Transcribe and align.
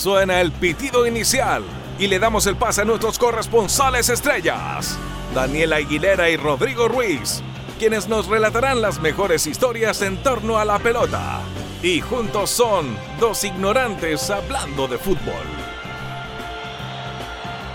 Suena 0.00 0.40
el 0.40 0.50
pitido 0.50 1.06
inicial 1.06 1.62
y 1.98 2.06
le 2.06 2.18
damos 2.18 2.46
el 2.46 2.56
pase 2.56 2.80
a 2.80 2.84
nuestros 2.86 3.18
corresponsales 3.18 4.08
estrellas, 4.08 4.96
Daniela 5.34 5.76
Aguilera 5.76 6.30
y 6.30 6.38
Rodrigo 6.38 6.88
Ruiz, 6.88 7.42
quienes 7.78 8.08
nos 8.08 8.26
relatarán 8.26 8.80
las 8.80 8.98
mejores 8.98 9.46
historias 9.46 10.00
en 10.00 10.16
torno 10.22 10.58
a 10.58 10.64
la 10.64 10.78
pelota. 10.78 11.42
Y 11.82 12.00
juntos 12.00 12.48
son 12.48 12.96
dos 13.20 13.44
ignorantes 13.44 14.30
hablando 14.30 14.88
de 14.88 14.96
fútbol. 14.96 15.44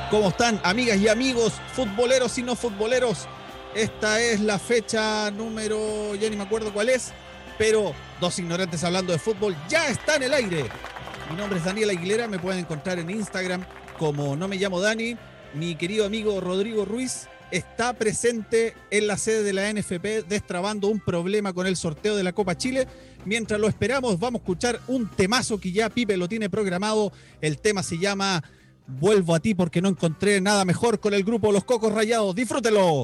¿Cómo 0.10 0.30
están, 0.30 0.60
amigas 0.64 0.98
y 0.98 1.08
amigos, 1.08 1.54
futboleros 1.74 2.36
y 2.40 2.42
no 2.42 2.56
futboleros? 2.56 3.28
Esta 3.76 4.20
es 4.20 4.40
la 4.40 4.58
fecha 4.58 5.30
número, 5.30 6.16
ya 6.16 6.28
ni 6.32 6.38
me 6.38 6.44
acuerdo 6.46 6.74
cuál 6.74 6.90
es, 6.90 7.14
pero 7.60 7.94
dos 8.20 8.40
ignorantes 8.40 8.84
hablando 8.84 9.14
de 9.14 9.20
fútbol 9.20 9.56
ya 9.70 9.90
está 9.90 10.16
en 10.16 10.24
el 10.24 10.34
aire. 10.34 10.72
Mi 11.30 11.36
nombre 11.38 11.58
es 11.58 11.66
Daniel 11.66 11.90
Aguilera, 11.90 12.28
me 12.28 12.38
pueden 12.38 12.60
encontrar 12.60 13.00
en 13.00 13.10
Instagram 13.10 13.66
como 13.98 14.36
no 14.36 14.48
me 14.48 14.58
llamo 14.58 14.80
Dani. 14.80 15.18
Mi 15.56 15.76
querido 15.76 16.06
amigo 16.06 16.40
Rodrigo 16.40 16.86
Ruiz 16.86 17.28
está 17.52 17.94
presente 17.94 18.76
en 18.92 19.08
la 19.08 19.18
sede 19.18 19.44
de 19.44 19.54
la 19.54 19.72
NFP 19.72 20.28
destrabando 20.28 20.88
un 20.88 21.00
problema 21.00 21.54
con 21.54 21.66
el 21.66 21.78
sorteo 21.78 22.16
de 22.16 22.24
la 22.24 22.34
Copa 22.34 22.56
Chile. 22.58 22.88
Mientras 23.26 23.60
lo 23.60 23.68
esperamos, 23.68 24.20
vamos 24.20 24.40
a 24.40 24.44
escuchar 24.44 24.80
un 24.88 25.10
temazo 25.10 25.60
que 25.60 25.72
ya 25.72 25.90
Pipe 25.90 26.16
lo 26.16 26.30
tiene 26.30 26.50
programado. 26.50 27.12
El 27.42 27.58
tema 27.58 27.82
se 27.82 27.98
llama 27.98 28.44
Vuelvo 28.86 29.34
a 29.34 29.40
ti 29.40 29.56
porque 29.56 29.82
no 29.82 29.90
encontré 29.90 30.42
nada 30.42 30.64
mejor 30.64 31.00
con 31.00 31.16
el 31.16 31.24
grupo 31.24 31.52
Los 31.52 31.64
Cocos 31.64 31.92
Rayados. 31.92 32.36
Disfrútelo. 32.36 33.04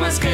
más 0.00 0.18
que 0.18 0.29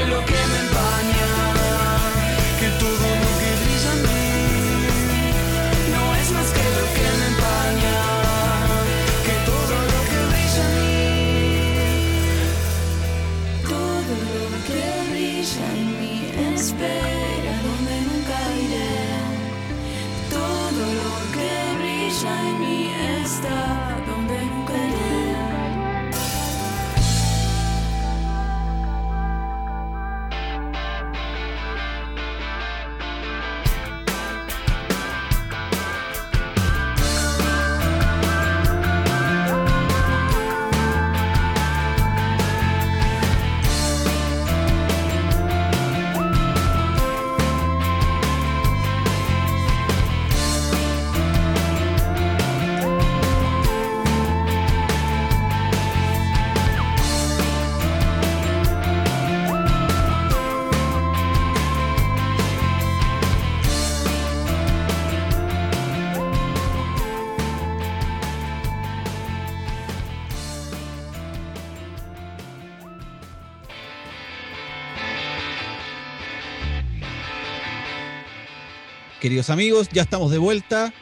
queridos 79.26 79.50
amigos, 79.50 79.88
ya 79.92 80.02
estamos 80.02 80.30
de 80.30 80.38
vuelta. 80.38 80.94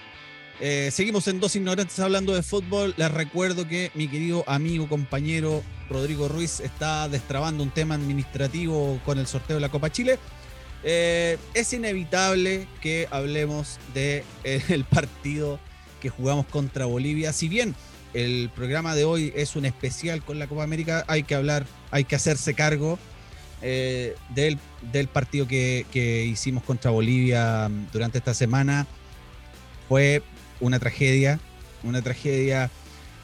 Eh, 0.58 0.88
seguimos 0.90 1.28
en 1.28 1.40
Dos 1.40 1.56
Ignorantes 1.56 2.00
hablando 2.00 2.34
de 2.34 2.42
fútbol. 2.42 2.94
Les 2.96 3.10
recuerdo 3.10 3.68
que 3.68 3.90
mi 3.92 4.08
querido 4.08 4.44
amigo, 4.46 4.88
compañero 4.88 5.62
Rodrigo 5.90 6.26
Ruiz 6.26 6.60
está 6.60 7.06
destrabando 7.10 7.62
un 7.62 7.68
tema 7.68 7.96
administrativo 7.96 8.98
con 9.04 9.18
el 9.18 9.26
sorteo 9.26 9.56
de 9.56 9.60
la 9.60 9.68
Copa 9.68 9.92
Chile. 9.92 10.18
Eh, 10.84 11.36
es 11.52 11.74
inevitable 11.74 12.66
que 12.80 13.08
hablemos 13.10 13.78
del 13.92 14.24
de, 14.42 14.62
el 14.70 14.84
partido 14.84 15.60
que 16.00 16.08
jugamos 16.08 16.46
contra 16.46 16.86
Bolivia. 16.86 17.34
Si 17.34 17.50
bien 17.50 17.74
el 18.14 18.50
programa 18.56 18.94
de 18.94 19.04
hoy 19.04 19.34
es 19.36 19.54
un 19.54 19.66
especial 19.66 20.24
con 20.24 20.38
la 20.38 20.46
Copa 20.46 20.62
América, 20.62 21.04
hay 21.08 21.24
que 21.24 21.34
hablar, 21.34 21.66
hay 21.90 22.04
que 22.04 22.16
hacerse 22.16 22.54
cargo 22.54 22.98
eh, 23.64 24.14
del, 24.28 24.58
del, 24.92 25.08
partido 25.08 25.48
que, 25.48 25.86
que, 25.90 26.24
hicimos 26.24 26.62
contra 26.62 26.90
Bolivia 26.90 27.68
mm, 27.68 27.88
durante 27.92 28.18
esta 28.18 28.34
semana. 28.34 28.86
Fue 29.88 30.22
una 30.60 30.78
tragedia, 30.78 31.40
una 31.82 32.02
tragedia. 32.02 32.70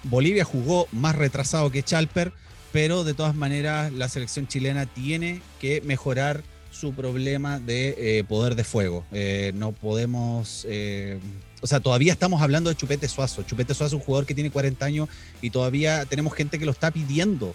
Bolivia 0.02 0.44
jugó 0.44 0.88
más 0.92 1.14
retrasado 1.14 1.70
que 1.70 1.82
Chalper, 1.82 2.32
pero 2.72 3.04
de 3.04 3.14
todas 3.14 3.34
maneras 3.34 3.92
la 3.92 4.08
selección 4.08 4.48
chilena 4.48 4.86
tiene 4.86 5.42
que 5.60 5.82
mejorar 5.82 6.42
su 6.70 6.94
problema 6.94 7.58
de 7.58 7.94
eh, 7.98 8.24
poder 8.24 8.54
de 8.54 8.64
fuego. 8.64 9.04
Eh, 9.12 9.52
no 9.54 9.72
podemos, 9.72 10.66
eh, 10.68 11.18
o 11.60 11.66
sea, 11.66 11.80
todavía 11.80 12.12
estamos 12.12 12.40
hablando 12.40 12.70
de 12.70 12.76
Chupete 12.76 13.08
Suazo. 13.08 13.42
Chupete 13.42 13.74
Suazo 13.74 13.96
es 13.96 14.00
un 14.00 14.06
jugador 14.06 14.26
que 14.26 14.34
tiene 14.34 14.50
40 14.50 14.84
años 14.84 15.08
y 15.42 15.50
todavía 15.50 16.06
tenemos 16.06 16.34
gente 16.34 16.58
que 16.58 16.64
lo 16.64 16.72
está 16.72 16.90
pidiendo. 16.90 17.54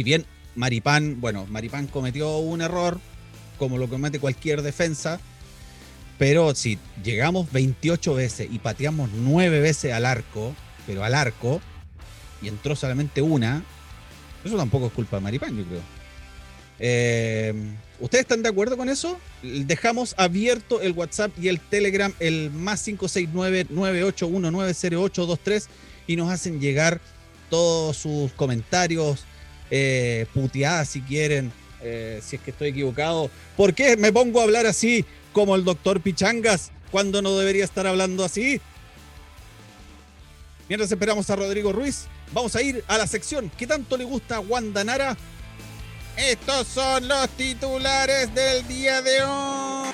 Si 0.00 0.02
bien 0.02 0.24
Maripán, 0.54 1.20
bueno, 1.20 1.44
Maripán 1.50 1.86
cometió 1.86 2.38
un 2.38 2.62
error, 2.62 2.98
como 3.58 3.76
lo 3.76 3.86
comete 3.86 4.18
cualquier 4.18 4.62
defensa, 4.62 5.20
pero 6.16 6.54
si 6.54 6.78
llegamos 7.04 7.52
28 7.52 8.14
veces 8.14 8.48
y 8.50 8.60
pateamos 8.60 9.10
9 9.12 9.60
veces 9.60 9.92
al 9.92 10.06
arco, 10.06 10.54
pero 10.86 11.04
al 11.04 11.14
arco, 11.14 11.60
y 12.40 12.48
entró 12.48 12.74
solamente 12.76 13.20
una, 13.20 13.62
eso 14.42 14.56
tampoco 14.56 14.86
es 14.86 14.92
culpa 14.94 15.18
de 15.18 15.22
Maripán, 15.22 15.54
yo 15.54 15.66
creo. 15.66 15.82
Eh, 16.78 17.52
¿Ustedes 18.00 18.22
están 18.22 18.42
de 18.42 18.48
acuerdo 18.48 18.78
con 18.78 18.88
eso? 18.88 19.20
Dejamos 19.42 20.14
abierto 20.16 20.80
el 20.80 20.92
WhatsApp 20.92 21.30
y 21.38 21.48
el 21.48 21.60
Telegram, 21.60 22.10
el 22.20 22.50
más 22.50 22.88
569-98190823, 22.88 25.66
y 26.06 26.16
nos 26.16 26.30
hacen 26.30 26.58
llegar 26.58 27.02
todos 27.50 27.98
sus 27.98 28.32
comentarios, 28.32 29.26
eh, 29.70 30.26
puteadas 30.34 30.88
si 30.88 31.00
quieren, 31.02 31.52
eh, 31.82 32.20
si 32.22 32.36
es 32.36 32.42
que 32.42 32.50
estoy 32.50 32.68
equivocado. 32.68 33.30
¿Por 33.56 33.74
qué 33.74 33.96
me 33.96 34.12
pongo 34.12 34.40
a 34.40 34.44
hablar 34.44 34.66
así 34.66 35.04
como 35.32 35.56
el 35.56 35.64
doctor 35.64 36.00
Pichangas 36.00 36.72
cuando 36.90 37.22
no 37.22 37.36
debería 37.38 37.64
estar 37.64 37.86
hablando 37.86 38.24
así? 38.24 38.60
Mientras 40.68 40.90
esperamos 40.90 41.28
a 41.30 41.36
Rodrigo 41.36 41.72
Ruiz, 41.72 42.06
vamos 42.32 42.54
a 42.54 42.62
ir 42.62 42.84
a 42.86 42.96
la 42.96 43.06
sección 43.06 43.50
que 43.58 43.66
tanto 43.66 43.96
le 43.96 44.04
gusta 44.04 44.36
a 44.36 44.40
Wanda 44.40 44.84
Nara 44.84 45.16
estos 46.16 46.66
son 46.66 47.08
los 47.08 47.28
titulares 47.30 48.34
del 48.34 48.66
día 48.68 49.00
de 49.00 49.22
hoy. 49.22 49.90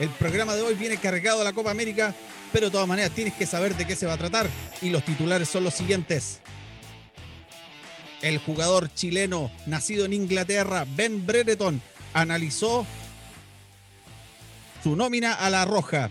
El 0.00 0.08
programa 0.10 0.56
de 0.56 0.62
hoy 0.62 0.74
viene 0.74 0.96
cargado 0.96 1.40
a 1.40 1.44
la 1.44 1.52
Copa 1.52 1.70
América, 1.70 2.14
pero 2.52 2.66
de 2.66 2.72
todas 2.72 2.88
maneras 2.88 3.10
tienes 3.12 3.34
que 3.34 3.46
saber 3.46 3.76
de 3.76 3.86
qué 3.86 3.96
se 3.96 4.06
va 4.06 4.14
a 4.14 4.18
tratar. 4.18 4.48
Y 4.82 4.90
los 4.90 5.04
titulares 5.04 5.48
son 5.48 5.64
los 5.64 5.74
siguientes. 5.74 6.40
El 8.22 8.38
jugador 8.38 8.92
chileno 8.92 9.50
nacido 9.66 10.04
en 10.04 10.12
Inglaterra, 10.12 10.84
Ben 10.96 11.24
Brereton, 11.24 11.80
analizó 12.14 12.86
su 14.82 14.96
nómina 14.96 15.34
a 15.34 15.50
la 15.50 15.64
roja. 15.64 16.08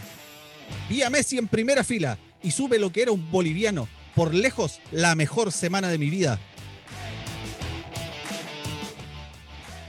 Vi 0.90 1.02
a 1.02 1.10
Messi 1.10 1.38
en 1.38 1.48
primera 1.48 1.84
fila 1.84 2.18
y 2.44 2.52
sube 2.52 2.80
lo 2.80 2.92
que 2.92 3.02
era 3.02 3.12
un 3.12 3.32
boliviano 3.32 3.88
por 4.16 4.34
lejos 4.34 4.80
la 4.92 5.16
mejor 5.16 5.52
semana 5.52 5.90
de 5.90 5.98
mi 5.98 6.10
vida. 6.10 6.40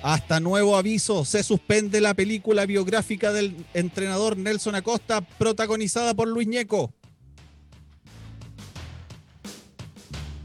Hasta 0.03 0.39
nuevo 0.39 0.77
aviso, 0.77 1.25
se 1.25 1.43
suspende 1.43 2.01
la 2.01 2.15
película 2.15 2.67
biográfica 2.67 3.33
del 3.33 3.57
entrenador 3.75 4.37
Nelson 4.37 4.77
Acosta, 4.77 5.21
protagonizada 5.21 6.15
por 6.15 6.29
Luis 6.29 6.47
Ñeco. 6.47 6.93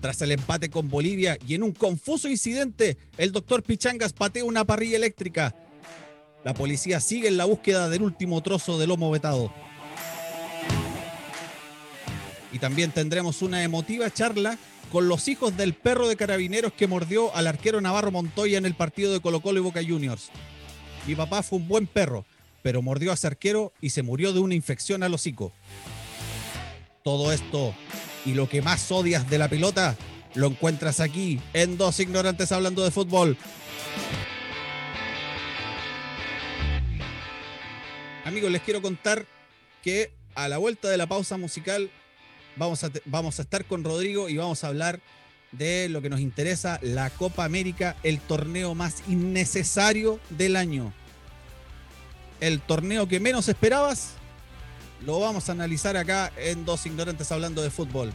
Tras 0.02 0.22
el 0.22 0.32
empate 0.32 0.70
con 0.70 0.90
Bolivia 0.90 1.38
y 1.48 1.54
en 1.54 1.64
un 1.64 1.72
confuso 1.72 2.28
incidente, 2.28 2.98
el 3.18 3.32
doctor 3.32 3.64
Pichangas 3.64 4.12
patea 4.12 4.44
una 4.44 4.66
parrilla 4.66 4.98
eléctrica. 4.98 5.56
La 6.44 6.54
policía 6.54 7.00
sigue 7.00 7.28
en 7.28 7.38
la 7.38 7.46
búsqueda 7.46 7.90
del 7.90 8.02
último 8.02 8.42
trozo 8.42 8.78
de 8.80 8.88
lomo 8.88 9.12
vetado. 9.12 9.54
Y 12.52 12.60
también 12.60 12.92
tendremos 12.92 13.42
una 13.42 13.64
emotiva 13.64 14.12
charla 14.12 14.58
con 14.94 15.10
los 15.10 15.28
hijos 15.28 15.58
del 15.58 15.74
perro 15.74 16.08
de 16.08 16.16
carabineros 16.16 16.72
que 16.72 16.86
mordió 16.86 17.36
al 17.36 17.48
arquero 17.48 17.82
Navarro 17.82 18.12
Montoya 18.12 18.60
en 18.60 18.68
el 18.68 18.76
partido 18.76 19.12
de 19.12 19.22
Colo 19.22 19.42
Colo 19.42 19.60
y 19.60 19.64
Boca 19.64 19.82
Juniors. 19.84 20.30
Mi 21.08 21.16
papá 21.16 21.42
fue 21.42 21.58
un 21.58 21.68
buen 21.68 21.88
perro, 21.88 22.26
pero 22.62 22.84
mordió 22.84 23.10
a 23.10 23.16
ese 23.16 23.26
arquero 23.26 23.74
y 23.82 23.90
se 23.90 24.04
murió 24.04 24.34
de 24.34 24.40
una 24.40 24.54
infección 24.54 25.02
al 25.02 25.16
hocico. 25.16 25.52
Todo 27.04 27.32
esto 27.32 27.74
y 28.24 28.36
lo 28.36 28.48
que 28.48 28.62
más 28.62 28.92
odias 28.92 29.28
de 29.32 29.40
la 29.40 29.50
pelota 29.50 29.98
lo 30.36 30.46
encuentras 30.46 31.00
aquí 31.00 31.42
en 31.54 31.76
Dos 31.76 32.00
Ignorantes 32.00 32.52
Hablando 32.52 32.84
de 32.84 32.92
Fútbol. 32.92 33.36
Amigos, 38.26 38.52
les 38.52 38.62
quiero 38.62 38.84
contar 38.84 39.26
que 39.82 40.12
a 40.36 40.48
la 40.48 40.60
vuelta 40.60 40.88
de 40.88 40.98
la 40.98 41.08
pausa 41.08 41.38
musical 41.38 41.90
Vamos 42.56 42.84
a, 42.84 42.92
vamos 43.06 43.40
a 43.40 43.42
estar 43.42 43.66
con 43.66 43.84
Rodrigo 43.84 44.30
y 44.30 44.38
vamos 44.38 44.64
a 44.64 44.68
hablar 44.68 45.00
de 45.52 45.88
lo 45.90 46.02
que 46.02 46.10
nos 46.10 46.20
interesa, 46.20 46.80
la 46.82 47.10
Copa 47.12 47.46
América, 47.46 47.96
el 48.04 48.20
torneo 48.20 48.76
más 48.76 49.04
innecesario 49.08 50.20
del 50.30 50.56
año. 50.56 50.94
El 52.40 52.60
torneo 52.60 53.08
que 53.08 53.20
menos 53.20 53.48
esperabas, 53.48 54.16
lo 55.06 55.20
vamos 55.20 55.50
a 55.50 55.52
analizar 55.52 55.96
acá 55.96 56.32
en 56.38 56.66
Dos 56.66 56.86
Ignorantes 56.86 57.32
hablando 57.32 57.62
de 57.62 57.70
fútbol. 57.70 58.12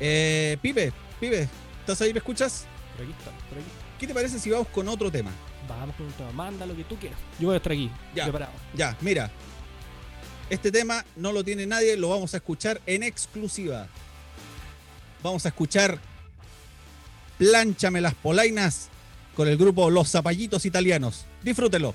Eh, 0.00 0.56
Pipe, 0.60 0.92
Pipe, 1.20 1.48
¿estás 1.80 2.00
ahí? 2.00 2.12
¿Me 2.12 2.18
escuchas? 2.18 2.66
Por 2.96 3.04
aquí 3.04 3.14
está, 3.16 3.30
por 3.48 3.58
aquí. 3.58 3.68
¿Qué 3.98 4.06
te 4.06 4.14
parece 4.14 4.38
si 4.38 4.50
vamos 4.50 4.68
con 4.68 4.88
otro 4.88 5.10
tema? 5.10 5.30
Vamos 5.68 5.94
con 5.94 6.06
un 6.06 6.12
tema, 6.12 6.32
manda 6.32 6.66
lo 6.66 6.74
que 6.74 6.84
tú 6.84 6.96
quieras. 6.96 7.18
Yo 7.38 7.46
voy 7.46 7.54
a 7.54 7.56
estar 7.58 7.72
aquí, 7.72 7.90
ya, 8.14 8.24
preparado. 8.24 8.52
Ya, 8.74 8.96
mira, 9.00 9.30
este 10.52 10.70
tema 10.70 11.02
no 11.16 11.32
lo 11.32 11.42
tiene 11.42 11.64
nadie, 11.64 11.96
lo 11.96 12.10
vamos 12.10 12.34
a 12.34 12.36
escuchar 12.36 12.82
en 12.84 13.02
exclusiva. 13.02 13.86
Vamos 15.22 15.46
a 15.46 15.48
escuchar 15.48 15.98
Plánchame 17.38 18.02
las 18.02 18.12
polainas 18.14 18.90
con 19.34 19.48
el 19.48 19.56
grupo 19.56 19.88
Los 19.88 20.10
Zapallitos 20.10 20.66
Italianos. 20.66 21.24
Disfrútelo. 21.42 21.94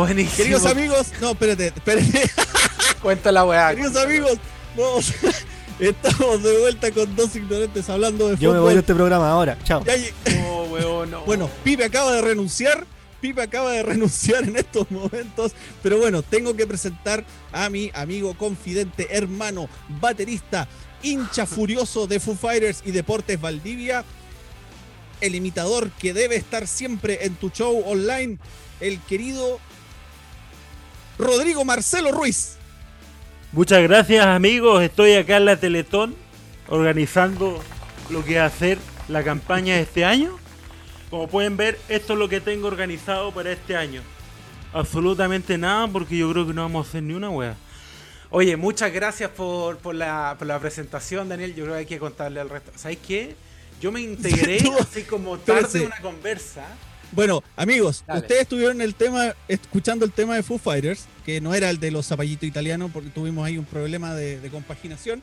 Buenísimo. 0.00 0.36
Queridos 0.38 0.64
amigos, 0.64 1.12
no, 1.20 1.32
espérate, 1.32 1.66
espérate. 1.66 2.30
Cuenta 3.02 3.30
la 3.30 3.44
weá. 3.44 3.68
Queridos 3.74 3.96
amigos, 3.96 4.38
vamos. 4.74 5.12
Estamos 5.78 6.42
de 6.42 6.58
vuelta 6.58 6.90
con 6.90 7.14
dos 7.14 7.36
ignorantes 7.36 7.86
hablando 7.90 8.28
de 8.28 8.36
Yo 8.36 8.48
me 8.50 8.56
fútbol. 8.56 8.60
voy 8.60 8.74
de 8.74 8.80
este 8.80 8.94
programa 8.94 9.30
ahora. 9.30 9.58
Chao. 9.62 9.84
No, 9.84 10.62
weón, 10.64 11.10
no. 11.10 11.20
Bueno, 11.26 11.50
Pipe 11.62 11.84
acaba 11.84 12.12
de 12.12 12.22
renunciar. 12.22 12.86
Pipe 13.20 13.42
acaba 13.42 13.72
de 13.72 13.82
renunciar 13.82 14.44
en 14.44 14.56
estos 14.56 14.90
momentos. 14.90 15.52
Pero 15.82 15.98
bueno, 15.98 16.22
tengo 16.22 16.56
que 16.56 16.66
presentar 16.66 17.22
a 17.52 17.68
mi 17.68 17.90
amigo, 17.92 18.32
confidente, 18.38 19.06
hermano, 19.10 19.68
baterista, 20.00 20.66
hincha 21.02 21.44
furioso 21.44 22.06
de 22.06 22.20
Foo 22.20 22.36
Fighters 22.36 22.82
y 22.86 22.92
Deportes 22.92 23.38
Valdivia. 23.38 24.04
El 25.20 25.34
imitador 25.34 25.90
que 25.90 26.14
debe 26.14 26.36
estar 26.36 26.66
siempre 26.66 27.26
en 27.26 27.34
tu 27.34 27.50
show 27.50 27.82
online. 27.86 28.38
El 28.80 28.98
querido 29.00 29.60
Rodrigo 31.20 31.64
Marcelo 31.64 32.12
Ruiz. 32.12 32.56
Muchas 33.52 33.82
gracias 33.82 34.24
amigos, 34.24 34.82
estoy 34.82 35.14
acá 35.14 35.36
en 35.36 35.44
la 35.44 35.56
Teletón 35.56 36.14
organizando 36.68 37.60
lo 38.08 38.24
que 38.24 38.38
va 38.38 38.46
a 38.46 38.50
ser 38.50 38.78
la 39.08 39.22
campaña 39.22 39.74
de 39.74 39.82
este 39.82 40.04
año. 40.04 40.38
Como 41.10 41.28
pueden 41.28 41.56
ver, 41.56 41.78
esto 41.88 42.12
es 42.12 42.18
lo 42.18 42.28
que 42.28 42.40
tengo 42.40 42.68
organizado 42.68 43.32
para 43.32 43.52
este 43.52 43.76
año. 43.76 44.02
Absolutamente 44.72 45.58
nada 45.58 45.88
porque 45.88 46.16
yo 46.16 46.30
creo 46.30 46.46
que 46.46 46.54
no 46.54 46.62
vamos 46.62 46.86
a 46.86 46.88
hacer 46.88 47.02
ni 47.02 47.14
una 47.14 47.30
wea. 47.30 47.56
Oye, 48.30 48.56
muchas 48.56 48.92
gracias 48.92 49.30
por, 49.30 49.78
por 49.78 49.96
la, 49.96 50.36
por 50.38 50.46
la 50.46 50.60
presentación, 50.60 51.28
Daniel. 51.28 51.54
Yo 51.54 51.64
creo 51.64 51.74
que 51.74 51.80
hay 51.80 51.86
que 51.86 51.98
contarle 51.98 52.40
al 52.40 52.48
resto. 52.48 52.70
¿Sabes 52.76 52.98
qué? 53.06 53.34
Yo 53.80 53.90
me 53.90 54.00
integré 54.00 54.60
así 54.80 55.02
como 55.02 55.36
tarde 55.38 55.80
en 55.80 55.86
una 55.86 56.00
conversa. 56.00 56.64
Bueno, 57.12 57.42
amigos, 57.56 58.04
Dale. 58.06 58.20
ustedes 58.20 58.42
estuvieron 58.42 58.80
el 58.80 58.94
tema, 58.94 59.34
escuchando 59.48 60.04
el 60.04 60.12
tema 60.12 60.36
de 60.36 60.42
Foo 60.42 60.58
Fighters, 60.58 61.06
que 61.26 61.40
no 61.40 61.54
era 61.54 61.68
el 61.70 61.80
de 61.80 61.90
los 61.90 62.06
zapallitos 62.06 62.44
italianos, 62.44 62.90
porque 62.92 63.10
tuvimos 63.10 63.44
ahí 63.44 63.58
un 63.58 63.64
problema 63.64 64.14
de, 64.14 64.40
de 64.40 64.50
compaginación. 64.50 65.22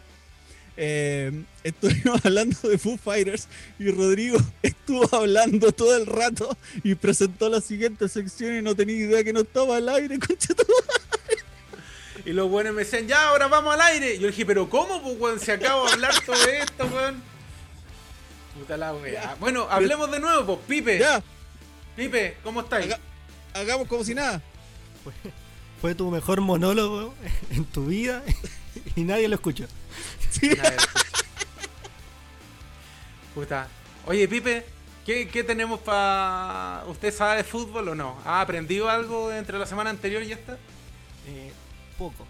Eh, 0.76 1.32
estuvimos 1.64 2.20
hablando 2.26 2.56
de 2.70 2.78
Foo 2.78 2.98
Fighters 2.98 3.48
y 3.80 3.90
Rodrigo 3.90 4.38
estuvo 4.62 5.08
hablando 5.16 5.72
todo 5.72 5.96
el 5.96 6.06
rato 6.06 6.56
y 6.84 6.94
presentó 6.94 7.50
la 7.50 7.62
siguiente 7.62 8.08
sección 8.08 8.56
y 8.58 8.62
no 8.62 8.76
tenía 8.76 8.96
idea 8.96 9.24
que 9.24 9.34
no 9.34 9.40
estaba 9.40 9.78
al 9.78 9.90
aire, 9.90 10.20
concha 10.28 10.54
tu 10.54 10.64
Y 12.26 12.34
los 12.34 12.50
buenos 12.50 12.74
me 12.76 12.84
decían, 12.84 13.08
ya, 13.08 13.30
ahora 13.30 13.48
vamos 13.48 13.74
al 13.74 13.82
aire. 13.82 14.20
Yo 14.20 14.28
dije, 14.28 14.46
pero 14.46 14.70
¿cómo, 14.70 15.02
pues, 15.02 15.20
weón? 15.20 15.40
Si 15.40 15.52
acabo 15.52 15.86
de 15.86 15.94
hablar 15.94 16.14
todo 16.26 16.36
esto, 16.36 16.86
weón. 16.94 17.24
Puta 18.60 18.76
la 18.76 18.94
wea. 18.94 19.36
Bueno, 19.40 19.68
hablemos 19.70 20.12
de 20.12 20.20
nuevo, 20.20 20.58
pues, 20.58 20.60
Pipe. 20.68 21.00
Ya, 21.00 21.24
Pipe, 21.98 22.38
¿cómo 22.44 22.62
estáis? 22.62 22.86
Haga- 22.86 23.00
hagamos 23.54 23.88
como 23.90 24.04
si 24.06 24.14
nada. 24.16 24.42
Fue 25.82 25.94
tu 25.96 26.10
mejor 26.10 26.40
monólogo 26.42 27.14
en 27.52 27.66
tu 27.66 27.88
vida 27.88 28.24
y 28.96 29.02
nadie 29.04 29.28
lo 29.28 29.36
escuchó. 29.36 29.66
Sí. 30.32 30.48
Nadie 30.50 30.76
lo 30.76 30.82
escucha. 30.84 31.08
Puta. 33.36 33.68
Oye, 34.06 34.28
Pipe, 34.28 34.66
¿qué, 35.06 35.28
qué 35.28 35.44
tenemos 35.44 35.80
para... 35.80 36.84
¿Usted 36.88 37.14
sabe 37.14 37.38
de 37.38 37.44
fútbol 37.44 37.90
o 37.90 37.96
no? 37.96 38.18
¿Ha 38.26 38.42
aprendido 38.42 38.90
algo 38.90 39.32
entre 39.32 39.58
la 39.60 39.66
semana 39.66 39.90
anterior 39.90 40.24
y 40.24 40.32
esta? 40.32 40.54
Eh, 41.28 41.52
poco. 41.98 42.26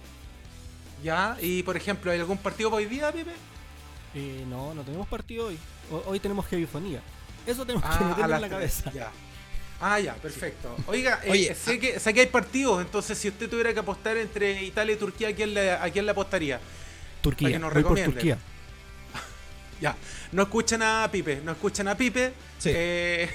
Ya, 1.04 1.38
y 1.42 1.62
por 1.64 1.78
ejemplo, 1.78 2.12
¿hay 2.12 2.20
algún 2.20 2.38
partido 2.38 2.70
para 2.72 2.78
hoy 2.84 2.86
día, 2.90 3.12
Pipe? 3.12 3.32
Eh, 4.16 4.46
no, 4.50 4.74
no 4.74 4.82
tenemos 4.84 5.08
partido 5.08 5.48
hoy. 5.48 5.58
Ho- 5.92 6.04
Hoy 6.08 6.20
tenemos 6.20 6.46
heavyfonía. 6.48 7.02
Eso 7.46 7.66
tenemos 7.66 7.84
que 7.84 7.90
Ah, 7.96 7.98
a 8.00 8.04
meterlo 8.10 8.36
en 8.36 8.42
la 8.42 8.48
tres, 8.58 8.82
cabeza. 8.84 8.92
Ya. 8.94 9.12
Ah, 9.80 10.00
ya, 10.00 10.16
perfecto. 10.16 10.76
Oiga, 10.88 11.22
eh, 11.24 11.56
sé, 11.56 11.80
que, 11.80 12.00
sé 12.00 12.14
que 12.14 12.22
hay 12.22 12.28
partidos, 12.28 12.82
entonces 12.82 13.18
si 13.18 13.28
usted 13.28 13.48
tuviera 13.50 13.74
que 13.74 13.80
apostar 13.80 14.18
entre 14.18 14.64
Italia 14.64 14.94
y 14.94 14.98
Turquía, 14.98 15.30
¿a 15.30 15.34
quién 15.34 15.54
le, 15.54 15.72
a 15.72 15.90
quién 15.92 16.06
le 16.06 16.12
apostaría? 16.12 16.58
Para 16.58 17.22
Turquía. 17.22 17.50
que 17.50 17.60
nos 17.60 17.74
voy 17.74 17.84
por 17.84 17.92
recomienden. 17.92 18.14
Turquía. 18.14 18.38
Ya, 19.80 19.96
no 20.32 20.42
escuchan 20.42 20.82
a 20.82 21.08
Pipe, 21.12 21.42
no 21.46 21.52
escuchan 21.52 21.88
a 21.88 21.96
Pipe. 21.96 22.34
Sí. 22.58 22.72
Eh, 22.74 23.30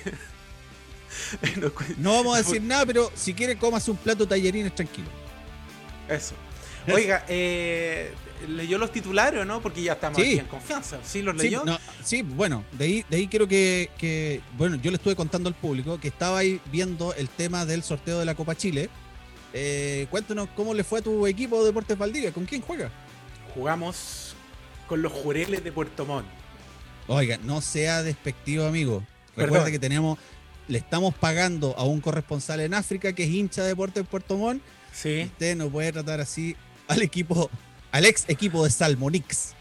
no 1.99 2.15
vamos 2.15 2.35
a 2.35 2.39
decir 2.43 2.61
nada, 2.61 2.85
pero 2.85 3.13
si 3.15 3.33
quiere, 3.33 3.57
cómase 3.57 3.93
un 3.93 3.97
plato 3.97 4.25
de 4.25 4.31
tallarines 4.31 4.75
tranquilo. 4.75 5.09
Eso. 6.09 6.35
Oiga, 6.93 7.25
eh, 7.29 8.13
¿leyó 8.49 8.79
los 8.79 8.93
titulares 8.93 9.41
o 9.41 9.45
no? 9.45 9.61
Porque 9.61 9.83
ya 9.83 9.93
estamos 9.95 10.17
Sí. 10.21 10.25
aquí 10.33 10.39
en 10.39 10.47
confianza. 10.47 10.99
¿Sí 11.05 11.23
los 11.23 11.37
Sí, 11.37 11.45
leyó? 11.45 11.65
no, 11.65 11.79
sí, 12.05 12.23
bueno, 12.23 12.65
de 12.73 12.85
ahí, 12.85 13.05
de 13.09 13.17
ahí 13.17 13.27
quiero 13.29 13.47
que, 13.49 13.91
que- 13.99 14.41
bueno, 14.57 14.77
yo 14.77 14.91
le 14.91 14.97
estuve 14.97 15.15
contando 15.17 15.49
al 15.49 15.55
público 15.55 15.99
que 16.01 16.09
estaba 16.09 16.39
ahí 16.39 16.61
viendo 16.71 17.15
el 17.15 17.29
tema 17.29 17.65
del 17.67 17.83
sorteo 17.83 18.19
de 18.19 18.25
la 18.25 18.35
Copa 18.35 18.55
Chile. 18.57 18.89
Eh, 19.55 20.07
cuéntanos 20.11 20.49
cómo 20.57 20.73
le 20.75 20.83
fue 20.85 21.01
a 21.01 21.03
tu 21.03 21.27
equipo 21.27 21.59
de 21.61 21.67
Deportes 21.67 21.99
Valdivia, 21.99 22.33
¿con 22.33 22.45
quién 22.47 22.63
juega? 22.63 22.91
Jugamos 23.55 24.35
con 24.89 25.03
los 25.03 25.13
Jureles 25.13 25.63
de 25.63 25.73
Puerto 25.73 26.05
Montt. 26.07 26.27
Oiga, 27.07 27.39
no 27.43 27.61
sea 27.61 28.03
despectivo, 28.03 28.65
amigo. 28.67 29.03
Recuerda 29.37 29.53
Perdón. 29.65 29.73
que 29.73 29.79
tenemos, 29.79 30.19
le 30.69 30.79
estamos 30.79 31.15
pagando 31.15 31.75
a 31.77 31.85
un 31.85 32.01
corresponsal 32.01 32.61
en 32.61 32.75
África 32.75 33.13
que 33.13 33.25
es 33.25 33.31
hincha 33.31 33.63
de 33.63 33.69
Deportes 33.69 34.07
Puerto 34.07 34.37
Montt. 34.37 34.63
Sí. 34.93 35.23
Usted 35.25 35.57
no 35.57 35.69
puede 35.69 35.93
tratar 35.93 36.21
así 36.21 36.55
al 36.89 37.03
equipo, 37.03 37.51
al 37.93 38.05
ex 38.05 38.25
equipo 38.29 38.65
de 38.65 38.71
Salmonix. 38.71 39.55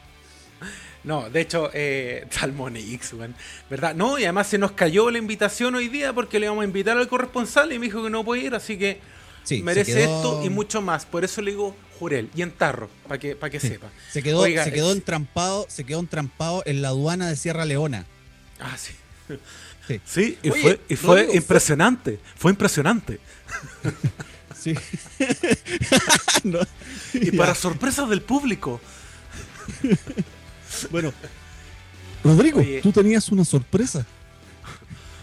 No, 1.04 1.30
de 1.30 1.42
hecho, 1.42 1.70
eh, 1.74 2.28
Salmonix, 2.32 3.14
weón. 3.14 3.36
¿Verdad? 3.70 3.96
No, 3.96 4.18
y 4.20 4.24
además 4.24 4.48
se 4.48 4.58
nos 4.58 4.72
cayó 4.74 5.10
la 5.12 5.18
invitación 5.18 5.76
hoy 5.76 5.88
día 5.88 6.14
porque 6.14 6.40
le 6.40 6.48
vamos 6.48 6.62
a 6.64 6.66
invitar 6.66 6.98
al 6.98 7.08
corresponsal 7.08 7.72
y 7.74 7.80
me 7.80 7.86
dijo 7.88 8.04
que 8.04 8.10
no 8.10 8.24
puede 8.24 8.44
ir, 8.44 8.56
así 8.56 8.78
que 8.78 9.00
Sí, 9.44 9.64
merece 9.64 9.94
quedó- 9.94 10.18
esto 10.18 10.42
y 10.46 10.50
mucho 10.50 10.82
más. 10.82 11.06
Por 11.06 11.24
eso 11.24 11.42
le 11.42 11.52
digo 11.52 11.76
Jurel 11.98 12.30
y 12.36 12.44
en 12.44 12.52
tarro, 12.52 12.90
para 13.08 13.20
que, 13.20 13.36
para 13.36 13.50
que 13.50 13.60
Sí. 13.60 13.70
sepa. 13.70 13.90
Se 14.12 14.22
quedó, 14.22 14.40
Oiga, 14.42 14.64
se 14.64 14.72
quedó 14.72 14.92
es- 14.92 14.98
entrampado, 14.98 15.66
se 15.70 15.84
quedó 15.84 16.00
entrampado 16.00 16.62
en 16.68 16.82
la 16.84 16.90
aduana 16.90 17.28
de 17.30 17.36
Sierra 17.36 17.66
Leona. 17.66 18.06
Ah, 18.60 18.78
sí. 18.78 18.94
Sí. 19.88 20.00
Sí, 20.06 20.38
y 20.44 20.50
Oye, 20.52 20.62
fue, 20.62 20.80
y 20.90 20.96
fue- 20.96 21.28
impresionante. 21.36 22.20
Fue 22.36 22.52
impresionante. 22.52 23.20
Sí. 24.62 24.76
No, 26.44 26.60
Y 27.14 27.32
ya. 27.32 27.38
para 27.38 27.56
sorpresa 27.56 28.06
del 28.06 28.22
público. 28.22 28.80
Bueno. 30.90 31.12
Rodrigo, 32.24 32.60
Oye. 32.62 32.80
tú 32.82 32.92
tenías 32.94 33.28
una 33.30 33.44
sorpresa. 33.44 34.06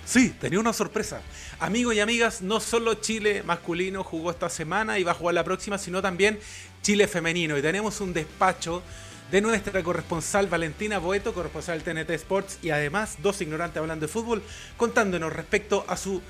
Sí, 0.05 0.35
tenía 0.41 0.61
una 0.61 0.73
sorpresa. 0.75 1.23
Amigos 1.59 1.95
y 1.95 2.01
amigas, 2.01 2.43
no 2.43 2.61
solo 2.61 2.95
Chile 2.95 3.43
masculino 3.45 4.05
jugó 4.05 4.31
esta 4.31 4.49
semana 4.51 4.99
y 4.99 5.05
va 5.05 5.13
a 5.13 5.15
jugar 5.15 5.35
la 5.35 5.45
próxima, 5.45 5.79
sino 5.79 6.03
también 6.03 6.39
Chile 6.83 7.09
femenino. 7.09 7.57
Y 7.57 7.63
tenemos 7.63 8.01
un 8.01 8.13
despacho 8.13 8.83
de 9.31 9.41
nuestra 9.41 9.83
corresponsal 9.83 10.49
Valentina 10.49 10.99
Boeto, 10.99 11.33
corresponsal 11.33 11.83
del 11.83 12.05
TNT 12.07 12.11
Sports, 12.11 12.59
y 12.63 12.71
además 12.71 13.17
dos 13.23 13.41
ignorantes 13.41 13.79
hablando 13.79 14.07
de 14.07 14.13
fútbol, 14.13 14.43
contándonos 14.77 15.33
respecto 15.33 15.85
a 15.89 15.97
su 15.97 16.21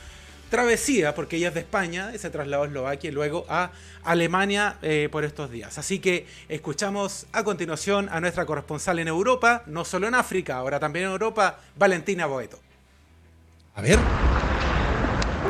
travesía, 0.48 1.14
porque 1.14 1.36
ella 1.36 1.48
es 1.48 1.54
de 1.54 1.60
España 1.60 2.10
y 2.14 2.18
se 2.18 2.30
trasladó 2.30 2.64
a 2.64 2.66
Eslovaquia 2.66 3.10
y 3.10 3.12
luego 3.12 3.44
a 3.48 3.70
Alemania 4.04 4.76
eh, 4.82 5.08
por 5.10 5.24
estos 5.24 5.50
días. 5.50 5.78
Así 5.78 5.98
que 5.98 6.26
escuchamos 6.48 7.26
a 7.32 7.44
continuación 7.44 8.08
a 8.10 8.20
nuestra 8.20 8.46
corresponsal 8.46 8.98
en 8.98 9.08
Europa, 9.08 9.62
no 9.66 9.84
solo 9.84 10.08
en 10.08 10.14
África, 10.14 10.56
ahora 10.56 10.80
también 10.80 11.06
en 11.06 11.12
Europa, 11.12 11.58
Valentina 11.76 12.26
Boeto. 12.26 12.58
A 13.74 13.82
ver. 13.82 13.98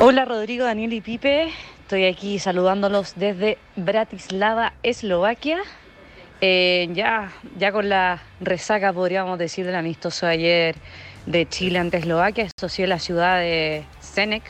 Hola 0.01 0.25
Rodrigo, 0.25 0.65
Daniel 0.65 0.93
y 0.93 1.01
Pipe. 1.01 1.51
Estoy 1.83 2.05
aquí 2.05 2.39
saludándolos 2.39 3.15
desde 3.17 3.59
Bratislava, 3.77 4.75
Eslovaquia. 4.83 5.61
Eh, 6.41 6.89
ya, 6.93 7.33
ya 7.57 7.73
con 7.73 7.89
la 7.89 8.23
resaca, 8.41 8.93
podríamos 8.93 9.39
decir, 9.39 9.67
del 9.67 9.75
amistoso 9.75 10.27
de 10.27 10.33
ayer 10.33 10.77
de 11.27 11.49
Chile 11.49 11.79
ante 11.79 11.97
Eslovaquia. 11.97 12.45
Esto 12.45 12.69
sí 12.69 12.83
en 12.83 12.91
la 12.91 12.99
ciudad 12.99 13.41
de 13.41 13.85
Senec, 14.01 14.45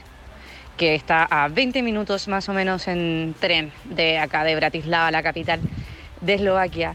que 0.78 0.94
está 0.94 1.25
a 1.25 1.49
20 1.49 1.82
minutos 1.82 2.28
más 2.28 2.49
o 2.49 2.54
menos 2.54 2.88
en 2.88 3.35
tren 3.38 3.73
de 3.85 4.18
acá, 4.18 4.44
de 4.44 4.54
Bratislava, 4.54 5.11
la 5.11 5.23
capital 5.23 5.61
de 6.23 6.35
Eslovaquia. 6.35 6.94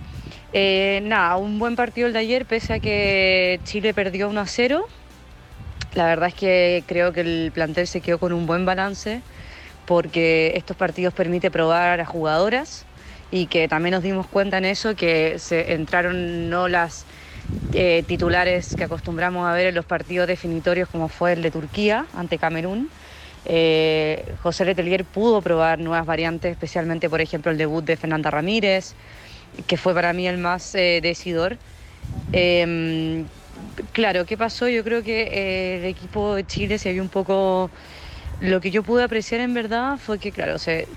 Eh, 0.53 1.01
nada, 1.03 1.35
un 1.35 1.59
buen 1.59 1.75
partido 1.75 2.07
el 2.07 2.13
de 2.13 2.19
ayer, 2.19 2.45
pese 2.45 2.73
a 2.73 2.79
que 2.79 3.59
Chile 3.65 3.93
perdió 3.93 4.29
1 4.29 4.39
a 4.39 4.47
0. 4.47 4.85
La 5.93 6.05
verdad 6.05 6.29
es 6.29 6.33
que 6.33 6.83
creo 6.87 7.11
que 7.11 7.21
el 7.21 7.51
plantel 7.53 7.85
se 7.85 8.01
quedó 8.01 8.17
con 8.17 8.33
un 8.33 8.47
buen 8.47 8.65
balance 8.65 9.21
porque 9.85 10.53
estos 10.55 10.77
partidos 10.77 11.13
permite 11.13 11.51
probar 11.51 11.99
a 11.99 12.05
jugadoras 12.05 12.85
y 13.31 13.47
que 13.47 13.67
también 13.67 13.93
nos 13.93 14.03
dimos 14.03 14.27
cuenta 14.27 14.57
en 14.57 14.65
eso 14.65 14.95
que 14.95 15.39
se 15.39 15.73
entraron 15.73 16.49
no 16.49 16.67
las 16.67 17.05
eh, 17.73 18.03
titulares 18.07 18.75
que 18.75 18.85
acostumbramos 18.85 19.45
a 19.45 19.53
ver 19.53 19.67
en 19.67 19.75
los 19.75 19.85
partidos 19.85 20.27
definitorios 20.27 20.87
como 20.87 21.09
fue 21.09 21.33
el 21.33 21.41
de 21.41 21.51
Turquía 21.51 22.05
ante 22.15 22.37
Camerún. 22.37 22.89
Eh, 23.45 24.23
José 24.41 24.65
Letelier 24.65 25.03
pudo 25.05 25.41
probar 25.41 25.79
nuevas 25.79 26.05
variantes, 26.05 26.51
especialmente 26.51 27.09
por 27.09 27.21
ejemplo 27.21 27.51
el 27.51 27.57
debut 27.57 27.83
de 27.83 27.97
Fernanda 27.97 28.31
Ramírez, 28.31 28.93
que 29.67 29.77
fue 29.77 29.93
para 29.93 30.13
mí 30.13 30.27
el 30.27 30.37
más 30.37 30.75
eh, 30.75 30.99
decidor. 31.01 31.57
Em, 32.31 33.25
claro, 33.91 34.25
¿qué 34.25 34.37
pasó? 34.37 34.67
Yo 34.67 34.83
creo 34.83 35.03
que 35.03 35.23
eh, 35.23 35.77
el 35.77 35.85
equipo 35.85 36.35
de 36.35 36.45
Chile 36.45 36.77
se 36.77 36.91
vio 36.93 37.01
un 37.01 37.09
poco 37.09 37.69
lo 38.39 38.59
que 38.59 38.71
yo 38.71 38.83
pude 38.83 39.03
apreciar 39.03 39.41
en 39.41 39.53
verdad 39.53 39.97
fue 39.97 40.19
que, 40.19 40.31
claro, 40.31 40.57
se, 40.59 40.87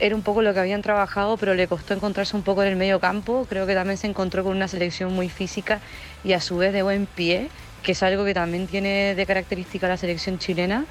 era 0.00 0.14
un 0.14 0.22
poco 0.22 0.42
lo 0.42 0.52
que 0.52 0.60
habían 0.60 0.82
trabajado, 0.82 1.36
pero 1.36 1.54
le 1.54 1.66
costó 1.66 1.94
encontrarse 1.94 2.36
un 2.36 2.42
poco 2.42 2.62
en 2.62 2.68
el 2.68 2.76
medio 2.76 3.00
campo. 3.00 3.46
Creo 3.48 3.66
que 3.66 3.74
también 3.74 3.96
se 3.96 4.06
encontró 4.06 4.42
con 4.42 4.56
una 4.56 4.68
selección 4.68 5.12
muy 5.12 5.28
física 5.28 5.80
y 6.24 6.32
a 6.32 6.40
su 6.40 6.56
vez 6.56 6.72
de 6.72 6.82
buen 6.82 7.06
pie, 7.06 7.48
que 7.82 7.92
es 7.92 8.02
algo 8.02 8.24
que 8.24 8.34
también 8.34 8.66
tiene 8.66 9.14
de 9.14 9.26
característica 9.26 9.88
la 9.88 9.96
selección 9.96 10.38
chilena. 10.38 10.84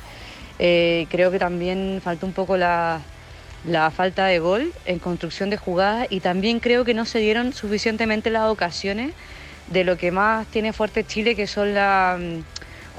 Eh, 0.60 1.08
creo 1.10 1.32
que 1.32 1.40
también 1.40 2.02
faltó 2.04 2.26
un 2.26 2.34
poco 2.34 2.58
la, 2.58 3.02
falta 3.96 4.26
de 4.26 4.40
gol 4.40 4.74
en 4.86 5.00
construcción 5.00 5.50
de 5.50 5.58
jugadas 5.58 6.08
y 6.10 6.20
también 6.20 6.60
creo 6.60 6.84
que 6.84 6.94
no 6.94 7.06
se 7.06 7.20
dieron 7.20 7.54
suficientemente 7.54 8.30
las 8.30 8.50
ocasiones 8.50 9.14
de 9.68 9.84
lo 9.86 9.98
que 9.98 10.12
más 10.12 10.48
tiene 10.48 10.74
fuerte 10.74 11.06
Chile, 11.06 11.36
que 11.36 11.48
son 11.48 11.74
las 11.74 12.20
mm, 12.20 12.40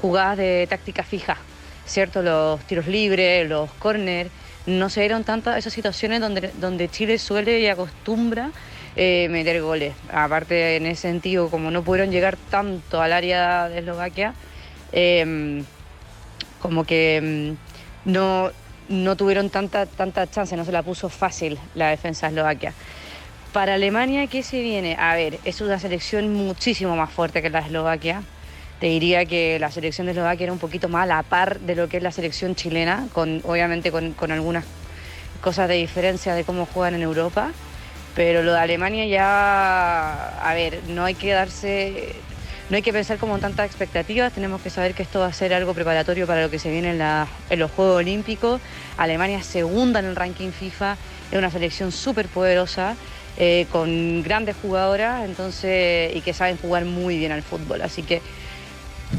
jugadas 0.01 0.37
de 0.37 0.65
táctica 0.67 1.03
fija, 1.03 1.37
¿cierto? 1.85 2.23
Los 2.23 2.61
tiros 2.65 2.87
libres, 2.87 3.47
los 3.47 3.71
corners. 3.73 4.31
No 4.65 4.89
se 4.89 5.01
dieron 5.01 5.23
tantas 5.23 5.57
esas 5.57 5.73
situaciones 5.73 6.19
donde, 6.21 6.51
donde 6.59 6.89
Chile 6.89 7.17
suele 7.17 7.59
y 7.59 7.67
acostumbra 7.67 8.51
eh, 8.95 9.27
meter 9.29 9.61
goles. 9.61 9.93
Aparte, 10.11 10.77
en 10.77 10.85
ese 10.85 11.01
sentido, 11.03 11.49
como 11.49 11.71
no 11.71 11.83
pudieron 11.83 12.11
llegar 12.11 12.37
tanto 12.49 13.01
al 13.01 13.13
área 13.13 13.69
de 13.69 13.79
Eslovaquia, 13.79 14.33
eh, 14.91 15.63
como 16.61 16.83
que 16.83 17.57
mm, 18.05 18.11
no, 18.11 18.51
no 18.89 19.15
tuvieron 19.15 19.49
tanta, 19.49 19.85
tanta 19.85 20.29
chance, 20.29 20.55
no 20.55 20.65
se 20.65 20.71
la 20.71 20.83
puso 20.83 21.09
fácil 21.09 21.57
la 21.75 21.89
defensa 21.89 22.27
de 22.27 22.33
Eslovaquia. 22.33 22.73
Para 23.53 23.73
Alemania, 23.73 24.27
¿qué 24.27 24.43
se 24.43 24.61
viene? 24.61 24.95
A 24.97 25.15
ver, 25.15 25.39
es 25.43 25.59
una 25.59 25.77
selección 25.77 26.33
muchísimo 26.33 26.95
más 26.95 27.11
fuerte 27.11 27.41
que 27.41 27.49
la 27.49 27.59
de 27.59 27.67
Eslovaquia. 27.67 28.23
Te 28.79 28.87
diría 28.87 29.25
que 29.25 29.59
la 29.59 29.69
selección 29.69 30.07
de 30.07 30.11
Eslovaquia 30.11 30.45
era 30.45 30.53
un 30.53 30.59
poquito 30.59 30.87
más 30.87 31.03
a 31.03 31.05
la 31.05 31.23
par 31.23 31.59
de 31.59 31.75
lo 31.75 31.89
que 31.89 31.97
es 31.97 32.03
la 32.03 32.11
selección 32.11 32.55
chilena, 32.55 33.07
con, 33.13 33.41
obviamente 33.43 33.91
con, 33.91 34.13
con 34.13 34.31
algunas 34.31 34.63
cosas 35.41 35.67
de 35.67 35.75
diferencia 35.75 36.33
de 36.33 36.43
cómo 36.43 36.65
juegan 36.65 36.95
en 36.95 37.01
Europa. 37.01 37.51
Pero 38.15 38.43
lo 38.43 38.53
de 38.53 38.59
Alemania 38.59 39.05
ya, 39.05 40.49
a 40.49 40.53
ver, 40.53 40.79
no 40.87 41.05
hay 41.05 41.15
que 41.15 41.31
darse, 41.31 42.15
no 42.71 42.77
hay 42.77 42.83
que 42.83 42.93
pensar 42.93 43.17
como 43.17 43.37
tantas 43.37 43.65
expectativas, 43.65 44.31
tenemos 44.31 44.61
que 44.61 44.69
saber 44.69 44.93
que 44.93 45.03
esto 45.03 45.19
va 45.19 45.25
a 45.25 45.33
ser 45.33 45.53
algo 45.53 45.73
preparatorio 45.73 46.25
para 46.25 46.41
lo 46.41 46.49
que 46.49 46.57
se 46.57 46.71
viene 46.71 46.91
en, 46.91 47.59
los 47.59 47.69
Juegos 47.71 47.97
Olímpicos. 47.97 48.61
Alemania 48.95 49.43
segunda 49.43 49.99
en 49.99 50.05
el 50.05 50.15
ranking 50.15 50.51
FIFA, 50.51 50.95
es 51.33 51.37
una 51.37 51.51
selección 51.51 51.91
súper 51.91 52.29
poderosa, 52.29 52.95
eh, 53.37 53.67
con 53.73 54.23
grandes 54.23 54.55
jugadoras 54.61 55.25
entonces, 55.25 56.15
y 56.15 56.21
que 56.21 56.31
saben 56.31 56.57
jugar 56.57 56.85
muy 56.85 57.17
bien 57.17 57.33
al 57.33 57.43
fútbol. 57.43 57.81
Así 57.81 58.03
que 58.03 58.21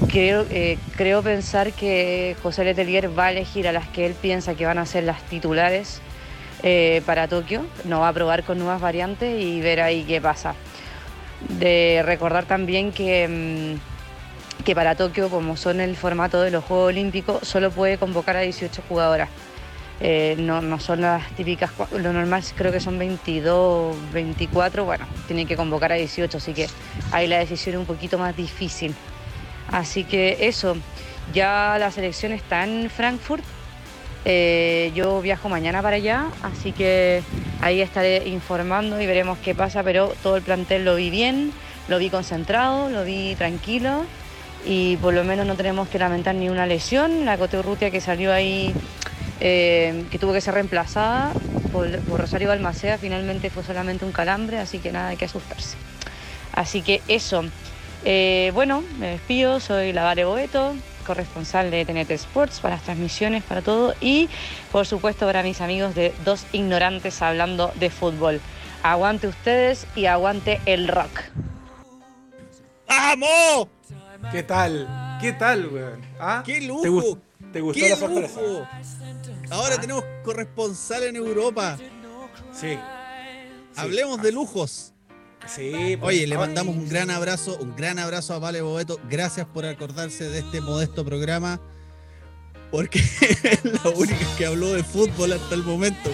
creo, 0.08 0.46
eh, 0.48 0.78
creo 0.96 1.22
pensar 1.22 1.74
que 1.74 2.34
José 2.42 2.64
Letelier 2.64 3.16
va 3.16 3.26
a 3.26 3.32
elegir 3.32 3.68
a 3.68 3.72
las 3.72 3.86
que 3.88 4.06
él 4.06 4.14
piensa 4.14 4.54
que 4.54 4.64
van 4.64 4.78
a 4.78 4.86
ser 4.86 5.04
las 5.04 5.22
titulares 5.24 6.00
eh, 6.62 7.02
para 7.04 7.28
Tokio, 7.28 7.66
no 7.84 8.00
va 8.00 8.08
a 8.08 8.12
probar 8.14 8.44
con 8.44 8.58
nuevas 8.58 8.80
variantes 8.80 9.38
y 9.38 9.60
ver 9.60 9.82
ahí 9.82 10.04
qué 10.04 10.22
pasa. 10.22 10.54
De 11.48 12.02
recordar 12.04 12.44
también 12.44 12.92
que, 12.92 13.78
mm, 13.78 14.62
que 14.64 14.74
para 14.74 14.94
Tokio, 14.94 15.28
como 15.28 15.56
son 15.56 15.80
el 15.80 15.96
formato 15.96 16.40
de 16.40 16.50
los 16.50 16.64
Juegos 16.64 16.88
Olímpicos, 16.88 17.46
solo 17.46 17.70
puede 17.70 17.98
convocar 17.98 18.36
a 18.36 18.40
18 18.40 18.82
jugadoras. 18.88 19.28
Eh, 20.04 20.34
no, 20.38 20.60
no 20.60 20.80
son 20.80 21.02
las 21.02 21.30
típicas, 21.36 21.70
lo 21.92 22.12
normal 22.12 22.42
creo 22.56 22.72
que 22.72 22.80
son 22.80 22.98
22, 22.98 23.94
24, 24.12 24.84
bueno, 24.84 25.06
tienen 25.28 25.46
que 25.46 25.54
convocar 25.54 25.92
a 25.92 25.94
18, 25.94 26.38
así 26.38 26.54
que 26.54 26.66
ahí 27.12 27.28
la 27.28 27.38
decisión 27.38 27.76
es 27.76 27.80
un 27.80 27.86
poquito 27.86 28.18
más 28.18 28.36
difícil. 28.36 28.96
Así 29.70 30.02
que 30.02 30.38
eso, 30.40 30.76
ya 31.32 31.76
la 31.78 31.92
selección 31.92 32.32
está 32.32 32.64
en 32.64 32.90
Frankfurt, 32.90 33.44
eh, 34.24 34.90
yo 34.94 35.20
viajo 35.20 35.48
mañana 35.48 35.82
para 35.82 35.96
allá, 35.96 36.26
así 36.42 36.72
que 36.72 37.22
ahí 37.62 37.80
estaré 37.80 38.28
informando 38.28 39.00
y 39.00 39.06
veremos 39.06 39.38
qué 39.38 39.54
pasa, 39.54 39.82
pero 39.82 40.12
todo 40.22 40.36
el 40.36 40.42
plantel 40.42 40.84
lo 40.84 40.96
vi 40.96 41.08
bien, 41.08 41.52
lo 41.88 41.98
vi 41.98 42.10
concentrado, 42.10 42.90
lo 42.90 43.04
vi 43.04 43.34
tranquilo 43.36 44.04
y 44.66 44.96
por 44.98 45.14
lo 45.14 45.24
menos 45.24 45.46
no 45.46 45.54
tenemos 45.54 45.88
que 45.88 45.98
lamentar 45.98 46.34
ni 46.34 46.48
una 46.48 46.66
lesión. 46.66 47.24
La 47.24 47.38
Cote 47.38 47.58
Urrutia 47.58 47.90
que 47.90 48.00
salió 48.00 48.32
ahí, 48.32 48.74
eh, 49.40 50.04
que 50.10 50.18
tuvo 50.18 50.32
que 50.32 50.40
ser 50.40 50.54
reemplazada 50.54 51.32
por, 51.72 51.88
Rosario 52.18 52.48
Balmaceda, 52.48 52.98
finalmente 52.98 53.48
fue 53.48 53.62
solamente 53.62 54.04
un 54.04 54.12
calambre, 54.12 54.58
así 54.58 54.78
que 54.78 54.92
nada, 54.92 55.08
hay 55.08 55.16
que 55.16 55.24
asustarse. 55.24 55.76
Así 56.52 56.82
que 56.82 57.00
eso. 57.08 57.44
Eh, 58.04 58.50
bueno, 58.52 58.82
me 58.98 59.10
despido, 59.10 59.60
soy 59.60 59.92
la 59.92 60.02
Vale 60.02 60.24
Boeto, 60.24 60.74
corresponsal 61.02 61.70
de 61.70 61.84
TNT 61.84 62.10
Sports 62.12 62.60
para 62.60 62.76
las 62.76 62.84
transmisiones, 62.84 63.42
para 63.44 63.62
todo 63.62 63.94
y 64.00 64.28
por 64.70 64.86
supuesto 64.86 65.26
para 65.26 65.42
mis 65.42 65.60
amigos 65.60 65.94
de 65.94 66.12
Dos 66.24 66.46
Ignorantes 66.52 67.20
hablando 67.22 67.72
de 67.76 67.90
fútbol. 67.90 68.40
Aguante 68.82 69.28
ustedes 69.28 69.86
y 69.94 70.06
aguante 70.06 70.60
el 70.66 70.88
rock. 70.88 71.20
¡Vamos! 72.88 73.68
¿Qué 74.30 74.42
tal? 74.42 75.18
¿Qué 75.20 75.32
tal, 75.32 75.66
weón? 75.68 76.00
¿Ah? 76.18 76.42
¡Qué 76.44 76.60
lujo! 76.60 76.82
¿Te, 76.82 76.90
gust- 76.90 77.18
te 77.52 77.60
gustó 77.60 77.80
¡Qué 77.84 77.90
la 77.90 77.96
sorpresa? 77.96 78.40
lujo! 78.40 78.68
Ahora 79.50 79.80
tenemos 79.80 80.04
corresponsal 80.24 81.02
en 81.04 81.16
Europa. 81.16 81.78
Sí. 82.52 82.78
Hablemos 83.76 84.20
de 84.22 84.32
lujos. 84.32 84.91
Sí. 85.46 85.96
pues, 86.00 86.16
Oye, 86.16 86.26
le 86.26 86.36
mandamos 86.36 86.74
un 86.76 86.88
gran 86.88 87.10
abrazo, 87.10 87.56
un 87.60 87.74
gran 87.76 87.98
abrazo 87.98 88.34
a 88.34 88.38
Vale 88.38 88.60
Boeto. 88.62 88.98
Gracias 89.10 89.46
por 89.46 89.64
acordarse 89.66 90.28
de 90.28 90.38
este 90.40 90.60
modesto 90.60 91.04
programa. 91.04 91.60
Porque 92.70 92.98
es 93.42 93.64
la 93.64 93.90
única 93.90 94.26
que 94.38 94.46
habló 94.46 94.72
de 94.72 94.82
fútbol 94.82 95.32
hasta 95.32 95.54
el 95.54 95.62
momento. 95.62 96.10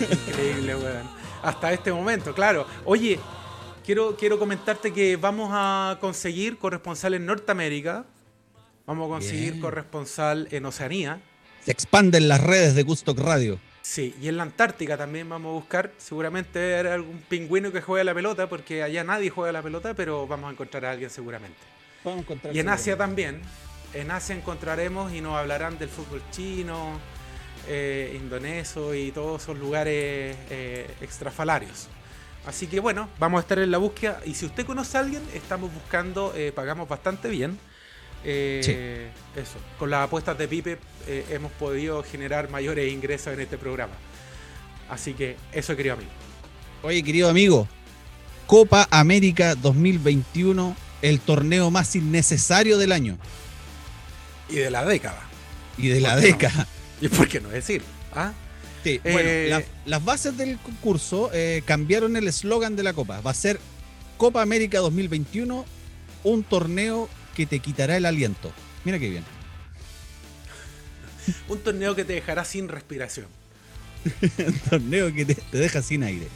Increíble, 0.00 0.74
weón. 0.76 1.08
Hasta 1.42 1.72
este 1.72 1.92
momento, 1.92 2.34
claro. 2.34 2.66
Oye, 2.84 3.18
quiero, 3.84 4.16
quiero 4.16 4.38
comentarte 4.38 4.92
que 4.92 5.16
vamos 5.16 5.50
a 5.52 5.98
conseguir 6.00 6.58
corresponsal 6.58 7.14
en 7.14 7.26
Norteamérica. 7.26 8.04
Vamos 8.86 9.06
a 9.06 9.08
conseguir 9.10 9.52
Bien. 9.52 9.60
corresponsal 9.60 10.48
en 10.50 10.66
Oceanía. 10.66 11.20
Se 11.64 11.70
expanden 11.70 12.28
las 12.28 12.42
redes 12.42 12.74
de 12.74 12.82
Gustock 12.82 13.18
Radio. 13.18 13.60
Sí, 13.82 14.14
y 14.20 14.28
en 14.28 14.36
la 14.36 14.42
Antártica 14.42 14.96
también 14.96 15.28
vamos 15.28 15.50
a 15.50 15.54
buscar. 15.54 15.92
Seguramente 15.98 16.58
haber 16.74 16.88
algún 16.88 17.18
pingüino 17.28 17.72
que 17.72 17.80
juegue 17.80 18.02
a 18.02 18.04
la 18.04 18.14
pelota, 18.14 18.48
porque 18.48 18.82
allá 18.82 19.04
nadie 19.04 19.30
juega 19.30 19.50
a 19.50 19.52
la 19.52 19.62
pelota, 19.62 19.94
pero 19.94 20.26
vamos 20.26 20.48
a 20.48 20.52
encontrar 20.52 20.84
a 20.84 20.90
alguien 20.92 21.10
seguramente. 21.10 21.58
Vamos 22.04 22.18
a 22.18 22.22
encontrar 22.22 22.54
Y 22.54 22.60
en 22.60 22.68
Asia 22.68 22.96
también. 22.96 23.40
En 23.94 24.10
Asia 24.10 24.36
encontraremos 24.36 25.12
y 25.12 25.20
nos 25.20 25.34
hablarán 25.34 25.78
del 25.78 25.88
fútbol 25.88 26.22
chino, 26.30 26.98
eh, 27.68 28.16
indonesio 28.20 28.94
y 28.94 29.10
todos 29.12 29.42
esos 29.42 29.58
lugares 29.58 30.36
eh, 30.50 30.86
extrafalarios. 31.00 31.88
Así 32.46 32.66
que 32.66 32.80
bueno, 32.80 33.08
vamos 33.18 33.38
a 33.38 33.42
estar 33.42 33.58
en 33.58 33.70
la 33.70 33.78
búsqueda. 33.78 34.20
Y 34.24 34.34
si 34.34 34.46
usted 34.46 34.64
conoce 34.64 34.96
a 34.96 35.00
alguien, 35.00 35.22
estamos 35.34 35.72
buscando, 35.72 36.32
eh, 36.36 36.52
pagamos 36.52 36.88
bastante 36.88 37.28
bien. 37.28 37.58
Eh, 38.24 39.08
Eso, 39.36 39.58
con 39.78 39.90
las 39.90 40.04
apuestas 40.04 40.36
de 40.36 40.48
Pipe 40.48 40.78
eh, 41.06 41.24
hemos 41.30 41.52
podido 41.52 42.02
generar 42.02 42.50
mayores 42.50 42.92
ingresos 42.92 43.32
en 43.32 43.40
este 43.40 43.56
programa. 43.58 43.92
Así 44.88 45.14
que 45.14 45.36
eso, 45.52 45.76
querido 45.76 45.94
amigo. 45.94 46.10
Oye, 46.82 47.02
querido 47.02 47.28
amigo, 47.30 47.68
Copa 48.46 48.88
América 48.90 49.54
2021, 49.54 50.76
el 51.02 51.20
torneo 51.20 51.70
más 51.70 51.94
innecesario 51.94 52.76
del 52.76 52.90
año 52.92 53.16
Y 54.48 54.56
de 54.56 54.70
la 54.70 54.84
década. 54.84 55.22
y 55.78 55.88
de 55.88 56.00
la 56.00 56.16
década. 56.16 56.66
¿Y 57.00 57.08
por 57.08 57.28
qué 57.28 57.40
no 57.40 57.48
decir? 57.48 57.82
¿Ah? 58.14 58.32
Sí, 58.82 59.00
Eh, 59.04 59.12
bueno, 59.12 59.30
la- 59.58 59.64
las 59.86 60.04
bases 60.04 60.36
del 60.36 60.58
concurso 60.58 61.30
eh, 61.32 61.62
cambiaron 61.64 62.16
el 62.16 62.26
eslogan 62.28 62.76
de 62.76 62.82
la 62.82 62.92
Copa. 62.92 63.20
Va 63.20 63.30
a 63.30 63.34
ser 63.34 63.60
Copa 64.16 64.42
América 64.42 64.78
2021, 64.80 65.64
un 66.24 66.42
torneo 66.42 67.08
que 67.34 67.46
te 67.46 67.60
quitará 67.60 67.96
el 67.96 68.06
aliento. 68.06 68.52
Mira 68.84 68.98
qué 68.98 69.10
bien. 69.10 69.24
Un 71.48 71.58
torneo 71.60 71.94
que 71.94 72.04
te 72.04 72.14
dejará 72.14 72.44
sin 72.44 72.68
respiración. 72.68 73.26
Un 74.38 74.58
torneo 74.70 75.12
que 75.14 75.24
te, 75.24 75.34
te 75.34 75.58
deja 75.58 75.82
sin 75.82 76.02
aire. 76.02 76.28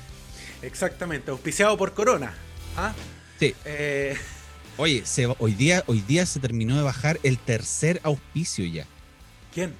Exactamente, 0.62 1.30
auspiciado 1.30 1.76
por 1.76 1.94
Corona. 1.94 2.34
¿Ah? 2.76 2.94
Sí. 3.38 3.54
Eh, 3.64 4.16
Oye, 4.76 5.02
se 5.04 5.26
hoy, 5.38 5.52
día, 5.54 5.84
hoy 5.86 6.00
día 6.00 6.26
se 6.26 6.40
terminó 6.40 6.76
de 6.76 6.82
bajar 6.82 7.20
el 7.22 7.38
tercer 7.38 8.00
auspicio 8.02 8.64
ya. 8.64 8.86
¿Quién? 9.52 9.72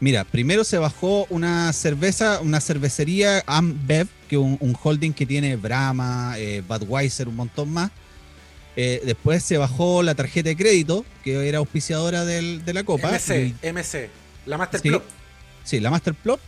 Mira, 0.00 0.22
primero 0.22 0.62
se 0.62 0.78
bajó 0.78 1.26
una 1.28 1.72
cerveza, 1.72 2.40
una 2.40 2.60
cervecería 2.60 3.42
Ambev, 3.46 4.06
que 4.28 4.36
es 4.36 4.40
un, 4.40 4.56
un 4.60 4.76
holding 4.80 5.12
que 5.12 5.26
tiene 5.26 5.56
Brahma, 5.56 6.34
eh, 6.38 6.62
Budweiser, 6.66 7.26
un 7.26 7.34
montón 7.34 7.70
más. 7.72 7.90
Eh, 8.80 9.02
después 9.04 9.42
se 9.42 9.58
bajó 9.58 10.04
la 10.04 10.14
tarjeta 10.14 10.50
de 10.50 10.56
crédito, 10.56 11.04
que 11.24 11.48
era 11.48 11.58
auspiciadora 11.58 12.24
del- 12.24 12.64
de 12.64 12.72
la 12.74 12.84
Copa. 12.84 13.08
MC, 13.10 13.46
Y- 13.60 13.66
MC. 13.66 14.08
La 14.46 14.56
Master 14.56 14.80
Sí. 14.80 14.90
Sí, 15.64 15.80
la 15.80 15.90
Master 15.90 16.14
Plot. 16.14 16.40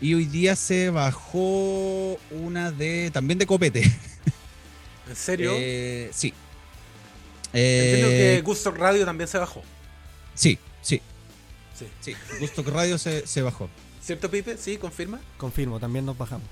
Y 0.00 0.14
hoy 0.14 0.26
día 0.26 0.54
se 0.54 0.90
bajó 0.90 2.18
una 2.30 2.70
de 2.70 3.10
también 3.12 3.38
de 3.38 3.46
copete. 3.46 3.82
¿En 5.08 5.16
serio? 5.16 5.52
Eh, 5.56 6.08
sí. 6.12 6.32
Entiendo 7.52 8.08
Eh, 8.10 8.34
que 8.36 8.42
Gusto 8.42 8.70
Radio 8.70 9.04
también 9.04 9.26
se 9.26 9.38
bajó. 9.38 9.62
Sí, 10.34 10.58
sí. 10.82 11.00
Sí. 11.76 11.86
Sí, 12.00 12.14
Gusto 12.38 12.62
Radio 12.62 12.96
se, 12.96 13.26
se 13.26 13.42
bajó. 13.42 13.68
¿Cierto, 14.00 14.30
Pipe? 14.30 14.56
Sí, 14.56 14.76
confirma. 14.76 15.20
Confirmo, 15.36 15.80
también 15.80 16.06
nos 16.06 16.16
bajamos. 16.16 16.46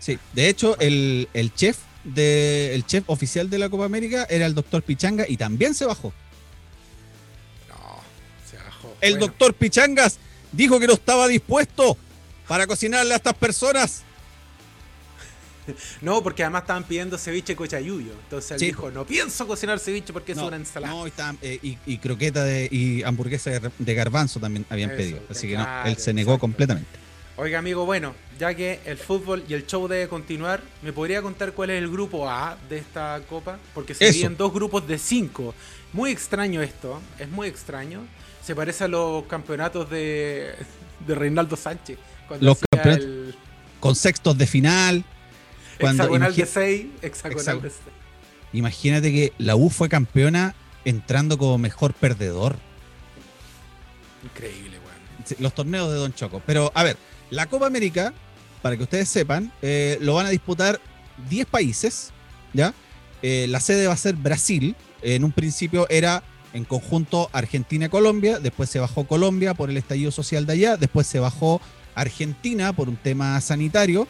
Sí, 0.00 0.18
de 0.32 0.48
hecho, 0.48 0.76
el, 0.80 1.28
el 1.32 1.54
chef 1.54 1.78
de, 2.04 2.74
el 2.74 2.84
chef 2.86 3.04
oficial 3.08 3.48
de 3.50 3.58
la 3.58 3.68
Copa 3.68 3.84
América 3.84 4.26
era 4.28 4.46
el 4.46 4.54
doctor 4.54 4.82
Pichanga 4.82 5.24
y 5.28 5.36
también 5.36 5.74
se 5.74 5.84
bajó. 5.86 6.12
No, 7.68 8.00
se 8.50 8.56
bajó. 8.56 8.94
El 9.00 9.12
Bueno, 9.14 9.26
doctor 9.26 9.54
Pichangas 9.54 10.18
dijo 10.52 10.78
que 10.80 10.86
no 10.86 10.94
estaba 10.94 11.28
dispuesto 11.28 11.96
para 12.48 12.66
cocinarle 12.66 13.12
a 13.14 13.16
estas 13.16 13.34
personas. 13.34 14.02
No, 16.00 16.24
porque 16.24 16.42
además 16.42 16.62
estaban 16.62 16.82
pidiendo 16.82 17.16
ceviche 17.16 17.54
cochayuyo. 17.54 18.12
Entonces 18.24 18.50
él 18.50 18.58
Sí. 18.58 18.66
dijo, 18.66 18.90
no 18.90 19.06
pienso 19.06 19.46
cocinar 19.46 19.78
ceviche 19.78 20.12
porque 20.12 20.32
es 20.32 20.38
una 20.38 20.56
ensalada. 20.56 20.92
no, 20.92 21.06
y, 21.06 21.10
estaban, 21.10 21.38
eh, 21.40 21.58
y, 21.62 21.78
y 21.86 21.98
croqueta 21.98 22.42
de, 22.42 22.68
y 22.68 23.04
hamburguesa 23.04 23.50
de, 23.50 23.70
de 23.78 23.94
garbanzo 23.94 24.40
también 24.40 24.66
habían 24.68 24.90
Eso, 24.90 24.96
pedido. 24.98 25.20
Así 25.30 25.46
que 25.46 25.56
no, 25.56 25.84
él 25.84 25.96
se 25.98 26.12
negó 26.12 26.32
exacto. 26.32 26.40
completamente. 26.40 26.90
Oiga, 27.42 27.58
amigo, 27.58 27.84
bueno, 27.84 28.14
ya 28.38 28.54
que 28.54 28.78
el 28.84 28.96
fútbol 28.96 29.42
y 29.48 29.54
el 29.54 29.66
show 29.66 29.88
debe 29.88 30.06
continuar, 30.06 30.62
¿me 30.80 30.92
podría 30.92 31.20
contar 31.22 31.52
cuál 31.54 31.70
es 31.70 31.82
el 31.82 31.90
grupo 31.90 32.30
A 32.30 32.56
de 32.68 32.78
esta 32.78 33.20
copa? 33.28 33.58
Porque 33.74 33.94
se 33.94 34.12
dividen 34.12 34.36
dos 34.36 34.52
grupos 34.54 34.86
de 34.86 34.96
cinco. 34.96 35.52
Muy 35.92 36.12
extraño 36.12 36.62
esto, 36.62 37.00
es 37.18 37.28
muy 37.28 37.48
extraño. 37.48 38.02
Se 38.44 38.54
parece 38.54 38.84
a 38.84 38.88
los 38.88 39.24
campeonatos 39.24 39.90
de, 39.90 40.54
de 41.04 41.14
Reinaldo 41.16 41.56
Sánchez. 41.56 41.98
Cuando 42.28 42.46
Los 42.46 42.58
campeonatos 42.70 43.04
el 43.06 43.34
Con 43.80 43.96
sextos 43.96 44.38
de 44.38 44.46
final. 44.46 45.04
Cuando 45.80 46.04
hexagonal 46.04 46.36
de 46.36 46.42
imagi- 46.44 46.46
6, 46.46 46.86
hexagonal 47.02 47.44
Hexagon- 47.44 47.60
de 47.62 47.70
6. 47.70 47.80
Imagínate 48.52 49.10
que 49.10 49.32
la 49.38 49.56
U 49.56 49.68
fue 49.68 49.88
campeona 49.88 50.54
entrando 50.84 51.36
como 51.38 51.58
mejor 51.58 51.92
perdedor. 51.92 52.54
Increíble, 54.22 54.78
weón. 54.78 55.24
Sí, 55.24 55.34
Los 55.40 55.52
torneos 55.56 55.90
de 55.90 55.96
Don 55.96 56.14
Choco. 56.14 56.40
Pero, 56.46 56.70
a 56.74 56.84
ver, 56.84 56.96
la 57.32 57.46
Copa 57.46 57.66
América, 57.66 58.12
para 58.60 58.76
que 58.76 58.82
ustedes 58.82 59.08
sepan, 59.08 59.50
eh, 59.62 59.96
lo 60.02 60.14
van 60.14 60.26
a 60.26 60.28
disputar 60.28 60.78
10 61.30 61.46
países, 61.46 62.10
¿ya? 62.52 62.74
Eh, 63.22 63.46
la 63.48 63.58
sede 63.58 63.86
va 63.86 63.94
a 63.94 63.96
ser 63.96 64.14
Brasil. 64.16 64.76
En 65.00 65.24
un 65.24 65.32
principio 65.32 65.88
era 65.88 66.22
en 66.52 66.66
conjunto 66.66 67.30
Argentina-Colombia, 67.32 68.38
después 68.38 68.68
se 68.68 68.78
bajó 68.80 69.06
Colombia 69.06 69.54
por 69.54 69.70
el 69.70 69.78
estallido 69.78 70.10
social 70.10 70.44
de 70.44 70.52
allá, 70.52 70.76
después 70.76 71.06
se 71.06 71.20
bajó 71.20 71.62
Argentina 71.94 72.74
por 72.74 72.90
un 72.90 72.96
tema 72.96 73.40
sanitario, 73.40 74.06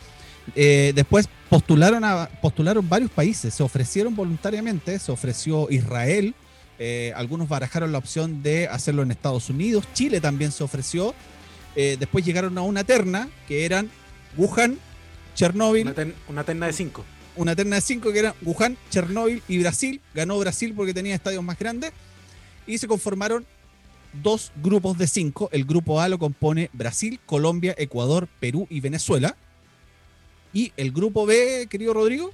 eh, 0.57 0.91
después 0.93 1.29
postularon, 1.49 2.03
postularon 2.41 2.89
varios 2.89 3.13
países, 3.13 3.55
se 3.55 3.63
ofrecieron 3.63 4.17
voluntariamente, 4.17 4.99
se 4.99 5.13
ofreció 5.13 5.71
Israel, 5.71 6.35
algunos 7.15 7.49
barajaron 7.49 7.93
la 7.93 7.99
opción 7.99 8.43
de 8.43 8.67
hacerlo 8.67 9.05
en 9.05 9.13
Estados 9.13 9.49
Unidos, 9.49 9.85
Chile 9.95 10.21
también 10.21 10.51
se 10.51 10.65
ofreció, 10.65 11.15
eh, 11.77 11.97
después 11.99 12.25
llegaron 12.25 12.57
a 12.59 12.63
una 12.63 12.85
terna 12.85 13.29
que 13.49 13.65
eran 13.65 13.91
Wuhan, 14.37 14.79
Chernóbil, 15.35 15.83
Una, 15.83 15.95
ten- 15.95 16.15
una 16.29 16.45
terna 16.45 16.67
de 16.67 16.73
5. 16.73 17.05
una 17.37 17.57
terna 17.57 17.77
de 17.77 17.83
cinco 17.83 18.13
que 18.13 18.19
eran 18.19 18.35
Wuhan, 18.43 18.77
Chernóbil 18.91 19.43
y 19.49 19.59
Brasil. 19.59 20.01
Ganó 20.15 20.39
Brasil 20.39 20.75
porque 20.77 20.93
tenía 20.95 21.15
estadios 21.15 21.43
más 21.43 21.59
grandes. 21.59 21.93
Y 22.67 22.79
se 22.79 22.87
conformaron 22.87 23.47
dos 24.23 24.53
grupos 24.63 24.99
de 24.99 25.07
cinco. 25.07 25.49
El 25.53 25.65
grupo 25.65 26.01
A 26.01 26.09
lo 26.09 26.19
compone 26.19 26.69
Brasil, 26.75 27.19
Colombia, 27.25 27.75
Ecuador, 27.79 28.29
Perú 28.41 28.67
y 28.71 28.81
Venezuela. 28.81 29.37
Y 30.53 30.73
el 30.77 30.93
grupo 30.93 31.25
B, 31.25 31.67
querido 31.71 31.95
Rodrigo, 31.95 32.33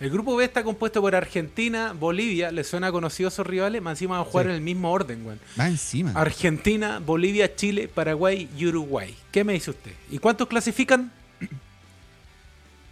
El 0.00 0.10
grupo 0.10 0.36
B 0.36 0.44
está 0.44 0.62
compuesto 0.62 1.00
por 1.00 1.14
Argentina, 1.16 1.92
Bolivia, 1.92 2.52
¿le 2.52 2.62
suena 2.62 2.92
conocido 2.92 3.28
a 3.28 3.32
esos 3.32 3.44
rivales? 3.46 3.82
Más 3.82 3.94
encima 3.94 4.18
van 4.18 4.26
a 4.26 4.30
jugar 4.30 4.46
Sí. 4.46 4.50
en 4.50 4.54
el 4.56 4.62
mismo 4.62 4.92
orden, 4.92 5.26
weón. 5.26 5.40
va 5.58 5.66
encima. 5.66 6.12
Argentina, 6.14 7.00
Bolivia, 7.04 7.56
Chile, 7.56 7.88
Paraguay 7.88 8.48
y 8.56 8.66
Uruguay. 8.66 9.16
¿Qué 9.32 9.42
me 9.42 9.54
dice 9.54 9.70
usted? 9.70 9.92
¿Y 10.10 10.18
cuántos 10.18 10.46
clasifican? 10.46 11.10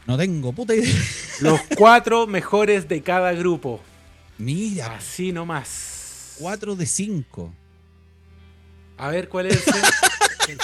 No 0.04 0.16
tengo 0.16 0.52
puta 0.52 0.74
idea. 0.74 0.92
Los 1.40 1.60
cuatro 1.76 2.26
mejores 2.26 2.88
de 2.88 3.00
cada 3.02 3.32
grupo. 3.32 3.80
Mira, 4.38 4.96
Así 4.96 5.30
nomás. 5.32 6.34
cuatro 6.38 6.74
de 6.76 6.86
cinco. 6.86 7.52
A 8.98 9.08
ver 9.10 9.28
cuál 9.28 9.46
es 9.46 9.66
el? 9.66 9.74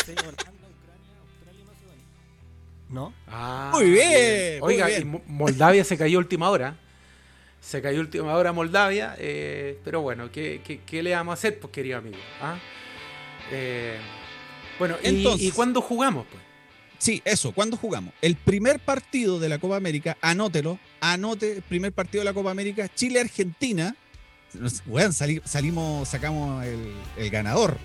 ¿No? 2.93 3.13
Ah, 3.27 3.71
Muy 3.75 3.91
bien, 3.91 4.59
Oiga, 4.61 4.87
bien. 4.87 5.23
y 5.27 5.31
Moldavia 5.33 5.83
se 5.83 5.97
cayó 5.97 6.19
última 6.19 6.49
hora. 6.51 6.77
Se 7.61 7.81
cayó 7.81 8.01
última 8.01 8.35
hora 8.37 8.53
Moldavia. 8.53 9.15
eh, 9.19 9.79
pero 9.85 10.03
bueno, 10.03 10.31
¿qué, 10.31 10.61
qué, 10.65 10.81
qué 10.85 11.03
le 11.03 11.13
vamos 11.15 11.33
a 11.33 11.35
hacer, 11.35 11.59
pues, 11.59 11.73
querido 11.73 11.99
amigo? 11.99 12.19
¿Ah? 12.41 12.59
Eh, 13.51 13.97
bueno, 14.79 14.97
y- 15.03 15.07
Entonces- 15.09 15.49
¿y, 15.49 15.51
cuándo 15.53 15.81
jugamos? 15.81 16.27
Pues? 16.31 16.43
Sí, 16.99 17.21
eso, 17.25 17.53
¿cuándo 17.53 17.77
jugamos? 17.77 18.13
El 18.21 18.37
primer 18.37 18.79
partido 18.79 19.41
de 19.41 19.49
la 19.49 19.59
Copa 19.59 19.77
América, 19.77 20.17
anótelo, 20.21 20.79
anote 21.01 21.53
el 21.57 21.63
primer 21.63 21.93
partido 21.93 22.21
de 22.21 22.27
la 22.27 22.35
Copa 22.35 22.51
América, 22.51 22.89
Chile-Argentina. 22.95 23.97
Sali- 25.13 25.41
salimos, 25.45 26.09
sacamos 26.09 26.65
el, 26.65 26.93
el 27.17 27.31
ganador, 27.31 27.79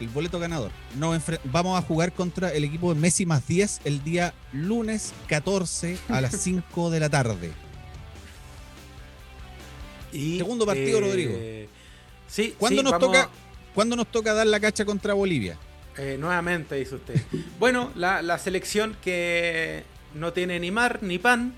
el 0.00 0.08
boleto 0.08 0.38
ganador. 0.38 0.70
Nos 0.96 1.22
vamos 1.44 1.78
a 1.78 1.82
jugar 1.82 2.12
contra 2.12 2.52
el 2.52 2.64
equipo 2.64 2.92
de 2.94 3.00
Messi 3.00 3.26
más 3.26 3.46
10 3.46 3.82
el 3.84 4.02
día 4.02 4.34
lunes 4.52 5.12
14 5.28 5.98
a 6.08 6.20
las 6.20 6.32
5 6.40 6.90
de 6.90 7.00
la 7.00 7.08
tarde. 7.08 7.50
Y, 10.12 10.38
Segundo 10.38 10.66
partido, 10.66 11.00
Rodrigo. 11.00 11.34
Sí, 12.26 12.54
¿Cuándo 12.58 12.78
sí, 12.80 12.84
nos 12.84 12.92
vamos- 12.92 13.08
toca? 13.08 13.30
¿Cuándo 13.74 13.94
nos 13.96 14.08
toca 14.10 14.34
dar 14.34 14.46
la 14.46 14.58
cacha 14.58 14.84
contra 14.84 15.14
Bolivia? 15.14 15.56
Eh, 15.96 16.16
nuevamente, 16.18 16.74
dice 16.76 16.96
usted. 16.96 17.20
bueno, 17.58 17.92
la, 17.94 18.22
la 18.22 18.38
selección 18.38 18.96
que 19.02 19.84
no 20.14 20.32
tiene 20.32 20.58
ni 20.58 20.70
mar 20.70 21.00
ni 21.02 21.18
pan 21.18 21.54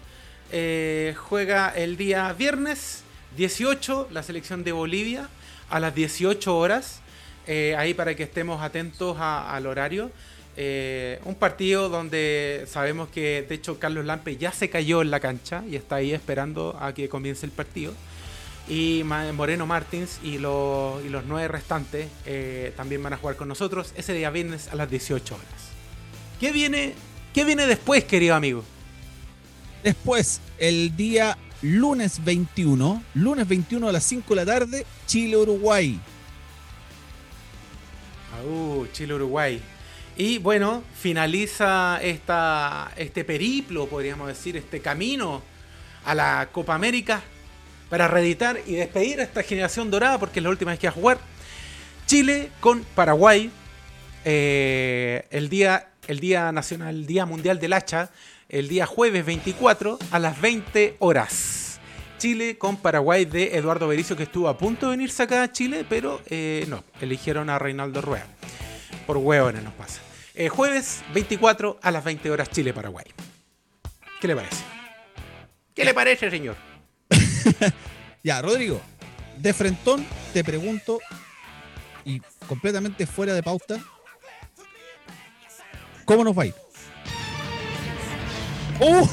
eh, 0.50 1.14
juega 1.16 1.70
el 1.70 1.96
día 1.96 2.31
viernes 2.35 3.02
18, 3.37 4.09
la 4.11 4.22
selección 4.22 4.64
de 4.64 4.72
Bolivia, 4.72 5.28
a 5.70 5.81
las 5.81 5.94
18 5.94 6.55
horas. 6.57 7.00
Eh, 7.46 7.74
ahí 7.76 7.94
para 7.94 8.14
que 8.14 8.22
estemos 8.22 8.62
atentos 8.62 9.16
al 9.18 9.66
horario. 9.66 10.11
Eh, 10.57 11.18
un 11.24 11.35
partido 11.35 11.88
donde 11.88 12.66
sabemos 12.68 13.09
que, 13.09 13.44
de 13.48 13.55
hecho, 13.55 13.78
Carlos 13.78 14.05
Lampe 14.05 14.37
ya 14.37 14.52
se 14.52 14.68
cayó 14.68 15.02
en 15.02 15.11
la 15.11 15.20
cancha 15.20 15.64
y 15.68 15.76
está 15.76 15.96
ahí 15.96 16.12
esperando 16.12 16.76
a 16.81 16.92
que 16.92 17.09
comience 17.09 17.46
el 17.46 17.52
partido. 17.52 17.94
Y 18.68 19.02
Moreno 19.05 19.66
Martins 19.66 20.20
y 20.22 20.38
los, 20.38 21.05
y 21.05 21.09
los 21.09 21.24
nueve 21.24 21.48
restantes 21.48 22.09
eh, 22.26 22.72
también 22.76 23.02
van 23.02 23.12
a 23.12 23.16
jugar 23.16 23.37
con 23.37 23.48
nosotros 23.48 23.92
ese 23.96 24.14
día 24.14 24.31
viernes 24.31 24.68
a 24.68 24.76
las 24.76 24.88
18 24.88 25.35
horas. 25.35 25.46
¿Qué 26.38 26.52
viene, 26.52 26.94
qué 27.35 27.44
viene 27.44 27.66
después, 27.66 28.05
querido 28.05 28.35
amigo? 28.35 28.62
Después, 29.83 30.40
el 30.59 30.96
día 30.96 31.37
lunes 31.61 32.24
21, 32.24 33.02
lunes 33.14 33.48
21 33.48 33.88
a 33.88 33.92
las 33.92 34.05
5 34.05 34.28
de 34.28 34.37
la 34.37 34.46
tarde, 34.46 34.87
Chile-Uruguay. 35.07 36.00
Uh, 38.44 38.87
Chile-Uruguay. 38.92 39.61
Y 40.16 40.38
bueno, 40.38 40.83
finaliza 40.94 42.00
esta, 42.02 42.92
este 42.96 43.24
periplo, 43.24 43.87
podríamos 43.87 44.28
decir, 44.28 44.57
este 44.57 44.81
camino 44.81 45.42
a 46.05 46.14
la 46.14 46.48
Copa 46.52 46.74
América 46.74 47.22
para 47.88 48.09
reeditar 48.09 48.59
y 48.66 48.74
despedir 48.74 49.20
a 49.20 49.22
esta 49.22 49.42
generación 49.42 49.90
dorada, 49.90 50.18
porque 50.18 50.40
es 50.40 50.44
la 50.44 50.50
última 50.50 50.70
vez 50.70 50.81
que 50.81 50.87
va 50.87 50.92
a 50.92 50.94
jugar. 50.94 51.18
Chile 52.07 52.50
con 52.61 52.85
Paraguay. 52.94 53.50
eh, 54.24 55.26
el, 55.31 55.48
día, 55.48 55.88
el 56.07 56.20
Día 56.20 56.52
Nacional, 56.52 56.94
el 56.94 57.07
Día 57.07 57.26
Mundial 57.26 57.59
del 57.59 57.72
Hacha, 57.72 58.11
el 58.48 58.68
día 58.68 58.87
jueves 58.87 59.24
24 59.24 59.98
a 60.11 60.18
las 60.18 60.40
20 60.40 60.96
horas. 60.98 61.62
Chile 62.23 62.57
con 62.57 62.77
Paraguay 62.77 63.25
de 63.25 63.57
Eduardo 63.57 63.89
Bericio, 63.89 64.17
que 64.17 64.23
estuvo 64.23 64.47
a 64.47 64.57
punto 64.57 64.87
de 64.87 64.93
venirse 64.93 65.25
acá 65.25 65.43
a 65.43 65.51
Chile, 65.51 65.85
pero 65.89 66.21
eh, 66.27 66.65
no, 66.69 66.85
eligieron 67.01 67.51
a 67.51 67.59
Reinaldo 67.59 68.01
Rueda. 68.01 68.29
Por 69.09 69.17
hueones 69.17 69.65
nos 69.65 69.75
pasa. 69.75 70.01
Eh, 70.37 70.49
jueves 70.49 71.03
24 71.13 71.81
a 71.83 71.91
las 71.91 72.05
20 72.05 72.31
horas 72.31 72.49
Chile-Paraguay. 72.49 73.07
¿Qué 74.21 74.29
le 74.29 74.37
parece? 74.37 74.65
¿Qué 75.75 75.85
le 75.85 75.95
parece, 75.95 76.31
señor? 76.31 76.55
Ya, 78.23 78.41
Rodrigo, 78.41 78.81
de 79.39 79.53
frentón 79.53 80.07
te 80.33 80.45
pregunto, 80.45 81.01
y 82.05 82.21
completamente 82.47 83.05
fuera 83.05 83.35
de 83.35 83.43
pauta, 83.43 83.81
¿cómo 86.05 86.23
nos 86.23 86.39
va 86.39 86.45
a 86.45 86.47
ir? 86.47 86.62
¡Uh! 88.81 89.07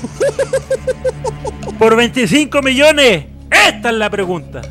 Por 1.78 1.96
25 1.96 2.62
millones. 2.62 3.26
Esta 3.52 3.90
es 3.90 3.96
la 3.96 4.10
pregunta. 4.10 4.62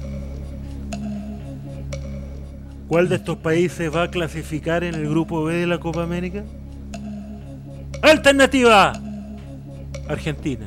¿Cuál 2.89 3.09
de 3.09 3.17
estos 3.17 3.37
países 3.39 3.95
va 3.95 4.05
a 4.05 4.11
clasificar 4.11 4.83
en 4.85 4.95
el 4.95 5.09
grupo 5.09 5.45
B 5.45 5.55
de 5.55 5.67
la 5.67 5.79
Copa 5.79 6.03
América? 6.03 6.43
Alternativa. 8.03 8.93
Argentina. 10.09 10.67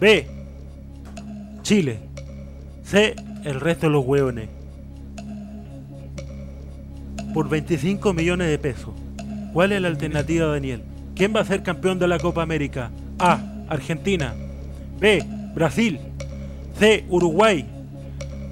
B. 0.00 0.26
Chile. 1.62 1.98
C. 2.84 3.16
El 3.44 3.60
resto 3.60 3.86
de 3.86 3.92
los 3.92 4.04
hueones. 4.04 4.48
por 7.32 7.48
25 7.48 8.12
millones 8.12 8.48
de 8.48 8.58
pesos. 8.58 8.90
¿Cuál 9.52 9.72
es 9.72 9.80
la 9.80 9.88
alternativa, 9.88 10.46
Daniel? 10.46 10.82
¿Quién 11.20 11.36
va 11.36 11.40
a 11.40 11.44
ser 11.44 11.62
campeón 11.62 11.98
de 11.98 12.08
la 12.08 12.18
Copa 12.18 12.40
América? 12.42 12.90
A. 13.18 13.42
Argentina. 13.68 14.34
B. 14.98 15.22
Brasil. 15.54 16.00
C. 16.78 17.04
Uruguay. 17.10 17.66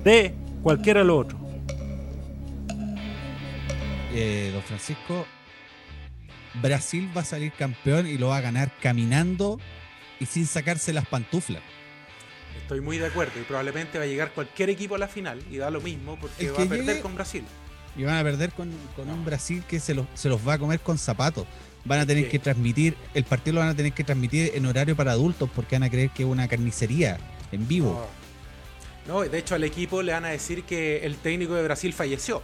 D. 0.05 0.35
Cualquiera 0.63 1.01
de 1.01 1.07
los 1.07 1.21
otros. 1.25 1.41
Eh, 4.13 4.51
don 4.53 4.63
Francisco, 4.65 5.25
Brasil 6.61 7.09
va 7.17 7.23
a 7.23 7.25
salir 7.25 7.53
campeón 7.53 8.07
y 8.07 8.19
lo 8.19 8.29
va 8.29 8.37
a 8.37 8.41
ganar 8.43 8.71
caminando 8.83 9.59
y 10.21 10.27
sin 10.27 10.45
sacarse 10.47 10.93
las 10.93 11.07
pantuflas. 11.07 11.63
Estoy 12.61 12.83
muy 12.83 12.99
de 12.99 13.07
acuerdo 13.07 13.41
y 13.41 13.45
probablemente 13.45 13.97
va 13.97 14.05
a 14.05 14.07
llegar 14.07 14.33
cualquier 14.33 14.69
equipo 14.69 14.95
a 14.95 14.99
la 14.99 15.09
final 15.09 15.43
y 15.51 15.57
da 15.57 15.71
lo 15.71 15.81
mismo 15.81 16.19
porque 16.21 16.45
El 16.45 16.53
va 16.53 16.65
a 16.65 16.67
perder 16.67 16.97
llegue- 16.97 17.01
con 17.01 17.15
Brasil. 17.15 17.45
Y 17.97 18.05
van 18.05 18.17
a 18.19 18.23
perder 18.23 18.51
con, 18.53 18.71
con 18.95 19.09
un 19.09 19.25
Brasil 19.25 19.65
que 19.67 19.81
se 19.81 19.95
los, 19.95 20.05
se 20.13 20.29
los 20.29 20.47
va 20.47 20.53
a 20.53 20.59
comer 20.59 20.81
con 20.81 20.99
zapatos. 20.99 21.47
Van 21.89 22.01
a 22.01 22.07
tener 22.07 22.25
Sí. 22.25 22.31
que 22.31 22.39
transmitir, 22.39 22.95
el 23.15 23.25
partido 23.25 23.55
lo 23.55 23.61
van 23.61 23.71
a 23.71 23.75
tener 23.75 23.93
que 23.93 24.05
transmitir 24.05 24.53
en 24.55 24.67
horario 24.67 24.95
para 24.95 25.13
adultos 25.13 25.49
porque 25.55 25.75
van 25.77 25.85
a 25.85 25.91
creer 25.91 26.11
que 26.11 26.23
es 26.23 26.29
una 26.29 26.47
carnicería 26.47 27.19
en 27.51 27.67
vivo. 27.67 28.07
No, 29.07 29.23
de 29.23 29.39
hecho 29.39 29.55
al 29.55 29.65
equipo 29.65 30.03
le 30.03 30.13
van 30.13 30.27
a 30.27 30.29
decir 30.29 30.65
que 30.65 30.99
el 31.07 31.17
técnico 31.17 31.55
de 31.55 31.63
Brasil 31.65 31.93
falleció. 31.95 32.43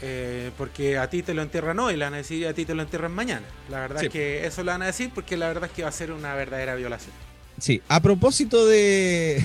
Eh, 0.00 0.50
porque 0.58 0.98
a 0.98 1.08
ti 1.08 1.22
te 1.22 1.32
lo 1.34 1.42
entierran 1.42 1.78
hoy, 1.78 1.96
le 1.96 2.04
van 2.04 2.14
a 2.14 2.18
decir 2.18 2.46
a 2.46 2.52
ti 2.52 2.64
te 2.64 2.74
lo 2.74 2.82
entierran 2.82 3.12
mañana. 3.12 3.46
La 3.70 3.78
verdad 3.80 4.00
Sí. 4.00 4.06
es 4.06 4.12
que 4.12 4.46
eso 4.46 4.62
le 4.64 4.72
van 4.72 4.82
a 4.82 4.86
decir 4.86 5.10
porque 5.14 5.36
la 5.36 5.48
verdad 5.48 5.64
es 5.64 5.70
que 5.70 5.82
va 5.82 5.88
a 5.88 5.92
ser 5.92 6.10
una 6.12 6.34
verdadera 6.34 6.74
violación. 6.74 7.12
Sí, 7.60 7.80
a 7.88 8.00
propósito 8.00 8.66
de. 8.66 9.42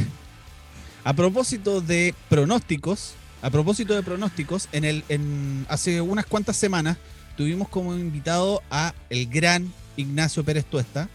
A 1.03 1.13
propósito 1.13 1.81
de 1.81 2.13
pronósticos. 2.29 3.13
A 3.41 3.49
propósito 3.49 3.93
de 3.95 4.03
pronósticos, 4.03 4.67
en 4.73 4.83
el, 4.83 5.03
en, 5.07 5.65
hace 5.69 6.01
unas 6.01 6.25
cuantas 6.25 6.57
semanas 6.57 6.97
tuvimos 7.39 7.69
como 7.69 7.93
invitado 7.95 8.61
a 8.69 8.93
el 9.09 9.25
gran 9.29 9.71
Ignacio 9.95 10.43
Pérez 10.43 10.65
Tuesta, 10.65 11.07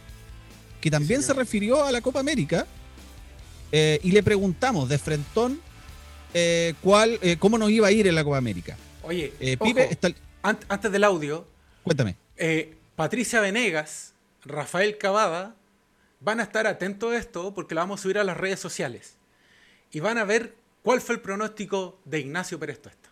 que 0.80 0.90
también 0.90 1.22
se 1.22 1.34
refirió 1.34 1.84
a 1.84 1.92
la 1.92 2.00
Copa 2.00 2.20
América. 2.20 2.66
eh, 3.72 4.00
y 4.02 4.10
le 4.12 4.22
preguntamos 4.22 4.88
de 4.88 4.96
frentón 4.96 5.60
eh, 6.32 6.72
cuál, 6.80 7.18
eh, 7.20 7.36
cómo 7.38 7.58
nos 7.58 7.70
iba 7.70 7.88
a 7.88 7.90
ir 7.92 8.06
en 8.06 8.14
la 8.14 8.24
Copa 8.24 8.38
América. 8.38 8.74
Oye, 9.02 9.34
ojo, 9.58 9.64
Pipe, 9.66 9.88
está- 9.90 10.08
antes 10.42 10.90
del 10.90 11.04
audio, 11.04 11.46
cuéntame. 11.82 12.16
Patricia 12.96 13.42
Venegas, 13.42 14.14
Rafael 14.46 14.96
Cavada 14.96 15.54
van 16.20 16.40
a 16.40 16.44
estar 16.44 16.66
atentos 16.66 17.12
a 17.12 17.18
esto 17.18 17.52
porque 17.52 17.74
lo 17.74 17.82
vamos 17.82 18.00
a 18.00 18.02
subir 18.02 18.16
a 18.18 18.24
las 18.24 18.36
redes 18.38 18.60
sociales. 18.60 19.16
Y 19.92 20.00
van 20.00 20.16
a 20.16 20.24
ver 20.24 20.54
cuál 20.82 21.02
fue 21.02 21.16
el 21.16 21.20
pronóstico 21.20 21.98
de 22.06 22.20
Ignacio 22.20 22.58
Pérez 22.58 22.80
Tuesta. 22.80 23.03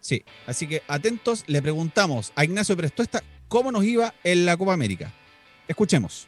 Sí, 0.00 0.24
así 0.46 0.66
que 0.66 0.82
atentos, 0.88 1.44
le 1.46 1.60
preguntamos 1.60 2.32
a 2.34 2.44
Ignacio 2.44 2.74
Pérez 2.74 2.92
Tuesta 2.92 3.22
cómo 3.48 3.70
nos 3.70 3.84
iba 3.84 4.14
en 4.24 4.46
la 4.46 4.56
Copa 4.56 4.72
América. 4.72 5.12
Escuchemos. 5.68 6.26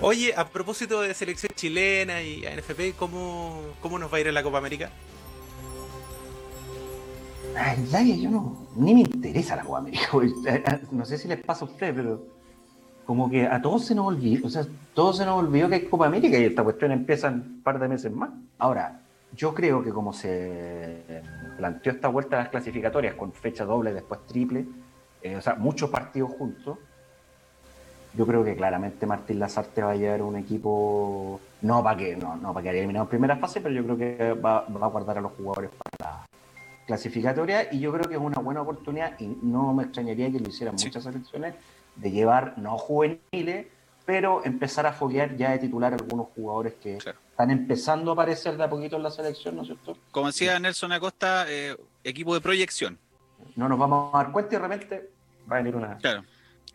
Oye, 0.00 0.34
a 0.36 0.48
propósito 0.48 1.00
de 1.00 1.14
selección 1.14 1.52
chilena 1.54 2.20
y 2.20 2.44
ANFP, 2.44 2.96
¿cómo, 2.98 3.76
¿cómo 3.80 3.98
nos 3.98 4.12
va 4.12 4.16
a 4.16 4.20
ir 4.20 4.26
en 4.26 4.34
la 4.34 4.42
Copa 4.42 4.58
América? 4.58 4.90
Ay, 7.56 7.86
ya 7.88 8.04
que 8.04 8.20
yo 8.20 8.30
no, 8.30 8.68
ni 8.74 8.94
me 8.94 9.00
interesa 9.00 9.54
la 9.54 9.62
Copa 9.62 9.78
América. 9.78 10.08
No 10.90 11.04
sé 11.04 11.16
si 11.16 11.28
les 11.28 11.38
pasa 11.38 11.64
a 11.64 11.68
ustedes, 11.68 11.94
pero 11.94 12.35
como 13.06 13.30
que 13.30 13.46
a 13.46 13.62
todos 13.62 13.84
se 13.84 13.94
nos 13.94 14.08
olvidó, 14.08 14.48
o 14.48 14.50
sea, 14.50 14.66
todos 14.92 15.18
se 15.18 15.24
nos 15.24 15.38
olvidó 15.38 15.68
que 15.68 15.76
hay 15.76 15.84
Copa 15.84 16.06
América 16.06 16.36
y 16.38 16.44
esta 16.44 16.64
cuestión 16.64 16.90
empieza 16.90 17.28
en 17.28 17.34
un 17.34 17.62
par 17.62 17.78
de 17.78 17.88
meses 17.88 18.12
más. 18.12 18.30
Ahora, 18.58 19.00
yo 19.34 19.54
creo 19.54 19.82
que 19.82 19.90
como 19.90 20.12
se 20.12 21.22
planteó 21.56 21.92
esta 21.92 22.08
vuelta 22.08 22.36
a 22.36 22.40
las 22.40 22.48
clasificatorias 22.48 23.14
con 23.14 23.32
fecha 23.32 23.64
doble, 23.64 23.94
después 23.94 24.26
triple, 24.26 24.66
eh, 25.22 25.36
o 25.36 25.40
sea, 25.40 25.54
muchos 25.54 25.88
partidos 25.88 26.32
juntos, 26.32 26.78
yo 28.14 28.26
creo 28.26 28.42
que 28.42 28.56
claramente 28.56 29.06
Martín 29.06 29.38
Lazarte 29.38 29.82
va 29.82 29.92
a 29.92 29.96
llevar 29.96 30.22
un 30.22 30.36
equipo, 30.36 31.40
no 31.62 31.84
para 31.84 31.96
que 31.96 32.16
no, 32.16 32.34
no 32.34 32.52
para 32.52 32.64
que 32.64 32.68
haya 32.70 32.78
eliminado 32.78 33.04
en 33.04 33.10
primera 33.10 33.36
fase, 33.36 33.60
pero 33.60 33.74
yo 33.74 33.84
creo 33.84 33.96
que 33.96 34.32
va, 34.32 34.62
va 34.62 34.86
a 34.86 34.88
guardar 34.88 35.18
a 35.18 35.20
los 35.20 35.32
jugadores 35.32 35.70
para 35.70 36.12
la 36.12 36.26
clasificatoria 36.86 37.72
y 37.72 37.78
yo 37.78 37.92
creo 37.92 38.08
que 38.08 38.14
es 38.14 38.20
una 38.20 38.40
buena 38.40 38.62
oportunidad 38.62 39.12
y 39.20 39.26
no 39.42 39.72
me 39.74 39.84
extrañaría 39.84 40.30
que 40.30 40.40
lo 40.40 40.48
hicieran 40.48 40.74
muchas 40.74 41.04
selecciones 41.04 41.54
de 41.96 42.10
llevar 42.10 42.54
no 42.58 42.76
juveniles, 42.78 43.66
pero 44.04 44.44
empezar 44.44 44.86
a 44.86 44.92
foguear 44.92 45.36
ya 45.36 45.50
de 45.52 45.58
titular 45.58 45.92
algunos 45.94 46.28
jugadores 46.34 46.74
que 46.74 46.98
Claro. 46.98 47.18
están 47.30 47.50
empezando 47.50 48.10
a 48.10 48.14
aparecer 48.14 48.56
de 48.56 48.64
a 48.64 48.68
poquito 48.70 48.96
en 48.96 49.02
la 49.02 49.10
selección, 49.10 49.56
¿no 49.56 49.62
es 49.62 49.68
cierto? 49.68 49.96
Como 50.10 50.28
decía 50.28 50.58
Nelson 50.58 50.92
Acosta, 50.92 51.46
eh, 51.48 51.76
equipo 52.04 52.34
de 52.34 52.40
proyección. 52.40 52.98
No 53.56 53.68
nos 53.68 53.78
vamos 53.78 54.14
a 54.14 54.18
dar 54.18 54.32
cuenta 54.32 54.54
y 54.54 54.58
de 54.58 54.62
repente 54.68 55.10
va 55.50 55.56
a 55.56 55.58
venir 55.58 55.74
una 55.76 55.96
Claro. 55.98 56.24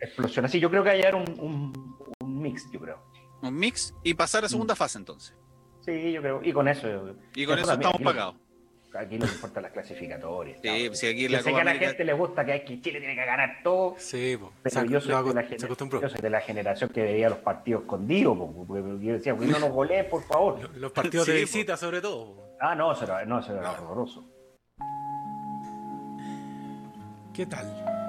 explosión. 0.00 0.44
Así 0.44 0.60
yo 0.60 0.68
creo 0.70 0.82
que 0.82 0.88
va 0.90 0.94
a 0.94 0.96
llegar 0.96 1.14
un, 1.14 1.24
un, 1.40 1.96
un 2.20 2.42
mix, 2.42 2.70
yo 2.70 2.80
creo. 2.80 2.98
Un 3.42 3.54
mix 3.56 3.94
y 4.02 4.14
pasar 4.14 4.44
a 4.44 4.48
segunda 4.48 4.76
fase 4.76 4.98
entonces. 4.98 5.34
Sí, 5.84 6.12
yo 6.12 6.20
creo. 6.20 6.40
Y 6.44 6.52
con 6.52 6.68
eso. 6.68 6.86
Y 7.34 7.44
con 7.44 7.58
eso 7.58 7.66
también, 7.68 7.90
estamos 7.90 8.02
pagados. 8.12 8.36
Aquí 8.98 9.18
nos 9.18 9.32
importan 9.32 9.62
las 9.62 9.72
clasificatorias. 9.72 10.58
Sí, 10.62 10.90
si 10.92 11.06
aquí 11.06 11.22
Yo 11.22 11.28
la 11.30 11.38
sé 11.38 11.44
Copa 11.44 11.56
que 11.56 11.60
a 11.60 11.64
la 11.64 11.70
América- 11.70 11.88
gente 11.88 12.04
le 12.04 12.12
gusta 12.12 12.44
que, 12.44 12.62
que 12.62 12.80
Chile 12.82 12.98
tiene 13.00 13.14
que 13.14 13.24
ganar 13.24 13.58
todo. 13.64 13.94
Sí, 13.98 14.36
po. 14.38 14.52
Pero 14.62 14.80
Se, 14.80 14.88
yo 14.88 15.00
soy, 15.00 15.08
de 15.28 15.34
la 15.34 15.42
yo 16.00 16.08
soy 16.08 16.20
de 16.20 16.30
la 16.30 16.40
generación 16.40 16.90
que 16.90 17.02
veía 17.02 17.28
los 17.30 17.38
partidos 17.38 17.82
escondidos. 17.82 18.36
po, 18.36 18.64
porque 18.66 18.82
Yo 19.04 19.12
decía, 19.14 19.32
"Güey, 19.32 19.48
no 19.48 19.58
nos 19.58 19.70
goleen, 19.70 20.08
por 20.10 20.22
favor. 20.24 20.60
Los- 20.60 20.76
Los 20.76 20.92
partidos 20.92 21.24
Sí, 21.26 21.32
de 21.32 21.38
po. 21.38 21.46
visita, 21.46 21.76
sobre 21.76 22.00
todo. 22.02 22.36
Ah, 22.60 22.74
no, 22.74 22.92
eso 22.92 23.04
era, 23.04 23.24
no, 23.24 23.40
eso 23.40 23.56
era 23.56 23.70
horroroso. 23.72 24.24
¿Qué 27.34 27.46
tal? 27.46 27.66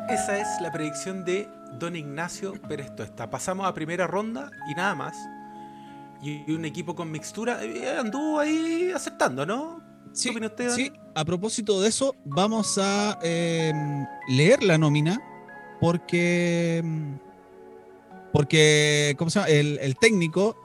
Esa 0.09 0.37
es 0.37 0.47
la 0.61 0.71
predicción 0.71 1.23
de 1.23 1.47
Don 1.79 1.95
Ignacio 1.95 2.53
Pérez 2.67 2.93
Tuesta. 2.95 3.29
Pasamos 3.29 3.65
a 3.67 3.73
primera 3.73 4.05
ronda 4.05 4.51
y 4.69 4.75
nada 4.75 4.95
más. 4.95 5.17
Y 6.21 6.51
un 6.53 6.65
equipo 6.65 6.93
con 6.95 7.09
mixtura 7.09 7.63
eh, 7.63 7.97
anduvo 7.97 8.39
ahí 8.39 8.91
aceptando, 8.93 9.45
¿no? 9.45 9.81
Sí, 10.13 10.30
opina 10.30 10.47
usted, 10.47 10.69
sí, 10.69 10.89
Dani? 10.89 10.99
a 11.15 11.26
propósito 11.26 11.82
de 11.82 11.89
eso, 11.89 12.15
vamos 12.23 12.78
a 12.78 13.19
eh, 13.23 13.73
leer 14.30 14.63
la 14.63 14.78
nómina 14.78 15.19
porque, 15.80 16.82
mm, 16.84 17.13
porque 18.32 19.15
¿cómo 19.17 19.32
se 19.32 19.39
llama? 19.39 19.49
El, 19.49 19.80
el 19.82 19.97
técnico, 19.97 20.56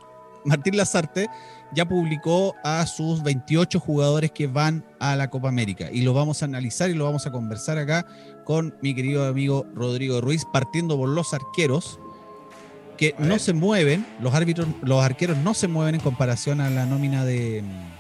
Martín 0.45 0.77
Lazarte, 0.77 1.29
ya 1.73 1.89
publicó 1.89 2.55
a 2.63 2.87
sus 2.87 3.23
28 3.23 3.81
jugadores 3.81 4.33
que 4.33 4.47
van 4.47 4.85
a 5.01 5.17
la 5.17 5.29
Copa 5.31 5.49
América 5.49 5.89
y 5.91 6.03
lo 6.03 6.15
vamos 6.15 6.43
a 6.43 6.47
analizar 6.47 6.91
y 6.91 6.95
lo 6.95 7.05
vamos 7.05 7.27
a 7.27 7.33
conversar 7.33 7.79
acá 7.79 8.07
con 8.45 8.75
mi 8.83 8.95
querido 8.95 9.27
amigo 9.27 9.67
Rodrigo 9.75 10.21
Ruiz, 10.21 10.45
partiendo 10.53 10.97
por 10.97 11.09
los 11.09 11.35
arqueros 11.35 11.99
que 12.97 13.15
no 13.19 13.39
se 13.39 13.53
mueven, 13.53 14.07
los 14.21 14.35
árbitros, 14.35 14.67
los 14.83 15.03
arqueros 15.03 15.39
no 15.39 15.55
se 15.55 15.69
mueven 15.69 15.95
en 15.95 16.01
comparación 16.01 16.61
a 16.61 16.69
la 16.69 16.85
nómina 16.85 17.25
de, 17.25 17.63
mm, 17.63 17.99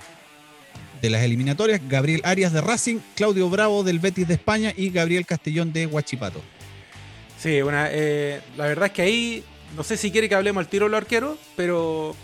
de 1.00 1.10
las 1.10 1.22
eliminatorias. 1.22 1.80
Gabriel 1.88 2.20
Arias 2.24 2.52
de 2.52 2.60
Racing, 2.60 2.98
Claudio 3.14 3.48
Bravo 3.50 3.82
del 3.84 3.98
Betis 3.98 4.26
de 4.28 4.34
España 4.34 4.72
y 4.76 4.90
Gabriel 4.90 5.26
Castellón 5.26 5.72
de 5.72 5.86
Huachipato. 5.86 6.42
Sí, 7.38 7.62
una, 7.62 7.88
eh, 7.90 8.40
la 8.56 8.66
verdad 8.66 8.86
es 8.86 8.92
que 8.92 9.02
ahí, 9.02 9.44
no 9.76 9.84
sé 9.84 9.96
si 9.96 10.10
quiere 10.10 10.28
que 10.28 10.34
hablemos 10.34 10.60
al 10.62 10.68
tiro 10.68 10.86
de 10.86 10.90
los 10.90 10.98
arqueros, 10.98 11.38
pero, 11.56 12.16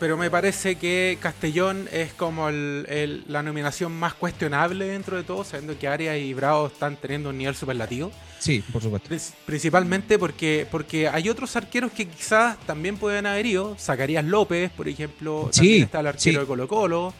pero 0.00 0.16
me 0.16 0.30
parece 0.30 0.74
que 0.74 1.16
Castellón 1.20 1.88
es 1.92 2.12
como 2.14 2.48
el- 2.48 2.84
el- 2.88 3.24
la 3.28 3.42
nominación 3.44 3.92
más 3.92 4.14
cuestionable 4.14 4.86
dentro 4.86 5.16
de 5.16 5.22
todo, 5.22 5.44
sabiendo 5.44 5.78
que 5.78 5.86
Arias 5.86 6.16
y 6.18 6.34
Bravo 6.34 6.66
están 6.66 6.96
teniendo 6.96 7.28
un 7.30 7.38
nivel 7.38 7.54
superlativo. 7.54 8.10
Sí, 8.40 8.64
por 8.72 8.82
supuesto. 8.82 9.08
Prin- 9.08 9.20
Principalmente 9.46 10.18
porque, 10.18 10.66
porque 10.68 11.06
hay 11.06 11.28
otros 11.28 11.54
arqueros 11.54 11.92
que 11.92 12.08
quizás 12.08 12.58
también 12.66 12.96
pueden 12.96 13.26
haber 13.26 13.46
ido. 13.46 13.76
Zacarías 13.78 14.24
López, 14.24 14.72
por 14.72 14.88
ejemplo. 14.88 15.50
Sí, 15.52 15.58
también 15.60 15.82
está 15.84 16.00
el 16.00 16.06
arquero 16.08 16.32
sí. 16.34 16.40
de 16.40 16.46
Colo 16.46 16.66
Colo. 16.66 17.14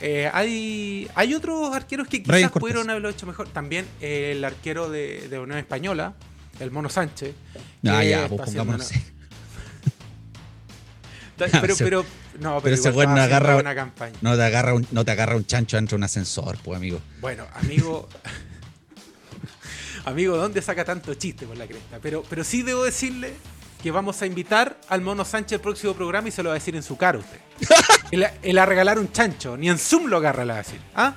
Eh, 0.00 0.28
hay, 0.32 1.08
hay 1.14 1.34
otros 1.34 1.74
arqueros 1.74 2.08
que 2.08 2.22
quizás 2.22 2.50
pudieron 2.50 2.90
haberlo 2.90 3.08
hecho 3.08 3.26
mejor. 3.26 3.48
También 3.48 3.86
eh, 4.00 4.32
el 4.36 4.44
arquero 4.44 4.90
de, 4.90 5.28
de 5.28 5.38
Unión 5.38 5.58
Española, 5.58 6.14
el 6.60 6.70
Mono 6.70 6.88
Sánchez. 6.88 7.34
Ah, 7.86 8.02
ya, 8.04 8.28
pues 8.28 8.42
pongámonos. 8.50 8.90
una- 8.90 9.00
pero, 11.60 11.74
pero, 11.78 12.02
no, 12.40 12.60
pero, 12.60 12.60
pero 12.62 12.74
ese 12.76 12.90
güey 12.90 13.06
no 13.08 13.14
agarra- 13.16 13.54
buena 13.54 13.74
campaña. 13.74 14.14
No 14.20 14.36
te 14.36 14.42
agarra 14.44 14.74
un, 14.74 14.86
no 14.90 15.04
te 15.04 15.10
agarra 15.12 15.36
un 15.36 15.46
chancho 15.46 15.76
dentro 15.76 15.96
de 15.96 16.00
un 16.00 16.04
ascensor, 16.04 16.58
pues 16.62 16.76
amigo. 16.76 17.00
Bueno, 17.20 17.46
amigo. 17.54 18.08
amigo, 20.04 20.36
¿dónde 20.36 20.60
saca 20.62 20.84
tanto 20.84 21.14
chiste 21.14 21.46
por 21.46 21.56
la 21.56 21.66
cresta? 21.66 21.98
Pero, 22.02 22.22
pero 22.28 22.44
sí 22.44 22.62
debo 22.62 22.84
decirle 22.84 23.32
que 23.84 23.90
vamos 23.90 24.22
a 24.22 24.26
invitar 24.26 24.80
al 24.88 25.02
Mono 25.02 25.26
Sánchez 25.26 25.56
al 25.56 25.60
próximo 25.60 25.92
programa 25.92 26.26
y 26.26 26.30
se 26.30 26.42
lo 26.42 26.48
va 26.48 26.54
a 26.54 26.58
decir 26.58 26.74
en 26.74 26.82
su 26.82 26.96
cara 26.96 27.18
a 27.18 27.20
usted. 27.20 27.38
el, 28.12 28.26
el 28.42 28.58
a 28.58 28.64
regalar 28.64 28.98
un 28.98 29.12
chancho, 29.12 29.58
ni 29.58 29.68
en 29.68 29.76
Zoom 29.76 30.06
lo 30.06 30.16
agarra, 30.16 30.46
la 30.46 30.54
va 30.54 30.60
a 30.60 30.62
decir. 30.62 30.80
¿Ah? 30.94 31.16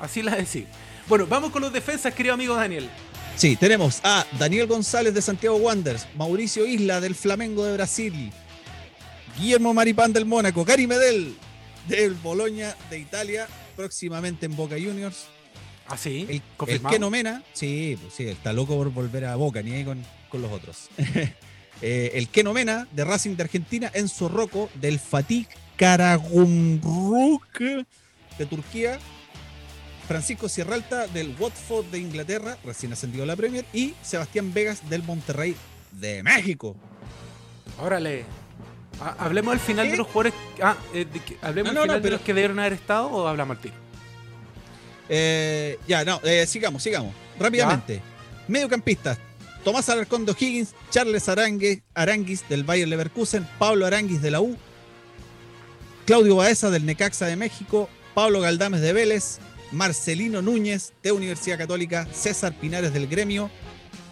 Así 0.00 0.22
la 0.22 0.30
va 0.30 0.38
a 0.38 0.40
decir. 0.40 0.66
Bueno, 1.08 1.26
vamos 1.26 1.50
con 1.50 1.60
los 1.60 1.70
defensas, 1.74 2.14
querido 2.14 2.32
amigo 2.32 2.54
Daniel. 2.54 2.88
Sí, 3.36 3.54
tenemos 3.56 4.00
a 4.02 4.24
Daniel 4.38 4.66
González 4.66 5.12
de 5.12 5.20
Santiago 5.20 5.56
Wanderers, 5.56 6.06
Mauricio 6.16 6.64
Isla 6.64 7.02
del 7.02 7.14
Flamengo 7.14 7.66
de 7.66 7.74
Brasil, 7.74 8.32
Guillermo 9.38 9.74
Maripán 9.74 10.14
del 10.14 10.24
Mónaco, 10.24 10.64
Gary 10.64 10.86
Medel 10.86 11.36
del 11.86 12.14
Boloña 12.14 12.74
de 12.88 12.98
Italia, 12.98 13.46
próximamente 13.76 14.46
en 14.46 14.56
Boca 14.56 14.76
Juniors. 14.76 15.26
¿Ah, 15.86 15.98
sí? 15.98 16.24
El, 16.30 16.36
el 16.36 16.42
¿Confirmado? 16.56 16.94
Keno 16.94 17.10
Mena, 17.10 17.42
sí, 17.52 17.98
pues 18.00 18.14
sí, 18.14 18.26
está 18.26 18.54
loco 18.54 18.74
por 18.74 18.90
volver 18.90 19.26
a 19.26 19.36
Boca, 19.36 19.60
ni 19.60 19.72
ahí 19.72 19.84
con, 19.84 20.02
con 20.30 20.40
los 20.40 20.50
otros. 20.50 20.88
Eh, 21.82 22.12
el 22.14 22.28
Keno 22.28 22.52
Mena 22.54 22.86
de 22.92 23.04
Racing 23.04 23.36
de 23.36 23.42
Argentina, 23.44 23.90
Enzo 23.94 24.28
Rocco 24.28 24.70
del 24.74 24.98
Fatih 24.98 25.46
Karagümrük 25.76 27.58
de 28.38 28.46
Turquía, 28.46 28.98
Francisco 30.08 30.48
Sierralta 30.48 31.06
del 31.08 31.34
Watford 31.38 31.86
de 31.86 31.98
Inglaterra, 31.98 32.56
recién 32.64 32.92
ascendido 32.92 33.24
a 33.24 33.26
la 33.26 33.36
Premier, 33.36 33.64
y 33.72 33.94
Sebastián 34.02 34.52
Vegas 34.54 34.88
del 34.88 35.02
Monterrey 35.02 35.54
de 35.92 36.22
México. 36.22 36.76
Órale. 37.80 38.24
Ah, 39.00 39.14
hablemos 39.18 39.52
al 39.52 39.60
final 39.60 39.84
¿Qué? 39.86 39.90
de 39.92 39.96
los 39.98 40.06
jugadores. 40.06 40.32
Ah, 40.62 40.76
eh, 40.94 41.04
de 41.04 41.20
que- 41.20 41.36
hablemos 41.42 41.74
No, 41.74 41.82
al 41.82 41.86
no, 41.88 41.92
final 41.92 41.96
no, 41.98 42.02
pero- 42.02 42.02
de 42.02 42.10
los 42.12 42.20
que 42.22 42.32
debieron 42.34 42.58
haber 42.58 42.72
estado 42.72 43.08
o 43.08 43.26
hablamos 43.26 43.56
al 43.58 43.62
tiro. 43.62 43.74
Eh, 45.08 45.78
ya, 45.86 46.04
no, 46.04 46.20
eh, 46.24 46.46
sigamos, 46.46 46.82
sigamos. 46.82 47.12
Rápidamente. 47.38 48.00
Mediocampistas. 48.48 49.18
Tomás 49.66 49.88
Alarcón 49.88 50.24
de 50.24 50.30
O'Higgins, 50.30 50.76
Charles 50.90 51.28
Arangue, 51.28 51.82
Aranguis 51.92 52.48
del 52.48 52.62
Bayer 52.62 52.86
Leverkusen, 52.86 53.44
Pablo 53.58 53.84
Aranguis 53.84 54.22
de 54.22 54.30
la 54.30 54.40
U, 54.40 54.56
Claudio 56.06 56.36
Baeza 56.36 56.70
del 56.70 56.86
Necaxa 56.86 57.26
de 57.26 57.34
México, 57.34 57.88
Pablo 58.14 58.40
Galdames 58.40 58.80
de 58.80 58.92
Vélez, 58.92 59.40
Marcelino 59.72 60.40
Núñez 60.40 60.92
de 61.02 61.10
Universidad 61.10 61.58
Católica, 61.58 62.06
César 62.12 62.52
Pinares 62.54 62.92
del 62.92 63.08
Gremio, 63.08 63.50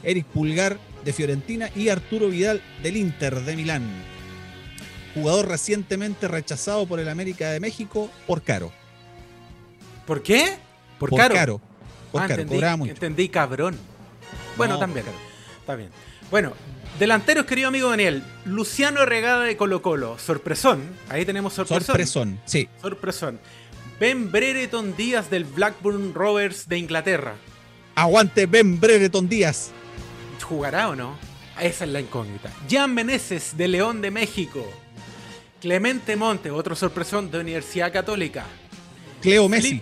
Eric 0.02 0.26
Pulgar 0.26 0.76
de 1.04 1.12
Fiorentina 1.12 1.70
y 1.76 1.88
Arturo 1.88 2.30
Vidal 2.30 2.60
del 2.82 2.96
Inter 2.96 3.40
de 3.42 3.54
Milán. 3.54 3.88
Jugador 5.14 5.46
recientemente 5.46 6.26
rechazado 6.26 6.84
por 6.88 6.98
el 6.98 7.08
América 7.08 7.50
de 7.52 7.60
México 7.60 8.10
por 8.26 8.42
caro. 8.42 8.72
¿Por 10.04 10.20
qué? 10.20 10.56
Por, 10.98 11.10
Por 11.10 11.20
caro. 11.20 11.34
caro. 11.36 11.60
Por 12.10 12.22
Ah, 12.22 12.26
caro, 12.26 12.40
entendí, 12.42 12.56
cobraba 12.56 12.76
mucho. 12.76 12.90
entendí 12.92 13.28
cabrón. 13.28 13.78
Bueno, 14.56 14.74
No, 14.74 14.80
también. 14.80 15.06
por 15.06 15.14
Está 15.64 15.76
bien. 15.76 15.88
Bueno, 16.30 16.52
delanteros, 16.98 17.46
querido 17.46 17.68
amigo 17.68 17.88
Daniel. 17.88 18.22
Luciano 18.44 19.06
Regada 19.06 19.44
de 19.44 19.56
Colo 19.56 19.80
Colo. 19.80 20.18
Sorpresón. 20.18 20.82
Ahí 21.08 21.24
tenemos 21.24 21.54
sorpresón. 21.54 21.86
Sorpresón, 21.86 22.40
sí. 22.44 22.68
Sorpresón. 22.82 23.40
Ben 23.98 24.30
Brereton 24.30 24.94
Díaz 24.94 25.30
del 25.30 25.46
Blackburn 25.46 26.12
Rovers 26.12 26.68
de 26.68 26.76
Inglaterra. 26.76 27.36
Aguante 27.94 28.44
Ben 28.44 28.78
Brereton 28.78 29.26
Díaz. 29.26 29.70
¿Jugará 30.42 30.90
o 30.90 30.94
no? 30.94 31.16
Esa 31.58 31.86
es 31.86 31.90
la 31.90 32.00
incógnita. 32.00 32.52
Jan 32.68 32.92
Meneses 32.92 33.56
de 33.56 33.66
León 33.66 34.02
de 34.02 34.10
México. 34.10 34.70
Clemente 35.62 36.14
Monte, 36.14 36.50
otro 36.50 36.76
sorpresón 36.76 37.30
de 37.30 37.40
Universidad 37.40 37.90
Católica. 37.90 38.44
Cleo 39.22 39.48
Messi. 39.48 39.80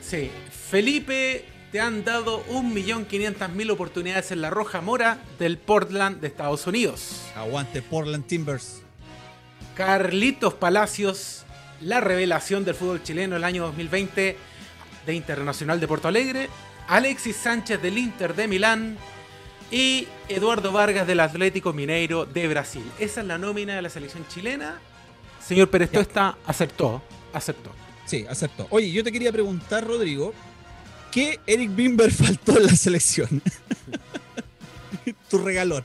Sí. 0.00 0.30
Felipe, 0.70 1.44
te 1.72 1.80
han 1.80 2.04
dado 2.04 2.44
1.500.000 2.46 3.70
oportunidades 3.70 4.30
en 4.30 4.40
la 4.40 4.50
Roja 4.50 4.80
Mora 4.80 5.18
del 5.38 5.58
Portland 5.58 6.20
de 6.20 6.28
Estados 6.28 6.66
Unidos. 6.66 7.22
Aguante 7.36 7.82
Portland 7.82 8.26
Timbers. 8.26 8.82
Carlitos 9.74 10.54
Palacios, 10.54 11.44
la 11.80 12.00
revelación 12.00 12.64
del 12.64 12.74
fútbol 12.74 13.02
chileno 13.02 13.36
el 13.36 13.44
año 13.44 13.64
2020 13.66 14.36
de 15.06 15.14
Internacional 15.14 15.78
de 15.78 15.88
Porto 15.88 16.08
Alegre. 16.08 16.48
Alexis 16.88 17.36
Sánchez 17.36 17.82
del 17.82 17.98
Inter 17.98 18.34
de 18.34 18.48
Milán. 18.48 18.96
Y 19.70 20.08
Eduardo 20.30 20.72
Vargas 20.72 21.06
del 21.06 21.20
Atlético 21.20 21.74
Mineiro 21.74 22.24
de 22.24 22.48
Brasil. 22.48 22.84
Esa 22.98 23.20
es 23.20 23.26
la 23.26 23.36
nómina 23.36 23.76
de 23.76 23.82
la 23.82 23.90
selección 23.90 24.26
chilena. 24.26 24.80
Señor 25.44 25.68
Pérez. 25.68 25.90
Tuesta 25.90 26.38
aceptó. 26.46 27.02
Aceptó. 27.34 27.70
Sí, 28.06 28.24
acertó. 28.30 28.66
Oye, 28.70 28.90
yo 28.90 29.04
te 29.04 29.12
quería 29.12 29.30
preguntar, 29.30 29.86
Rodrigo, 29.86 30.32
¿qué 31.10 31.40
Eric 31.46 31.74
Bimber 31.74 32.10
faltó 32.12 32.56
en 32.58 32.66
la 32.66 32.76
selección? 32.76 33.42
tu 35.28 35.38
regalón. 35.38 35.84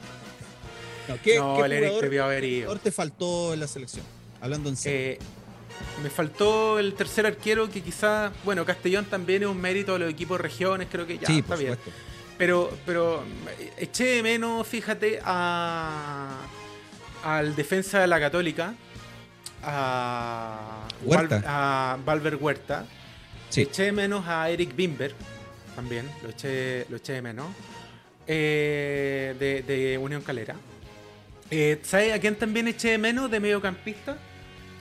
No, 1.07 1.15
¿Qué, 1.24 1.38
no, 1.38 1.57
qué 1.57 1.63
el 1.65 1.71
Eric 1.74 2.01
debió 2.01 2.26
haber 2.26 2.43
ido. 2.43 2.76
te 2.78 2.91
faltó 2.91 3.53
en 3.53 3.59
la 3.59 3.67
selección? 3.67 4.05
Hablando 4.41 4.69
en 4.69 4.78
serio. 4.78 4.99
Eh, 4.99 5.19
me 6.01 6.09
faltó 6.09 6.80
el 6.80 6.93
tercer 6.93 7.26
arquero 7.26 7.69
que 7.69 7.82
quizás, 7.82 8.32
bueno, 8.45 8.63
Castellón 8.65 9.05
también 9.05 9.43
es 9.43 9.49
un 9.49 9.59
mérito 9.59 9.93
de 9.93 9.99
los 9.99 10.09
equipos 10.09 10.38
de 10.38 10.43
regiones, 10.43 10.88
creo 10.91 11.05
que 11.05 11.17
ya 11.17 11.28
sí, 11.28 11.39
está 11.39 11.55
bien. 11.55 11.78
Pero, 12.38 12.71
pero 12.86 13.24
eh, 13.59 13.71
eché 13.78 14.05
de 14.05 14.24
menos, 14.24 14.65
fíjate, 14.67 15.19
a, 15.24 16.38
al 17.24 17.55
defensa 17.55 17.99
de 17.99 18.07
la 18.07 18.19
Católica, 18.19 18.74
a, 19.61 20.88
Huerta. 21.03 21.36
Val- 21.36 21.43
a 21.47 21.97
Valver 22.05 22.36
Huerta. 22.38 22.86
Sí. 23.53 23.61
Eché 23.61 23.91
menos 23.91 24.25
a 24.27 24.49
Eric 24.49 24.75
Bimber, 24.75 25.13
también, 25.75 26.09
lo 26.23 26.29
eché, 26.29 26.85
lo 26.89 26.97
eché 26.97 27.13
de 27.13 27.21
menos, 27.21 27.47
eh, 28.27 29.35
de, 29.39 29.61
de 29.63 29.97
Unión 29.97 30.21
Calera. 30.21 30.55
Eh, 31.51 31.79
¿Sabe 31.83 32.13
a 32.13 32.19
quién 32.19 32.35
también 32.35 32.67
eché 32.67 32.91
de 32.91 32.97
menos 32.97 33.29
de 33.29 33.39
mediocampista? 33.39 34.17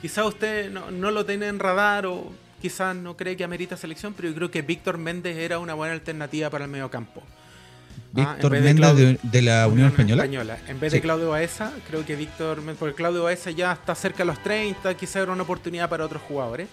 Quizás 0.01 0.25
usted 0.25 0.71
no, 0.71 0.89
no 0.91 1.11
lo 1.11 1.25
tiene 1.25 1.47
en 1.47 1.59
radar 1.59 2.05
o 2.07 2.31
quizás 2.61 2.95
no 2.95 3.15
cree 3.15 3.37
que 3.37 3.43
amerita 3.43 3.77
selección, 3.77 4.13
pero 4.13 4.29
yo 4.29 4.35
creo 4.35 4.51
que 4.51 4.61
Víctor 4.61 4.97
Méndez 4.97 5.37
era 5.37 5.59
una 5.59 5.73
buena 5.75 5.93
alternativa 5.93 6.49
para 6.49 6.65
el 6.65 6.71
mediocampo. 6.71 7.21
Ah, 7.21 8.33
Víctor 8.33 8.51
de 8.53 8.61
Méndez 8.61 8.95
de, 8.95 9.19
de 9.21 9.41
la 9.43 9.67
Unión 9.67 9.89
Española. 9.89 10.57
En 10.67 10.79
vez 10.79 10.91
Sí. 10.91 10.97
de 10.97 11.01
Claudio 11.01 11.29
Baeza, 11.29 11.73
creo 11.87 12.05
que 12.05 12.15
Víctor, 12.15 12.61
Méndez- 12.63 12.77
porque 12.79 12.95
Claudio 12.95 13.23
Baeza 13.23 13.51
ya 13.51 13.71
está 13.73 13.93
cerca 13.93 14.19
de 14.19 14.25
los 14.25 14.41
30, 14.41 14.95
quizás 14.95 15.17
era 15.17 15.31
una 15.31 15.43
oportunidad 15.43 15.89
para 15.89 16.05
otros 16.05 16.21
jugadores. 16.23 16.67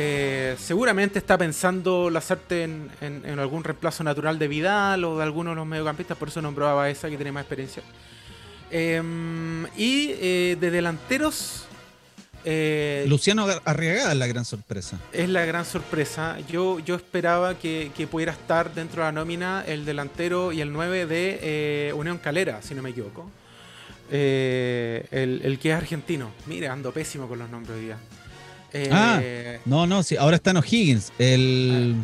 Eh, 0.00 0.54
seguramente 0.60 1.18
está 1.18 1.36
pensando 1.36 2.08
Lazarte 2.08 2.62
en, 2.62 2.88
en- 3.00 3.22
en 3.24 3.38
algún 3.40 3.64
reemplazo 3.64 4.04
natural 4.04 4.38
de 4.38 4.46
Vidal 4.46 5.02
o 5.02 5.16
de 5.16 5.24
alguno 5.24 5.50
de 5.50 5.56
los 5.56 5.66
mediocampistas, 5.66 6.16
por 6.16 6.28
eso 6.28 6.40
nombró 6.40 6.68
a 6.68 6.74
Baeza, 6.74 7.10
que 7.10 7.16
tiene 7.16 7.32
más 7.32 7.42
experiencia. 7.42 7.82
Em, 8.70 9.64
y 9.76 10.10
eh, 10.20 10.56
de 10.60 10.70
delanteros, 10.70 11.64
eh, 12.44 13.06
Luciano 13.08 13.44
Arriagada 13.64 14.12
es 14.12 14.18
la 14.18 14.26
gran 14.28 14.44
sorpresa. 14.44 15.00
es 15.12 15.28
la 15.28 15.44
gran 15.44 15.64
sorpresa. 15.64 16.38
Yo, 16.48 16.78
yo 16.78 16.94
esperaba 16.94 17.58
que, 17.58 17.90
que 17.96 18.06
pudiera 18.06 18.30
estar 18.32 18.72
dentro 18.74 19.02
de 19.02 19.08
la 19.08 19.12
nómina 19.12 19.64
el 19.66 19.84
delantero 19.84 20.52
y 20.52 20.60
el 20.60 20.72
9 20.72 21.06
de 21.06 21.92
Unión 21.96 22.18
Calera, 22.18 22.62
si 22.62 22.74
no 22.76 22.82
me 22.82 22.90
equivoco. 22.90 23.28
El, 24.10 25.40
el 25.42 25.58
que 25.60 25.70
es 25.70 25.76
argentino. 25.76 26.30
Mire, 26.46 26.68
ando 26.68 26.92
pésimo 26.92 27.26
con 27.26 27.40
los 27.40 27.50
nombres 27.50 27.76
hoy 27.76 27.84
día. 27.86 27.98
Eh, 28.72 28.88
Ah. 28.92 29.20
No, 29.64 29.86
no, 29.86 30.02
sí, 30.02 30.16
ahora 30.16 30.36
está 30.36 30.50
en 30.50 30.58
O'Higgins. 30.58 31.12
El 31.18 31.96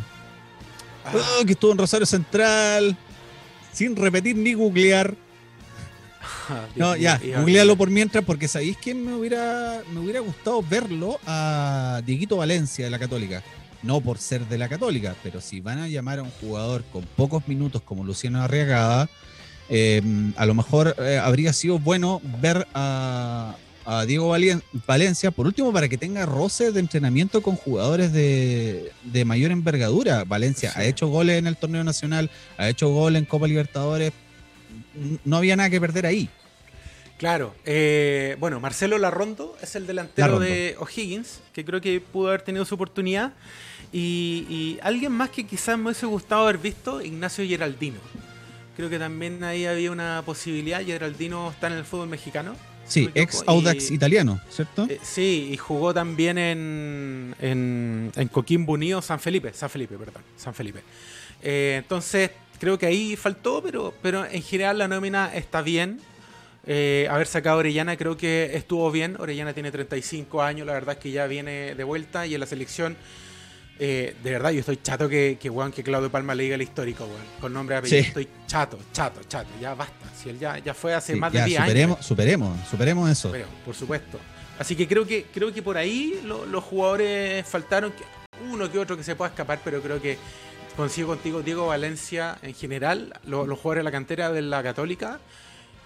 ah, 1.05 1.13
oh, 1.41 1.45
que 1.45 1.53
estuvo 1.53 1.73
en 1.73 1.79
Rosario 1.79 2.07
Central. 2.07 2.97
Sin 3.73 3.97
repetir 3.97 4.37
ni 4.37 4.55
googlear. 4.55 5.15
Dios 6.49 6.77
No, 6.77 6.97
ya, 6.97 7.21
googlealo 7.39 7.77
por 7.77 7.91
mientras, 7.91 8.25
porque 8.25 8.49
sabéis 8.49 8.77
que 8.77 8.95
me 8.95 9.15
hubiera, 9.15 9.83
me 9.93 10.01
hubiera 10.01 10.21
gustado 10.21 10.63
verlo 10.63 11.19
a 11.27 12.01
Dieguito 12.05 12.37
Valencia 12.37 12.85
de 12.85 12.91
la 12.91 12.99
Católica. 12.99 13.43
No 13.83 14.01
por 14.01 14.19
ser 14.19 14.47
de 14.47 14.57
la 14.57 14.69
Católica, 14.69 15.15
pero 15.23 15.41
si 15.41 15.61
van 15.61 15.79
a 15.79 15.89
llamar 15.89 16.19
a 16.19 16.23
un 16.23 16.31
jugador 16.41 16.85
con 16.93 17.03
pocos 17.17 17.47
minutos 17.49 17.83
como 17.83 18.05
Luciano 18.05 18.41
Arriagada, 18.43 19.11
eh, 19.69 20.03
a 20.37 20.47
lo 20.47 20.55
mejor 20.55 20.95
eh, 20.99 21.19
habría 21.23 21.53
sido 21.53 21.79
bueno 21.79 22.21
ver 22.41 22.67
a, 22.75 23.57
a 23.87 24.05
Diego 24.07 24.35
Valencia, 24.87 25.31
por 25.31 25.47
último, 25.47 25.73
para 25.73 25.89
que 25.89 25.99
tenga 25.99 26.25
roce 26.27 26.73
de 26.73 26.81
entrenamiento 26.81 27.43
con 27.43 27.57
jugadores 27.57 28.13
de, 28.13 28.93
de 29.05 29.25
mayor 29.25 29.51
envergadura. 29.51 30.25
Valencia 30.25 30.71
Sí. 30.73 30.81
ha 30.81 30.85
hecho 30.85 31.09
goles 31.09 31.39
en 31.39 31.47
el 31.47 31.57
torneo 31.57 31.85
nacional, 31.85 32.31
ha 32.57 32.69
hecho 32.69 32.89
goles 32.89 33.21
en 33.21 33.27
Copa 33.27 33.47
Libertadores. 33.47 34.13
No 35.25 35.37
había 35.37 35.57
nada 35.57 35.71
que 35.71 35.81
perder 35.81 36.07
ahí. 36.07 36.29
Claro, 37.19 37.55
eh, 37.65 38.37
bueno, 38.41 38.59
Marcelo 38.61 38.99
Larrondo 38.99 39.57
es 39.63 39.77
el 39.77 39.87
delantero 39.87 40.27
Larrondo. 40.29 40.47
de 40.53 40.77
O'Higgins, 40.81 41.41
que 41.53 41.65
creo 41.65 41.81
que 41.81 42.01
pudo 42.01 42.29
haber 42.29 42.43
tenido 42.43 42.65
su 42.65 42.75
oportunidad. 42.75 43.33
Y, 43.93 44.47
y 44.51 44.79
alguien 44.83 45.13
más 45.13 45.31
que 45.31 45.47
quizás 45.47 45.79
me 45.79 45.85
hubiese 45.85 46.07
gustado 46.07 46.43
haber 46.43 46.59
visto, 46.59 47.01
Ignacio 47.01 47.47
Geraldino. 47.47 48.01
Creo 48.77 48.91
que 48.91 48.99
también 48.99 49.45
ahí 49.45 49.67
había 49.67 49.93
una 49.93 50.23
posibilidad. 50.27 50.85
Geraldino 50.85 51.51
está 51.51 51.69
en 51.69 51.75
el 51.75 51.85
fútbol 51.85 52.09
mexicano. 52.09 52.57
Sí, 52.87 53.09
ex 53.15 53.43
Audax 53.47 53.91
y- 53.91 53.95
italiano, 53.95 54.41
¿cierto? 54.51 54.87
eh, 54.89 54.99
sí, 55.03 55.51
y 55.53 55.57
jugó 55.57 55.95
también 55.95 56.37
en, 56.39 57.35
en, 57.41 58.13
en 58.15 58.29
Coquimbo 58.29 58.75
Unido, 58.75 59.01
San 59.03 59.19
Felipe, 59.21 59.53
San 59.55 59.71
Felipe, 59.71 59.97
perdón, 59.97 60.23
San 60.37 60.55
Felipe. 60.55 60.81
Eh, 61.43 61.77
entonces, 61.79 62.31
creo 62.59 62.79
que 62.79 62.87
ahí 62.87 63.17
faltó, 63.17 63.63
pero, 63.63 63.95
pero 64.03 64.25
en 64.27 64.43
general 64.43 64.79
la 64.79 64.89
nómina 64.89 65.35
está 65.35 65.63
bien. 65.63 66.01
Eh, 66.67 67.07
haber 67.11 67.27
sacado 67.27 67.57
a 67.57 67.59
Orellana 67.59 67.97
creo 67.97 68.17
que 68.17 68.51
estuvo 68.55 68.91
bien. 68.91 69.17
Orellana 69.19 69.53
tiene 69.53 69.71
35 69.71 70.43
años, 70.43 70.67
la 70.67 70.73
verdad 70.73 70.97
es 70.97 71.03
que 71.03 71.11
ya 71.11 71.27
viene 71.27 71.75
de 71.75 71.85
vuelta 71.85 72.27
y 72.27 72.35
en 72.35 72.41
la 72.41 72.47
selección, 72.47 72.97
eh, 73.79 74.15
de 74.23 74.31
verdad, 74.31 74.51
yo 74.51 74.61
estoy 74.61 74.77
chato 74.83 75.09
que, 75.09 75.37
que, 75.41 75.51
weón, 75.51 75.73
que 75.73 75.83
Claudio 75.83 76.11
Palma 76.11 76.35
le 76.35 76.45
diga 76.45 76.55
el 76.55 76.63
histórico, 76.63 77.05
weón, 77.05 77.21
con 77.41 77.53
nombre 77.53 77.77
y 77.77 77.79
apellido. 77.79 78.03
Sí. 78.03 78.09
Estoy 78.09 78.29
chato, 78.47 78.79
chato, 78.93 79.21
chato, 79.29 79.49
ya 79.61 79.75
basta. 79.75 80.07
Si 80.17 80.29
él 80.31 80.39
ya, 80.39 80.59
ya 80.59 80.75
fue 80.75 80.95
hace 80.95 81.15
Sí, 81.15 81.19
más 81.19 81.33
de 81.33 81.39
ya, 81.39 81.45
10 81.45 81.61
años. 81.61 81.99
superemos, 82.05 82.59
superemos, 82.69 83.11
eso. 83.11 83.31
Pero, 83.33 83.47
por 83.65 83.75
supuesto. 83.75 84.19
Así 84.59 84.77
que 84.77 84.87
creo 84.87 85.05
que 85.05 85.25
creo 85.35 85.53
que 85.53 85.63
por 85.63 85.77
ahí 85.77 86.21
lo- 86.25 86.47
los 86.47 86.63
jugadores 86.63 87.45
faltaron 87.47 87.93
uno 88.51 88.71
que 88.71 88.79
otro 88.79 88.97
que 88.97 89.03
se 89.03 89.17
pueda 89.17 89.31
escapar, 89.31 89.59
pero 89.65 89.81
creo 89.83 90.01
que 90.01 90.17
consigo 90.77 91.09
contigo 91.09 91.43
Diego 91.43 91.67
Valencia 91.67 92.39
en 92.43 92.55
general, 92.55 93.13
lo- 93.27 93.47
los 93.47 93.59
jugadores 93.59 93.81
de 93.81 93.85
la 93.85 93.91
cantera 93.93 94.31
de 94.31 94.43
la 94.43 94.63
Católica 94.63 95.19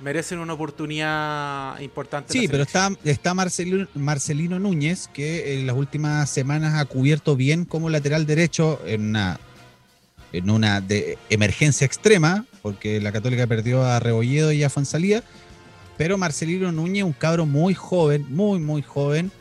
merecen 0.01 0.39
una 0.39 0.53
oportunidad 0.53 1.79
importante. 1.81 2.33
Sí, 2.33 2.49
pero 2.49 2.63
está, 2.63 2.91
está 3.05 3.35
Marcelino, 3.35 3.87
Marcelino 3.95 4.59
Núñez, 4.59 5.09
que 5.09 5.59
en 5.59 5.67
las 5.67 5.77
últimas 5.77 6.31
semanas 6.31 6.75
ha 6.75 6.85
cubierto 6.85 7.37
bien 7.37 7.65
como 7.65 7.91
lateral 7.91 8.27
derecho 8.27 8.81
en 8.87 9.09
una, 9.09 9.41
en 10.33 10.51
una 10.51 10.81
de 10.81 11.19
emergencia 11.31 11.85
extrema, 11.85 12.45
porque 12.63 13.01
la 13.01 13.13
Católica 13.13 13.47
perdió 13.47 13.85
a 13.85 14.01
Rebolledo 14.01 14.53
y 14.53 14.63
a 14.63 14.71
Fonsalía. 14.71 15.23
Pero 15.97 16.17
Marcelino 16.17 16.71
Núñez, 16.71 17.05
un 17.05 17.13
cabro 17.13 17.45
muy 17.45 17.75
joven, 17.75 18.25
muy, 18.29 18.61
muy 18.61 18.83
joven, 18.83 19.33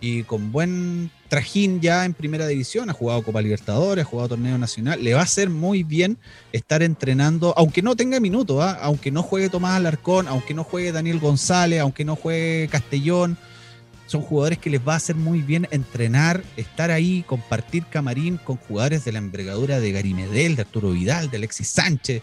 y 0.00 0.24
con 0.24 0.52
buen 0.52 1.10
trajín 1.32 1.80
ya 1.80 2.04
en 2.04 2.12
primera 2.12 2.46
división, 2.46 2.90
ha 2.90 2.92
jugado 2.92 3.22
Copa 3.22 3.40
Libertadores, 3.40 4.04
ha 4.04 4.06
jugado 4.06 4.28
torneo 4.28 4.58
nacional, 4.58 5.02
le 5.02 5.14
va 5.14 5.20
a 5.20 5.22
hacer 5.22 5.48
muy 5.48 5.82
bien 5.82 6.18
estar 6.52 6.82
entrenando, 6.82 7.54
aunque 7.56 7.80
no 7.80 7.96
tenga 7.96 8.20
minutos, 8.20 8.58
¿ah? 8.60 8.78
aunque 8.82 9.10
no 9.10 9.22
juegue 9.22 9.48
Tomás 9.48 9.78
Alarcón, 9.78 10.28
aunque 10.28 10.52
no 10.52 10.62
juegue 10.62 10.92
Daniel 10.92 11.20
González, 11.20 11.80
aunque 11.80 12.04
no 12.04 12.16
juegue 12.16 12.68
Castellón, 12.68 13.38
son 14.06 14.20
jugadores 14.20 14.58
que 14.58 14.68
les 14.68 14.86
va 14.86 14.92
a 14.92 14.96
hacer 14.96 15.16
muy 15.16 15.40
bien 15.40 15.66
entrenar, 15.70 16.44
estar 16.58 16.90
ahí, 16.90 17.24
compartir 17.26 17.86
camarín 17.86 18.36
con 18.36 18.58
jugadores 18.58 19.06
de 19.06 19.12
la 19.12 19.18
envergadura 19.18 19.80
de 19.80 19.90
Gary 19.90 20.12
Medel, 20.12 20.54
de 20.54 20.60
Arturo 20.60 20.90
Vidal, 20.90 21.30
de 21.30 21.38
Alexis 21.38 21.68
Sánchez. 21.68 22.22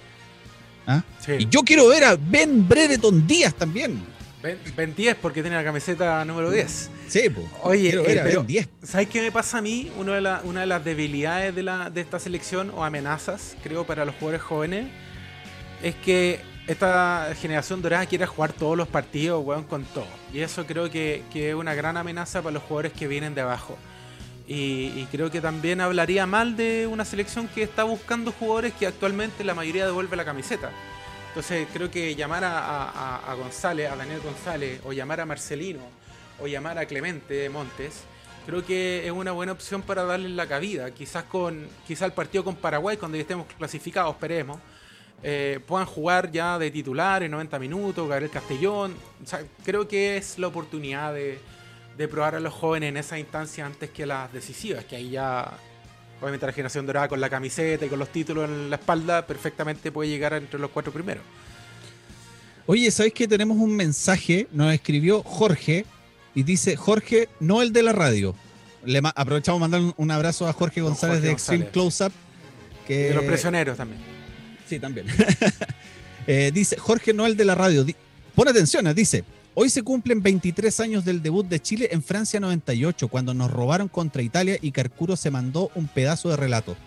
¿ah? 0.86 1.04
Sí. 1.26 1.32
Y 1.40 1.50
yo 1.50 1.64
quiero 1.64 1.88
ver 1.88 2.04
a 2.04 2.16
Ben 2.16 2.68
Brereton 2.68 3.26
Díaz 3.26 3.56
también. 3.56 4.04
Ben, 4.42 4.58
Ben 4.76 4.96
10 4.96 5.16
porque 5.18 5.42
tiene 5.42 5.58
la 5.58 5.64
camiseta 5.66 6.24
número 6.24 6.50
10. 6.50 6.90
Sí, 7.10 7.30
po. 7.30 7.42
Oye, 7.64 7.90
quiero 7.90 8.04
ver 8.04 8.18
eh, 8.18 8.20
a 8.22 8.24
pero- 8.24 8.40
Ben 8.42 8.48
10. 8.48 8.70
¿Sabes 8.84 9.10
qué 9.10 9.22
me 9.22 9.32
pasa 9.32 9.58
a 9.58 9.62
mí? 9.62 9.92
Una 9.98 10.16
de, 10.16 10.22
la- 10.22 10.42
una 10.46 10.62
de 10.62 10.68
las 10.68 10.84
debilidades 10.86 11.54
de, 11.54 11.64
la, 11.64 11.90
de 11.90 12.00
esta 12.02 12.20
selección 12.20 12.72
o 12.74 12.86
amenazas, 12.86 13.58
creo, 13.64 13.86
para 13.86 14.06
los 14.06 14.16
jugadores 14.16 14.42
jóvenes, 14.42 14.88
es 15.84 15.94
que 15.96 16.40
esta 16.68 17.30
generación 17.40 17.82
dorada 17.82 18.06
quiere 18.06 18.26
jugar 18.28 18.54
todos 18.54 18.78
los 18.78 18.88
partidos, 18.88 19.44
weón, 19.46 19.64
con 19.66 19.84
todo. 19.86 20.08
Y 20.34 20.40
eso 20.40 20.66
creo 20.66 20.90
que, 20.90 21.24
que 21.34 21.50
es 21.50 21.56
una 21.56 21.74
gran 21.74 21.98
amenaza 21.98 22.42
para 22.42 22.54
los 22.54 22.64
jugadores 22.64 22.94
que 22.94 23.08
vienen 23.08 23.36
de 23.36 23.42
abajo. 23.42 23.78
Y, 24.48 24.94
y 24.96 25.08
creo 25.12 25.30
que 25.30 25.42
también 25.42 25.82
hablaría 25.82 26.26
mal 26.26 26.56
de 26.56 26.88
una 26.88 27.06
selección 27.06 27.48
que 27.50 27.62
está 27.64 27.84
buscando 27.84 28.32
jugadores 28.32 28.74
que 28.74 28.88
actualmente 28.88 29.44
la 29.44 29.54
mayoría 29.54 29.86
devuelve 29.86 30.16
la 30.16 30.26
camiseta. 30.26 30.72
Entonces 31.30 31.68
creo 31.74 31.90
que 31.90 32.16
llamar 32.16 32.44
a, 32.44 33.32
a- 33.32 33.34
González, 33.36 33.90
a 33.92 33.96
Daniel 33.96 34.20
González, 34.22 34.82
o 34.84 34.92
llamar 34.94 35.22
a 35.22 35.26
Marcelino, 35.26 35.82
o 36.42 36.48
llamar 36.48 36.78
a 36.78 36.86
Clemente 36.86 37.50
Montes, 37.50 38.02
creo 38.46 38.66
que 38.66 39.06
es 39.06 39.12
una 39.12 39.32
buena 39.32 39.52
opción 39.52 39.82
para 39.82 40.04
darle 40.04 40.30
la 40.30 40.48
cabida. 40.48 40.92
Quizás 40.92 41.24
con 41.26 41.68
quizás 41.88 42.08
el 42.08 42.14
partido 42.14 42.44
con 42.44 42.56
Paraguay, 42.56 42.98
cuando 42.98 43.16
ya 43.18 43.22
estemos 43.22 43.46
clasificados, 43.58 44.14
esperemos, 44.16 44.60
eh, 45.22 45.60
puedan 45.68 45.86
jugar 45.86 46.32
ya 46.32 46.58
de 46.58 46.72
titular 46.72 47.22
en 47.24 47.32
90 47.32 47.60
minutos, 47.60 48.08
Gabriel 48.10 48.32
Castellón. 48.32 48.96
O 49.24 49.28
sea, 49.28 49.44
creo 49.64 49.88
que 49.88 50.18
es 50.18 50.40
la 50.40 50.48
oportunidad 50.48 51.14
de, 51.14 51.38
de 51.98 52.08
probar 52.08 52.36
a 52.36 52.40
los 52.40 52.54
jóvenes 52.54 52.90
en 52.90 52.98
esa 52.98 53.20
instancia 53.20 53.66
antes 53.66 53.92
que 53.92 54.06
las 54.06 54.32
decisivas, 54.34 54.86
que 54.86 54.96
ahí 54.96 55.12
ya, 55.12 55.52
obviamente 56.22 56.46
la 56.46 56.52
generación 56.54 56.86
dorada 56.86 57.08
con 57.08 57.20
la 57.22 57.30
camiseta 57.30 57.86
y 57.86 57.90
con 57.90 58.00
los 58.00 58.10
títulos 58.10 58.50
en 58.50 58.70
la 58.70 58.76
espalda, 58.78 59.26
perfectamente 59.26 59.92
puede 59.92 60.10
llegar 60.10 60.34
entre 60.34 60.60
los 60.60 60.70
cuatro 60.72 60.92
primeros. 60.92 61.24
Oye, 62.66 62.92
¿sabéis 62.92 63.14
que 63.14 63.28
tenemos 63.28 63.58
un 63.58 63.76
mensaje? 63.76 64.48
Nos 64.52 64.74
escribió 64.74 65.24
Jorge 65.24 65.86
y 66.36 66.44
dice, 66.44 66.76
Jorge, 66.76 67.30
no 67.40 67.62
el 67.62 67.74
de 67.74 67.84
la 67.84 67.94
radio. 67.94 68.36
Le 68.86 69.02
ma- 69.02 69.14
aprovechamos 69.16 69.60
mandar 69.60 69.82
un, 69.82 69.94
un 69.98 70.12
abrazo 70.12 70.48
a 70.48 70.54
Jorge 70.54 70.82
González 70.82 71.16
Jorge 71.18 71.28
de 71.28 71.34
Extreme. 71.34 71.68
Close 71.70 72.06
Up. 72.06 72.12
Que, 72.88 73.10
De 73.10 73.14
los 73.16 73.24
prisioneros 73.26 73.78
también. 73.78 74.02
Sí, 74.68 74.80
también. 74.80 75.08
Eh, 76.28 76.52
dice 76.54 76.78
Jorge 76.78 77.12
Noel 77.12 77.36
de 77.36 77.44
la 77.44 77.56
radio. 77.56 77.84
di- 77.84 77.96
pon 78.36 78.48
atención, 78.48 78.86
eh, 78.86 78.94
dice. 78.94 79.24
Hoy 79.62 79.70
se 79.70 79.84
cumplen 79.84 80.24
23 80.24 80.80
años 80.80 81.04
del 81.04 81.22
debut 81.22 81.46
de 81.46 81.60
Chile 81.60 81.90
en 81.92 82.02
Francia 82.02 82.40
98, 82.40 83.10
cuando 83.10 83.34
nos 83.34 83.52
robaron 83.52 83.90
contra 83.90 84.22
Italia 84.22 84.58
y 84.62 84.72
Carcuro 84.72 85.18
se 85.18 85.32
mandó 85.32 85.70
un 85.76 85.90
pedazo 85.90 86.30
de 86.30 86.38
relato. 86.38 86.78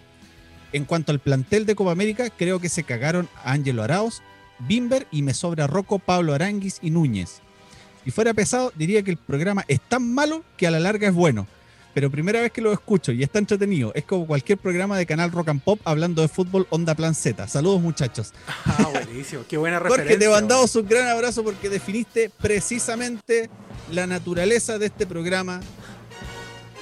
En 0.72 0.86
cuanto 0.86 1.12
al 1.12 1.18
plantel 1.18 1.66
de 1.66 1.74
Copa 1.74 1.92
América, 1.92 2.30
creo 2.30 2.60
que 2.60 2.70
se 2.70 2.82
cagaron 2.82 3.28
a 3.44 3.52
Ángelo 3.52 3.82
Arauz, 3.82 4.22
Bimber 4.60 5.06
y 5.10 5.20
me 5.20 5.34
sobra 5.34 5.66
Rocco, 5.66 5.98
Pablo 5.98 6.32
Aranguis 6.32 6.78
y 6.80 6.88
Núñez. 6.88 7.42
Si 8.04 8.10
fuera 8.10 8.32
pesado, 8.32 8.72
diría 8.74 9.02
que 9.02 9.10
el 9.10 9.18
programa 9.18 9.66
es 9.68 9.82
tan 9.82 10.10
malo 10.10 10.42
que 10.56 10.66
a 10.66 10.70
la 10.70 10.80
larga 10.80 11.08
es 11.08 11.14
bueno. 11.14 11.46
Pero 11.94 12.10
primera 12.10 12.40
vez 12.40 12.50
que 12.52 12.62
lo 12.62 12.72
escucho 12.72 13.12
y 13.12 13.22
está 13.22 13.38
entretenido. 13.38 13.92
Es 13.94 14.04
como 14.04 14.26
cualquier 14.26 14.56
programa 14.58 14.96
de 14.96 15.04
canal 15.04 15.30
Rock 15.30 15.48
and 15.50 15.62
Pop 15.62 15.78
hablando 15.84 16.22
de 16.22 16.28
fútbol 16.28 16.66
Onda 16.70 16.94
Plan 16.94 17.14
Z. 17.14 17.46
Saludos 17.48 17.82
muchachos. 17.82 18.32
Ah, 18.64 18.88
buenísimo. 18.92 19.42
Qué 19.48 19.58
buena 19.58 19.78
referencia. 19.78 20.04
Jorge, 20.14 20.24
te 20.24 20.30
mandamos 20.30 20.74
un 20.74 20.88
gran 20.88 21.08
abrazo 21.08 21.44
porque 21.44 21.68
definiste 21.68 22.30
precisamente 22.40 23.50
la 23.90 24.06
naturaleza 24.06 24.78
de 24.78 24.86
este 24.86 25.06
programa, 25.06 25.60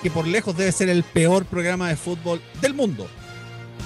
que 0.02 0.10
por 0.10 0.26
lejos 0.28 0.56
debe 0.56 0.70
ser 0.70 0.88
el 0.88 1.02
peor 1.02 1.44
programa 1.44 1.88
de 1.88 1.96
fútbol 1.96 2.40
del 2.60 2.74
mundo, 2.74 3.08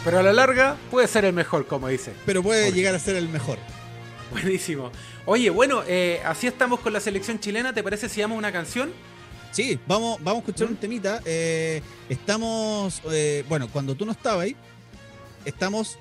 Pero 0.05 0.18
a 0.18 0.22
la 0.22 0.33
larga 0.35 0.77
puede 0.91 1.09
ser 1.09 1.25
el 1.25 1.33
mejor, 1.33 1.66
como 1.66 1.89
dice. 1.89 2.12
pero 2.27 2.43
puede 2.43 2.64
Jorge. 2.64 2.77
llegar 2.77 2.95
a 2.95 2.99
ser 2.99 3.16
el 3.16 3.31
mejor. 3.31 3.59
Buenísimo. 4.31 4.91
Oye, 5.27 5.49
bueno, 5.49 5.83
eh, 5.87 6.20
así 6.27 6.47
estamos 6.47 6.81
con 6.81 6.93
la 6.93 7.01
selección 7.01 7.39
chilena. 7.41 7.72
¿Te 7.72 7.83
parece 7.83 8.09
si 8.11 8.20
llama 8.20 8.35
una 8.35 8.53
canción? 8.53 8.93
Sí, 9.55 9.79
vamos, 9.87 10.19
vamos 10.21 10.39
a 10.43 10.47
escuchar 10.49 10.67
un 10.67 10.75
temita. 10.75 11.21
Eh, 11.25 11.81
estamos, 12.09 13.01
eh, 13.13 13.45
bueno, 13.49 13.69
cuando 13.73 13.95
tú 13.95 14.05
no 14.05 14.11
estabas 14.11 14.47
ahí, 14.47 14.57
estamos 15.45 15.97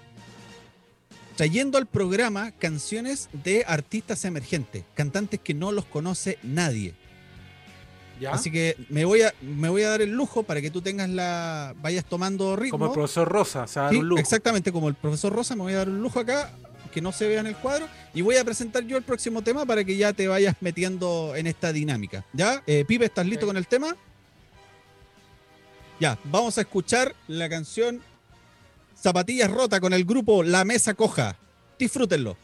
trayendo 1.36 1.78
al 1.78 1.86
programa 1.86 2.52
canciones 2.54 3.30
de 3.32 3.64
artistas 3.68 4.26
emergentes, 4.26 4.86
cantantes 4.96 5.40
que 5.40 5.54
no 5.54 5.72
los 5.72 5.86
conoce 5.86 6.40
nadie. 6.42 6.96
¿Ya? 8.20 8.32
Así 8.32 8.50
que 8.52 8.76
me 8.90 9.06
voy 9.06 9.22
a 9.22 9.34
me 9.42 9.70
voy 9.70 9.84
a 9.84 9.90
dar 9.90 10.02
el 10.02 10.12
lujo 10.12 10.42
para 10.42 10.60
que 10.60 10.72
tú 10.72 10.82
tengas 10.82 11.10
la 11.10 11.76
vayas 11.80 12.06
tomando 12.06 12.56
ritmo. 12.56 12.80
Como 12.80 12.86
el 12.88 12.92
profesor 12.94 13.28
Rosa, 13.28 13.64
o 13.64 13.68
sea, 13.68 13.90
Sí, 13.92 13.98
un 13.98 14.08
lujo. 14.10 14.20
exactamente 14.20 14.72
como 14.72 14.88
el 14.90 14.96
profesor 14.96 15.32
Rosa, 15.32 15.56
me 15.56 15.62
voy 15.62 15.74
a 15.74 15.78
dar 15.78 15.90
un 15.90 16.02
lujo 16.02 16.20
acá 16.20 16.52
que 16.94 17.02
no 17.02 17.12
se 17.12 17.28
vea 17.28 17.40
en 17.40 17.48
el 17.48 17.56
cuadro 17.56 17.88
y 18.14 18.22
voy 18.22 18.38
a 18.38 18.44
presentar 18.46 18.84
yo 18.84 18.96
el 18.96 19.04
próximo 19.04 19.42
tema 19.42 19.66
para 19.66 19.84
que 19.84 19.98
ya 19.98 20.14
te 20.14 20.28
vayas 20.28 20.56
metiendo 20.62 21.36
en 21.36 21.48
esta 21.48 21.74
dinámica. 21.74 22.24
¿Ya? 22.34 22.64
Eh, 22.68 22.86
Pipe, 22.88 23.06
¿estás 23.06 23.26
listo 23.26 23.46
con 23.46 23.58
el 23.58 23.68
tema? 23.68 23.96
Ya, 26.00 26.18
vamos 26.26 26.58
a 26.58 26.62
escuchar 26.62 27.16
la 27.28 27.50
canción 27.50 28.02
Zapatillas 28.96 29.52
Rota 29.52 29.80
con 29.80 29.94
el 29.94 30.06
grupo 30.06 30.44
La 30.44 30.64
Mesa 30.64 30.94
Coja. 30.94 31.38
Disfrútenlo. 31.78 32.38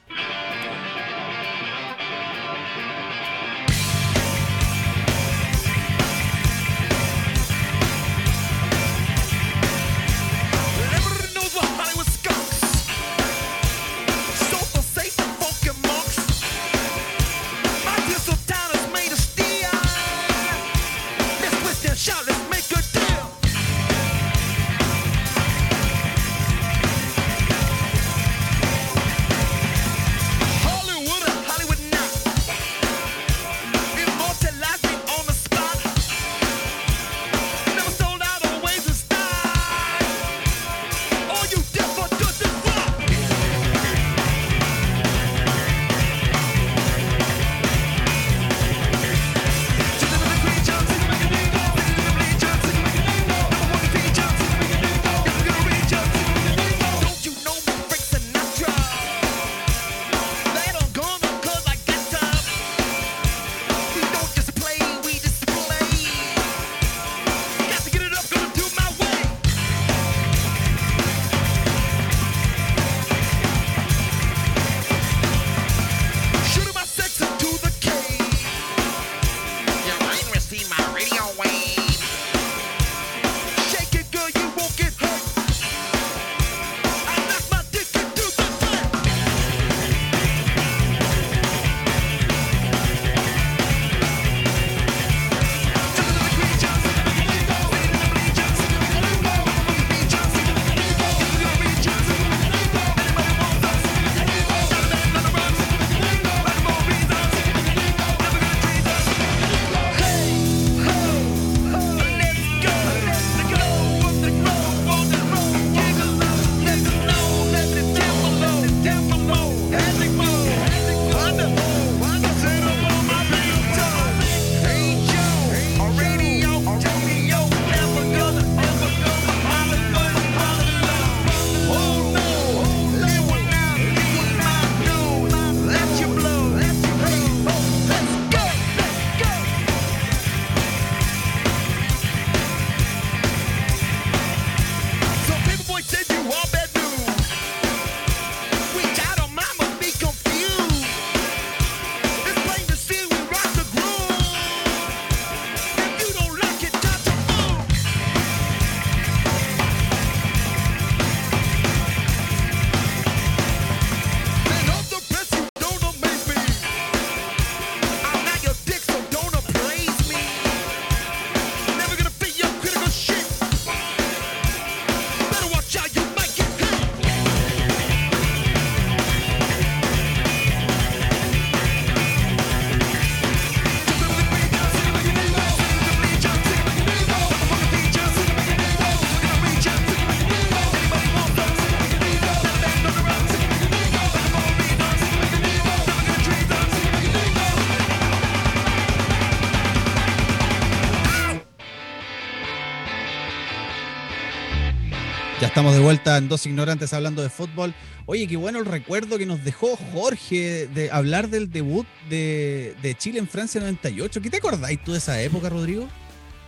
Estamos 205.60 205.76
de 205.76 205.84
vuelta 205.84 206.16
en 206.18 206.30
Dos 206.30 206.46
Ignorantes 206.46 206.94
hablando 206.94 207.22
de 207.22 207.30
fútbol. 207.30 207.74
Oye, 208.06 208.28
qué 208.28 208.38
bueno 208.38 208.60
el 208.60 208.66
recuerdo 208.66 209.18
que 209.18 209.26
nos 209.26 209.44
dejó 209.44 209.76
Jorge 209.92 210.68
de 210.74 210.90
hablar 210.90 211.28
del 211.28 211.52
debut 211.52 211.86
de, 212.10 212.76
de 212.82 212.96
Chile 212.96 213.20
en 213.20 213.28
Francia 213.28 213.60
98. 213.60 214.22
¿Qué 214.22 214.30
te 214.30 214.38
acordáis 214.38 214.82
tú 214.82 214.94
de 214.94 215.00
esa 215.00 215.22
época, 215.22 215.50
Rodrigo? 215.50 215.86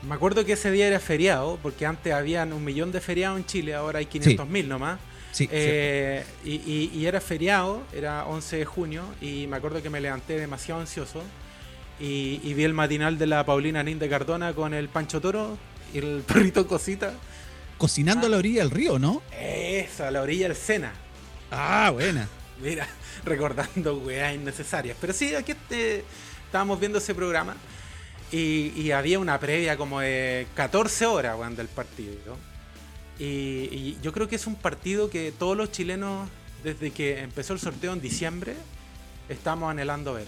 Me 0.08 0.16
acuerdo 0.16 0.46
que 0.46 0.54
ese 0.54 0.72
día 0.72 0.88
era 0.88 1.02
feriado, 1.02 1.60
porque 1.62 1.86
antes 1.86 2.14
habían 2.14 2.54
un 2.54 2.64
millón 2.64 2.94
de 2.94 3.02
feriados 3.02 3.38
en 3.38 3.46
Chile, 3.46 3.74
ahora 3.74 4.00
hay 4.00 4.06
500 4.06 4.48
mil 4.48 4.70
nomás. 4.70 4.98
Sí, 5.34 5.50
Eh, 5.52 6.24
y, 6.46 6.52
y- 6.56 6.92
y 6.96 7.06
era 7.06 7.20
feriado, 7.20 7.84
era 7.94 8.26
11 8.28 8.56
de 8.60 8.66
junio, 8.66 9.04
y 9.22 9.46
me 9.48 9.58
acuerdo 9.58 9.82
que 9.84 9.90
me 9.90 10.00
levanté 10.00 10.40
demasiado 10.40 10.80
ansioso. 10.80 11.22
Y, 12.00 12.40
y 12.46 12.54
vi 12.54 12.64
el 12.64 12.74
matinal 12.74 13.18
de 13.18 13.28
la 13.28 13.46
Paulina 13.46 13.84
Nin 13.84 14.00
de 14.00 14.08
Cardona 14.08 14.54
con 14.54 14.74
el 14.74 14.88
Pancho 14.88 15.20
Toro 15.20 15.58
y 15.94 15.98
el 15.98 16.22
perrito 16.28 16.66
Cosita. 16.66 17.14
Cocinando 17.82 18.28
a 18.28 18.30
la 18.30 18.38
orilla 18.38 18.60
del 18.62 18.70
río, 18.70 19.00
¿no? 19.00 19.24
Eso, 19.36 20.06
a 20.06 20.12
la 20.12 20.22
orilla 20.22 20.48
del 20.48 20.56
Sena. 20.56 20.94
Ah, 21.50 21.90
buena. 21.92 22.28
Mira, 22.62 22.88
recordando 23.26 23.98
weas 23.98 24.36
innecesarias. 24.36 24.96
Pero 25.02 25.14
sí, 25.14 25.34
aquí 25.34 25.54
eh, 25.72 26.04
estábamos 26.46 26.80
viendo 26.80 27.00
ese 27.00 27.16
programa 27.16 27.56
y, 28.32 28.72
y 28.80 28.92
había 28.92 29.18
una 29.18 29.40
previa 29.40 29.78
como 29.78 30.00
de 30.00 30.46
14 30.54 31.08
horas 31.08 31.40
weón, 31.40 31.56
del 31.56 31.70
partido. 31.70 32.38
Y, 33.18 33.26
y 33.26 33.98
yo 34.04 34.14
creo 34.14 34.28
que 34.28 34.36
es 34.36 34.46
un 34.46 34.54
partido 34.56 35.10
que 35.10 35.32
todos 35.32 35.58
los 35.58 35.72
chilenos, 35.72 36.30
desde 36.64 36.92
que 36.92 37.20
empezó 37.22 37.54
el 37.54 37.60
sorteo 37.60 37.94
en 37.94 38.00
diciembre, 38.02 38.54
estamos 39.28 39.72
anhelando 39.72 40.14
ver. 40.14 40.28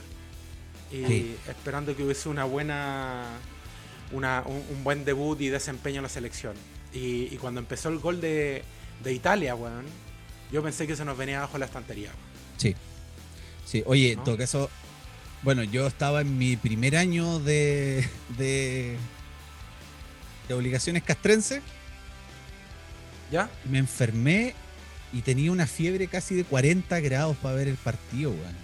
Y 0.91 1.05
Sí. 1.05 1.35
esperando 1.47 1.95
que 1.95 2.03
hubiese 2.03 2.29
una 2.29 2.45
buena. 2.45 3.25
una- 4.11 4.41
un, 4.47 4.63
un 4.75 4.83
buen 4.83 5.05
debut 5.05 5.39
y 5.39 5.49
desempeño 5.49 5.97
en 5.97 6.03
la 6.03 6.09
selección. 6.09 6.53
Y, 6.93 7.29
y 7.33 7.37
cuando 7.41 7.59
empezó 7.59 7.89
el 7.89 7.99
gol 7.99 8.21
de, 8.21 8.63
de 9.03 9.13
Italia, 9.13 9.55
weón, 9.55 9.85
yo 10.51 10.61
pensé 10.61 10.85
que 10.87 10.95
se 10.95 11.03
nos 11.05 11.17
venía 11.17 11.39
abajo 11.39 11.57
la 11.57 11.65
estantería. 11.65 12.09
weón. 12.09 12.33
Sí. 12.57 12.75
Sí, 13.65 13.83
oye, 13.85 14.11
en 14.11 14.19
¿No? 14.19 14.23
todo 14.25 14.37
caso, 14.37 14.69
bueno, 15.41 15.63
yo 15.63 15.87
estaba 15.87 16.21
en 16.21 16.37
mi 16.37 16.55
primer 16.57 16.95
año 16.95 17.39
de, 17.39 18.07
de, 18.37 18.97
de 20.47 20.53
obligaciones 20.53 21.03
castrenses, 21.03 21.61
¿Ya? 23.31 23.49
me 23.69 23.79
enfermé 23.79 24.53
y 25.11 25.21
tenía 25.21 25.51
una 25.51 25.65
fiebre 25.65 26.07
casi 26.07 26.35
de 26.35 26.43
40 26.43 26.99
grados 26.99 27.37
para 27.37 27.55
ver 27.55 27.67
el 27.67 27.77
partido, 27.77 28.31
weón. 28.31 28.55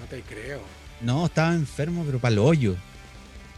No 0.00 0.06
te 0.08 0.22
creo. 0.22 0.62
No, 1.00 1.26
estaba 1.26 1.54
enfermo, 1.54 2.04
pero 2.06 2.18
para 2.18 2.32
el 2.32 2.38
hoyo. 2.38 2.76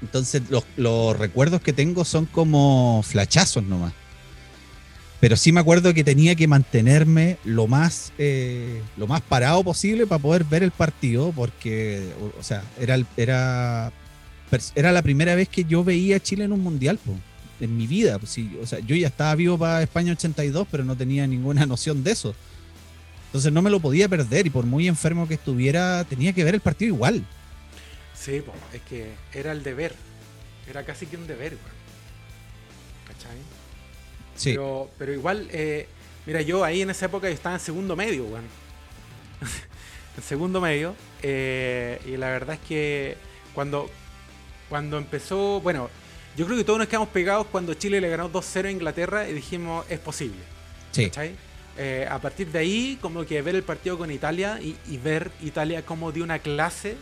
Entonces, 0.03 0.43
los, 0.51 0.65
los 0.77 1.17
recuerdos 1.19 1.61
que 1.61 1.73
tengo 1.73 2.05
son 2.05 2.27
como 2.27 3.03
flachazos 3.05 3.63
nomás. 3.65 3.93
Pero 5.21 5.37
sí 5.37 5.51
me 5.51 5.61
acuerdo 5.61 5.95
que 5.95 6.05
tenía 6.05 6.35
que 6.35 6.47
mantenerme 6.47 7.39
lo 7.45 7.67
más, 7.67 8.13
eh, 8.19 8.83
lo 8.97 9.07
más 9.07 9.23
parado 9.23 9.65
posible 9.65 10.07
para 10.07 10.21
poder 10.21 10.45
ver 10.45 10.63
el 10.63 10.73
partido, 10.73 11.33
porque, 11.35 12.13
o, 12.39 12.43
sea, 12.43 12.63
era, 12.79 12.99
era, 13.17 13.93
era 14.75 14.93
la 14.93 15.03
primera 15.03 15.35
vez 15.35 15.49
que 15.49 15.65
yo 15.65 15.83
veía 15.85 16.17
a 16.17 16.21
Chile 16.21 16.45
en 16.45 16.53
un 16.53 16.61
mundial, 16.61 16.99
en 17.61 17.77
mi 17.77 17.87
vida. 17.87 18.19
pues 18.19 18.31
sí, 18.31 18.59
o 18.63 18.67
sea, 18.67 18.79
yo 18.81 18.95
ya 18.95 19.09
estaba 19.09 19.35
vivo 19.35 19.57
para 19.57 19.83
España 19.83 20.13
82, 20.13 20.69
pero 20.71 20.85
no 20.85 20.97
tenía 20.97 21.27
ninguna 21.27 21.65
noción 21.67 22.05
de 22.05 22.13
eso. 22.13 22.35
Entonces 23.27 23.53
no 23.53 23.63
me 23.63 23.71
lo 23.71 23.81
podía 23.81 24.09
perder 24.09 24.47
y 24.47 24.51
por 24.51 24.67
muy 24.67 24.87
enfermo 24.87 25.27
que 25.27 25.35
estuviera, 25.35 26.05
tenía 26.05 26.33
que 26.33 26.45
ver 26.45 26.55
el 26.55 26.61
partido 26.61 26.95
igual. 26.95 27.25
Sí, 28.15 28.41
po, 28.41 28.53
es 28.73 28.83
que 28.83 29.13
era 29.33 29.53
el 29.53 29.63
deber. 29.63 29.95
Era 30.69 30.85
casi 30.85 31.07
que 31.07 31.17
un 31.17 31.27
deber, 31.27 31.53
weón. 31.53 31.77
¿Cachai? 33.09 33.56
Sí. 34.37 34.51
Pero, 34.53 34.91
pero 34.99 35.13
igual, 35.13 35.49
eh, 35.51 35.89
mira, 36.27 36.41
yo 36.43 36.65
ahí 36.65 36.83
en 36.83 36.91
esa 36.91 37.07
época 37.07 37.29
yo 37.29 37.35
estaba 37.35 37.57
en 37.57 37.61
segundo 37.61 37.97
medio, 37.97 38.25
weón. 38.25 38.45
en 40.17 40.23
segundo 40.23 40.61
medio. 40.61 40.95
eh, 41.23 42.01
y 42.07 42.17
la 42.17 42.29
verdad 42.29 42.55
es 42.55 42.69
que 42.69 43.17
cuando, 43.55 43.91
cuando 44.69 44.99
empezó, 44.99 45.61
bueno, 45.61 45.89
yo 46.37 46.45
creo 46.47 46.59
que 46.59 46.65
todos 46.65 46.79
nos 46.79 46.89
quedamos 46.89 47.09
pegados 47.09 47.47
cuando 47.51 47.75
Chile 47.75 48.01
le 48.01 48.09
ganó 48.11 48.31
2-0 48.31 48.67
a 48.67 48.71
Inglaterra 48.71 49.29
y 49.29 49.33
dijimos, 49.33 49.87
es 49.89 49.99
posible. 49.99 50.39
Sí. 50.93 51.07
¿cachai? 51.07 51.35
Eh, 51.79 52.07
a 52.11 52.19
partir 52.19 52.49
de 52.49 52.59
ahí, 52.59 52.99
como 53.01 53.25
que 53.27 53.41
ver 53.43 53.55
el 53.55 53.63
partido 53.63 53.99
con 53.99 54.11
Italia 54.11 54.59
y, 54.63 54.77
y 54.89 54.97
ver 54.99 55.31
Italia 55.43 55.85
como 55.85 56.13
de 56.13 56.23
una 56.23 56.39
clase, 56.39 56.97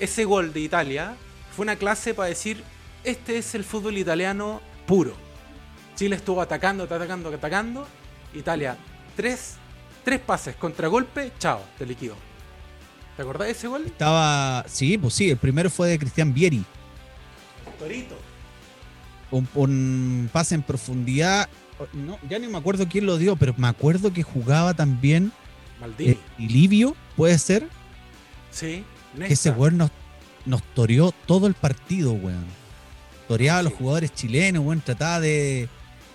ese 0.00 0.24
gol 0.24 0.52
de 0.52 0.60
Italia 0.60 1.16
fue 1.54 1.64
una 1.64 1.76
clase 1.76 2.14
para 2.14 2.28
decir, 2.28 2.62
este 3.04 3.38
es 3.38 3.54
el 3.54 3.64
fútbol 3.64 3.98
italiano 3.98 4.60
puro. 4.86 5.16
Chile 5.98 6.14
estuvo 6.16 6.40
atacando, 6.40 6.84
atacando, 6.84 7.28
atacando. 7.34 7.86
Italia, 8.32 8.76
tres, 9.16 9.56
tres 10.04 10.20
pases, 10.20 10.54
contragolpe, 10.54 11.32
chao, 11.40 11.60
te 11.76 11.84
liquidó. 11.84 12.14
¿Te 13.16 13.22
acordás 13.22 13.48
de 13.48 13.52
ese 13.52 13.66
gol? 13.66 13.84
Estaba, 13.84 14.64
sí, 14.68 14.96
pues 14.96 15.14
sí, 15.14 15.28
el 15.30 15.36
primero 15.38 15.68
fue 15.70 15.88
de 15.88 15.98
Cristian 15.98 16.32
Vieri. 16.32 16.64
Torito. 17.80 18.16
Un, 19.32 19.48
un 19.54 20.30
pase 20.32 20.54
en 20.54 20.62
profundidad. 20.62 21.48
No, 21.92 22.16
ya 22.28 22.38
ni 22.38 22.46
me 22.46 22.58
acuerdo 22.58 22.86
quién 22.88 23.06
lo 23.06 23.18
dio, 23.18 23.34
pero 23.36 23.54
me 23.56 23.66
acuerdo 23.68 24.12
que 24.12 24.22
jugaba 24.22 24.74
también 24.74 25.32
Maldini. 25.80 26.10
eh, 26.12 26.18
Livio, 26.38 26.94
puede 27.16 27.38
ser. 27.38 27.68
sí, 28.52 28.84
Que 29.16 29.32
ese 29.32 29.50
Nesta. 29.50 29.52
weón 29.60 29.78
nos, 29.78 29.90
nos 30.46 30.62
toreó 30.74 31.12
todo 31.26 31.46
el 31.48 31.54
partido, 31.54 32.12
weón. 32.12 32.46
Toreaba 33.26 33.58
a 33.58 33.62
los 33.62 33.72
jugadores 33.74 34.12
chilenos, 34.14 34.64
weón. 34.64 34.80
Trataba 34.80 35.20
de, 35.20 35.68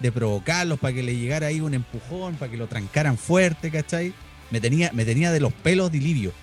de 0.03 0.11
provocarlos 0.11 0.79
para 0.79 0.93
que 0.93 1.01
le 1.01 1.15
llegara 1.15 1.47
ahí 1.47 1.61
un 1.61 1.73
empujón, 1.73 2.35
para 2.35 2.51
que 2.51 2.57
lo 2.57 2.67
trancaran 2.67 3.17
fuerte, 3.17 3.71
¿cachai? 3.71 4.13
Me 4.51 4.59
tenía, 4.59 4.91
me 4.93 5.05
tenía 5.05 5.31
de 5.31 5.39
los 5.39 5.53
pelos 5.53 5.91
de 5.93 5.99
Livio. 5.99 6.33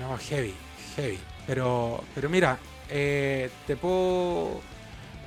No, 0.00 0.16
heavy, 0.16 0.54
heavy. 0.96 1.18
Pero, 1.46 2.02
pero 2.14 2.30
mira, 2.30 2.58
eh, 2.88 3.50
te 3.66 3.76
puedo 3.76 4.62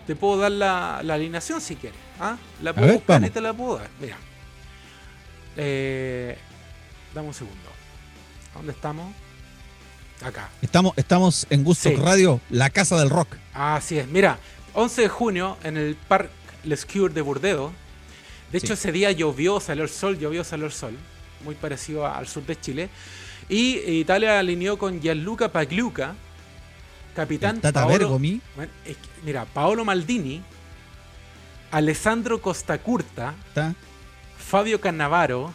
te 0.07 0.15
puedo 0.15 0.39
dar 0.39 0.51
la, 0.51 1.01
la 1.03 1.13
alineación 1.13 1.61
si 1.61 1.75
quieres. 1.75 1.99
¿ah? 2.19 2.35
La 2.63 2.73
puedo 2.73 2.87
ver, 2.87 2.95
buscar 2.95 3.23
y 3.23 3.29
te 3.29 3.39
la 3.39 3.53
puedo 3.53 3.77
dar. 3.77 3.89
Mira. 4.01 4.17
Eh, 5.55 6.35
dame 7.13 7.27
un 7.27 7.33
segundo. 7.33 7.69
¿Dónde 8.55 8.71
estamos? 8.71 9.13
Acá. 10.25 10.49
Estamos, 10.63 10.93
estamos 10.97 11.45
en 11.51 11.63
Gusto 11.63 11.89
Sí. 11.89 11.95
Radio, 11.95 12.41
la 12.49 12.71
casa 12.71 12.97
del 12.97 13.11
rock. 13.11 13.35
Así 13.53 13.99
es. 13.99 14.07
Mira, 14.07 14.39
11 14.73 15.01
de 15.03 15.09
junio 15.09 15.57
en 15.63 15.77
el 15.77 15.95
Parc 15.95 16.29
Les 16.63 16.85
Cures 16.85 17.13
de 17.15 17.21
Burdeos. 17.21 17.71
De 18.51 18.57
hecho, 18.57 18.67
Sí. 18.67 18.73
ese 18.73 18.91
día 18.91 19.11
llovió, 19.11 19.59
salió 19.59 19.83
el 19.83 19.89
sol, 19.89 20.17
llovió, 20.19 20.43
salió 20.43 20.65
el 20.65 20.71
sol. 20.71 20.93
Muy 21.43 21.55
parecido 21.55 22.05
al 22.05 22.27
sur 22.27 22.45
de 22.45 22.59
Chile. 22.59 22.89
Y 23.49 23.77
Italia 23.99 24.37
alineó 24.39 24.77
con 24.77 25.01
Gianluca 25.01 25.51
Pagliuca, 25.51 26.15
capitán 27.15 27.55
El 27.55 27.61
Tata 27.61 27.81
Paolo- 27.81 27.97
Bergomi. 27.97 28.41
Bueno, 28.55 28.71
es 28.85 28.95
que, 28.97 29.07
mira, 29.23 29.45
Paolo 29.45 29.83
Maldini, 29.85 30.41
Alessandro 31.71 32.41
Costacurta, 32.41 33.33
Está 33.47 33.73
Fabio 34.37 34.81
Cannavaro, 34.81 35.53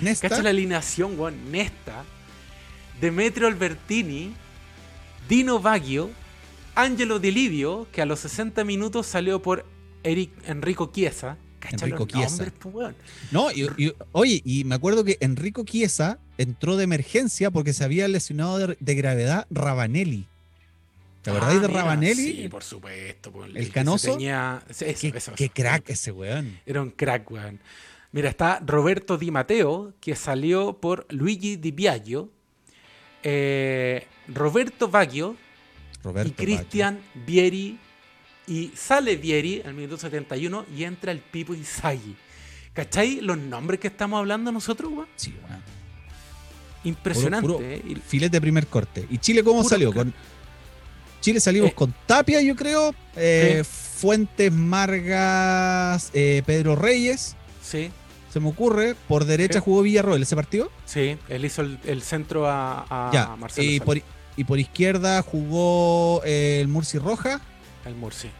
Nesta. 0.00 0.28
cacha 0.28 0.42
la 0.42 0.50
alineación, 0.50 1.18
weón, 1.18 1.50
Nesta, 1.50 2.04
Demetrio 3.00 3.46
Albertini, 3.48 4.34
Dino 5.28 5.58
Baggio, 5.60 6.10
Angelo 6.74 7.18
Di 7.18 7.30
Livio, 7.30 7.86
que 7.92 8.00
a 8.02 8.06
los 8.06 8.20
60 8.20 8.64
minutos 8.64 9.06
salió 9.06 9.42
por 9.42 9.66
Eric 10.02 10.30
Enrico 10.46 10.90
Chiesa. 10.92 11.36
Enrico 11.70 12.06
Chiesa. 12.06 12.50
No, 13.30 13.50
y, 13.52 13.68
y- 13.76 13.92
oye, 14.12 14.40
y 14.44 14.64
me 14.64 14.74
acuerdo 14.74 15.04
que 15.04 15.18
Enrico 15.20 15.64
Chiesa 15.64 16.18
entró 16.38 16.76
de 16.76 16.84
emergencia 16.84 17.50
porque 17.50 17.72
se 17.74 17.84
había 17.84 18.08
lesionado 18.08 18.58
de, 18.58 18.76
de 18.80 18.94
gravedad 18.94 19.46
Rabanelli. 19.50 20.26
¿Te 21.22 21.30
acordáis 21.30 21.58
Ah, 21.58 21.62
de 21.62 21.68
mira, 21.68 21.80
Rabanelli? 21.82 22.32
Sí, 22.42 22.48
por 22.48 22.64
supuesto. 22.64 23.30
¿El 23.54 23.70
canoso? 23.72 24.12
tenía- 24.12 24.62
eso, 24.70 24.86
qué, 24.86 25.12
eso, 25.14 25.32
qué 25.36 25.44
eso. 25.44 25.52
crack 25.54 25.90
ese 25.90 26.12
weón. 26.12 26.58
Era 26.64 26.80
un 26.80 26.90
crack, 26.90 27.30
weón. 27.30 27.60
Mira, 28.12 28.30
está 28.30 28.60
Roberto 28.66 29.18
Di 29.18 29.30
Matteo, 29.30 29.92
que 30.00 30.16
salió 30.16 30.78
por 30.80 31.06
Luigi 31.10 31.56
Di 31.56 31.72
Biagio, 31.72 32.30
eh, 33.22 34.06
Roberto 34.28 34.88
Baggio 34.88 35.36
Roberto 36.02 36.28
y 36.30 36.32
Cristian 36.32 37.00
Vieri. 37.26 37.78
Y 38.46 38.72
sale 38.74 39.16
Vieri 39.16 39.62
al 39.64 39.74
minuto 39.74 39.96
71 39.96 40.66
y 40.76 40.84
entra 40.84 41.12
el 41.12 41.18
Pipo 41.20 41.54
Inzaghi. 41.54 42.16
¿Cachai 42.72 43.20
los 43.20 43.36
nombres 43.38 43.80
que 43.80 43.88
estamos 43.88 44.18
hablando 44.18 44.50
nosotros, 44.52 44.90
weón? 44.92 45.08
Sí, 45.16 45.34
weón. 45.48 45.62
Impresionante. 46.84 47.46
Puro- 47.46 47.58
puro 47.58 47.68
¿eh? 47.70 47.96
Filete 48.06 48.36
de 48.36 48.40
primer 48.40 48.66
corte. 48.66 49.06
¿Y 49.10 49.18
Chile 49.18 49.42
cómo 49.44 49.58
Puro 49.58 49.68
salió? 49.68 49.92
Con 49.92 50.14
Chile 51.20 51.38
salimos 51.40 51.70
Eh. 51.70 51.74
con 51.74 51.94
Tapia, 52.06 52.40
yo 52.40 52.56
creo. 52.56 52.94
eh, 53.16 53.62
Fuentes, 53.64 54.50
Margas, 54.50 56.10
Pedro 56.12 56.74
Reyes. 56.76 57.36
Sí, 57.62 57.90
Se 58.32 58.40
me 58.40 58.48
ocurre. 58.48 58.94
Por 59.08 59.24
derecha 59.26 59.58
Sí. 59.58 59.64
jugó 59.64 59.82
Villarroel 59.82 60.22
ese 60.22 60.36
partido. 60.36 60.70
sí. 60.86 61.18
Él 61.28 61.44
hizo 61.44 61.62
el, 61.62 61.78
el 61.84 62.00
centro 62.00 62.48
a, 62.48 62.86
a 62.88 63.12
ya. 63.12 63.36
Marcelo 63.36 63.68
Y 63.70 63.80
por, 63.80 64.00
y 64.36 64.44
por 64.44 64.58
izquierda 64.58 65.20
jugó 65.22 66.22
el 66.24 66.66
Murci 66.68 66.98
Roja. 66.98 67.40
El 67.84 67.94
Murci. 67.94 68.30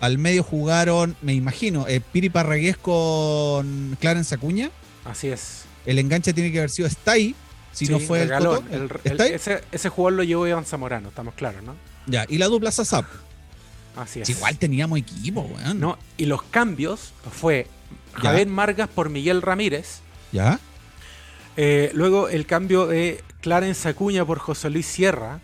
Al 0.00 0.18
medio 0.18 0.42
jugaron, 0.44 1.16
me 1.22 1.34
imagino, 1.34 1.86
eh, 1.88 2.00
Piri 2.00 2.30
Parragués 2.30 2.76
con 2.76 3.96
Clarence 4.00 4.34
Acuña. 4.34 4.70
Así 5.04 5.28
es. 5.28 5.64
El 5.86 5.98
enganche 5.98 6.32
tiene 6.32 6.52
que 6.52 6.58
haber 6.58 6.70
sido 6.70 6.86
Stay, 6.88 7.34
si 7.72 7.86
no 7.86 7.98
fue 7.98 8.22
el, 8.22 8.30
El- 8.32 8.42
el- 8.70 8.90
el- 9.04 9.12
¿Stay? 9.12 9.32
ese, 9.32 9.64
ese 9.72 9.88
jugador 9.88 10.12
lo 10.18 10.22
llevó 10.24 10.46
Iván 10.46 10.64
Zamorano, 10.64 11.08
estamos 11.08 11.34
claros, 11.34 11.62
¿no? 11.62 11.74
Ya, 12.06 12.24
y 12.28 12.38
la 12.38 12.46
dupla 12.46 12.70
Sasap. 12.70 13.06
Así 13.96 14.20
es. 14.20 14.28
Igual 14.28 14.56
teníamos 14.58 14.98
equipo, 14.98 15.40
weón. 15.42 15.80
No, 15.80 15.98
y 16.16 16.26
los 16.26 16.42
cambios 16.42 17.12
fue 17.32 17.66
Ya. 18.14 18.20
Javier 18.30 18.46
Margas 18.48 18.88
por 18.88 19.08
Miguel 19.10 19.42
Ramírez. 19.42 20.00
¿Ya? 20.32 20.60
eh, 21.56 21.90
luego 21.94 22.28
el 22.28 22.46
cambio 22.46 22.86
de 22.86 23.24
Clarence 23.40 23.88
Acuña 23.88 24.24
por 24.24 24.38
José 24.38 24.70
Luis 24.70 24.86
Sierra. 24.86 25.40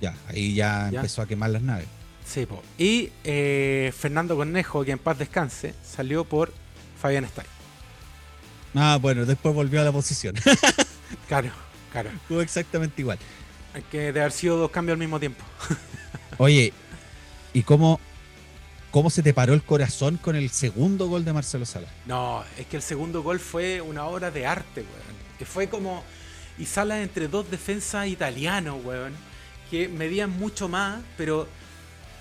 Ya, 0.00 0.14
ahí 0.28 0.54
ya, 0.54 0.88
Ya. 0.90 1.00
empezó 1.00 1.20
a 1.22 1.26
quemar 1.26 1.50
las 1.50 1.60
naves. 1.62 1.86
Sí, 2.26 2.44
po. 2.44 2.62
Y 2.76 3.10
eh, 3.24 3.92
Fernando 3.96 4.36
Cornejo, 4.36 4.84
que 4.84 4.90
en 4.92 4.98
paz 4.98 5.18
descanse, 5.18 5.74
salió 5.84 6.24
por 6.24 6.52
Fabián 7.00 7.24
Stay. 7.24 7.46
Ah, 8.74 8.98
bueno, 9.00 9.24
después 9.24 9.54
volvió 9.54 9.80
a 9.80 9.84
la 9.84 9.92
posición. 9.92 10.34
Claro, 11.28 11.50
claro. 11.92 12.10
Jugó 12.26 12.40
exactamente 12.40 13.00
igual. 13.00 13.18
Hay 13.74 13.82
que 13.82 14.12
de 14.12 14.20
haber 14.20 14.32
sido 14.32 14.56
dos 14.56 14.70
cambios 14.72 14.94
al 14.94 14.98
mismo 14.98 15.20
tiempo. 15.20 15.44
Oye, 16.38 16.72
¿y 17.52 17.62
cómo, 17.62 18.00
cómo 18.90 19.08
se 19.08 19.22
te 19.22 19.32
paró 19.32 19.54
el 19.54 19.62
corazón 19.62 20.16
con 20.16 20.34
el 20.34 20.50
segundo 20.50 21.08
gol 21.08 21.24
de 21.24 21.32
Marcelo 21.32 21.64
Salas? 21.64 21.90
No, 22.06 22.44
es 22.58 22.66
que 22.66 22.76
el 22.76 22.82
segundo 22.82 23.22
gol 23.22 23.38
fue 23.38 23.80
una 23.80 24.04
obra 24.06 24.32
de 24.32 24.46
arte, 24.46 24.80
weón. 24.80 25.16
Que 25.38 25.44
fue 25.44 25.68
como. 25.68 26.02
Y 26.58 26.66
sala 26.66 27.00
entre 27.02 27.28
dos 27.28 27.50
defensas 27.50 28.08
italianos, 28.08 28.84
weón. 28.84 29.12
Que 29.70 29.88
medían 29.88 30.30
mucho 30.30 30.68
más, 30.68 31.00
pero. 31.16 31.48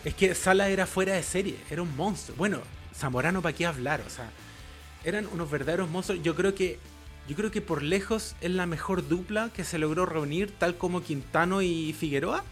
Es 0.06 0.14
que 0.14 0.36
Sala 0.36 0.70
era 0.70 0.86
fuera 0.86 1.16
de 1.16 1.24
serie, 1.24 1.58
era 1.70 1.82
un 1.82 1.96
monstruo. 1.98 2.38
Bueno, 2.38 2.60
Zamorano, 2.96 3.42
¿para 3.42 3.56
qué 3.56 3.66
hablar? 3.66 4.02
O 4.06 4.10
sea, 4.10 4.30
eran 5.04 5.28
unos 5.34 5.50
verdaderos 5.50 5.90
monstruos. 5.90 6.24
Yo 6.24 6.36
creo 6.36 6.56
que. 6.56 6.80
Yo 7.28 7.36
creo 7.36 7.50
que 7.50 7.60
por 7.60 7.82
lejos 7.82 8.36
es 8.40 8.52
la 8.52 8.68
mejor 8.68 9.08
dupla 9.08 9.50
que 9.52 9.64
se 9.64 9.80
logró 9.80 10.06
reunir, 10.06 10.52
tal 10.52 10.78
como 10.78 11.02
Quintano 11.02 11.64
y 11.64 11.92
Figueroa. 11.94 12.44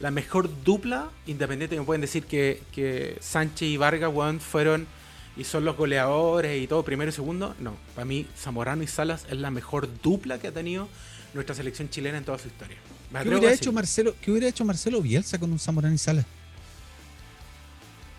La 0.00 0.10
mejor 0.10 0.50
dupla, 0.64 1.10
independiente, 1.28 1.78
me 1.78 1.84
pueden 1.84 2.00
decir 2.00 2.24
que, 2.24 2.60
que 2.72 3.16
Sánchez 3.20 3.68
y 3.68 3.76
Vargas, 3.76 4.12
weón, 4.12 4.40
fueron 4.40 4.88
y 5.36 5.44
son 5.44 5.64
los 5.64 5.76
goleadores 5.76 6.60
y 6.60 6.66
todo, 6.66 6.82
primero 6.82 7.10
y 7.10 7.14
segundo. 7.14 7.54
No, 7.60 7.76
para 7.94 8.04
mí 8.06 8.26
Zamorano 8.36 8.82
y 8.82 8.88
Salas 8.88 9.24
es 9.30 9.38
la 9.38 9.52
mejor 9.52 9.88
dupla 10.02 10.40
que 10.40 10.48
ha 10.48 10.52
tenido 10.52 10.88
nuestra 11.32 11.54
selección 11.54 11.88
chilena 11.88 12.18
en 12.18 12.24
toda 12.24 12.38
su 12.38 12.48
historia. 12.48 12.76
¿Qué 13.22 13.28
hubiera, 13.28 13.52
hecho. 13.52 13.72
Marcelo, 13.72 14.16
¿Qué 14.20 14.32
hubiera 14.32 14.48
hecho 14.48 14.64
Marcelo 14.64 15.00
Bielsa 15.00 15.38
con 15.38 15.52
un 15.52 15.60
Zamorano 15.60 15.94
y 15.94 15.98
Salas? 15.98 16.26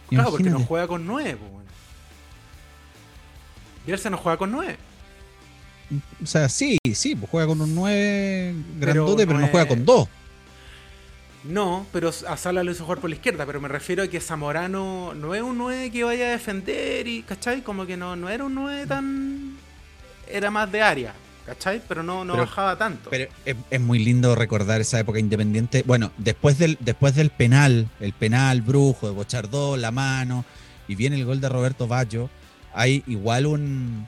Claro, 0.10 0.32
porque 0.32 0.50
no 0.50 0.60
juega 0.60 0.88
con 0.88 1.06
nueve, 1.06 1.36
po, 1.36 1.46
weón. 1.46 1.66
Bielsa 3.86 4.10
no 4.10 4.18
juega 4.18 4.38
con 4.38 4.52
nueve. 4.52 4.78
O 6.22 6.26
sea, 6.26 6.50
sí, 6.50 6.78
sí, 6.94 7.16
pues 7.16 7.32
juega 7.32 7.48
con 7.48 7.62
un 7.62 7.74
9 7.74 8.54
Pero 8.80 8.94
grandote, 8.94 9.26
pero 9.26 9.40
no, 9.40 9.48
juega 9.48 9.68
con 9.68 9.86
dos. 9.86 10.08
No, 11.44 11.86
pero 11.92 12.10
a 12.10 12.38
Sala 12.38 12.64
lo 12.64 12.72
hizo 12.72 12.84
jugar 12.84 13.00
por 13.00 13.10
la 13.10 13.16
izquierda, 13.16 13.46
pero 13.46 13.62
me 13.62 13.70
refiero 13.70 14.04
a 14.04 14.08
que 14.08 14.20
Zamorano 14.20 15.14
no 15.16 15.34
es 15.34 15.42
un 15.42 15.58
9 15.58 15.90
que 15.90 16.04
vaya 16.04 16.28
a 16.28 16.32
defender 16.32 17.08
y, 17.08 17.24
¿cachai? 17.24 17.62
Como 17.62 17.86
que 17.86 17.98
no, 17.98 18.16
no 18.16 18.30
era 18.30 18.44
un 18.44 18.56
9 18.56 18.86
tan... 18.88 19.58
Era 20.28 20.52
más 20.52 20.72
de 20.72 20.82
área, 20.82 21.14
¿cachai? 21.50 21.82
Pero 21.88 22.04
no, 22.04 22.24
no 22.24 22.34
Pero- 22.34 22.46
bajaba 22.46 22.78
tanto. 22.78 23.10
Pero 23.10 23.30
es, 23.46 23.56
es 23.70 23.82
muy 23.82 24.00
lindo 24.00 24.36
recordar 24.36 24.82
esa 24.82 25.00
época 25.00 25.20
independiente. 25.20 25.84
Bueno, 25.86 26.12
después 26.18 26.58
del, 26.60 26.78
después 26.80 27.16
del 27.16 27.30
penal, 27.32 27.90
el 28.00 28.14
penal 28.14 28.62
brujo 28.62 29.08
de 29.08 29.14
Bochardó, 29.14 29.76
la 29.78 29.92
mano, 29.92 30.46
y 30.88 30.96
viene 30.96 31.16
el 31.16 31.26
gol 31.26 31.42
de 31.42 31.50
Roberto 31.50 31.88
Baggio, 31.88 32.30
hay 32.74 33.04
igual 33.08 33.46
un... 33.48 34.08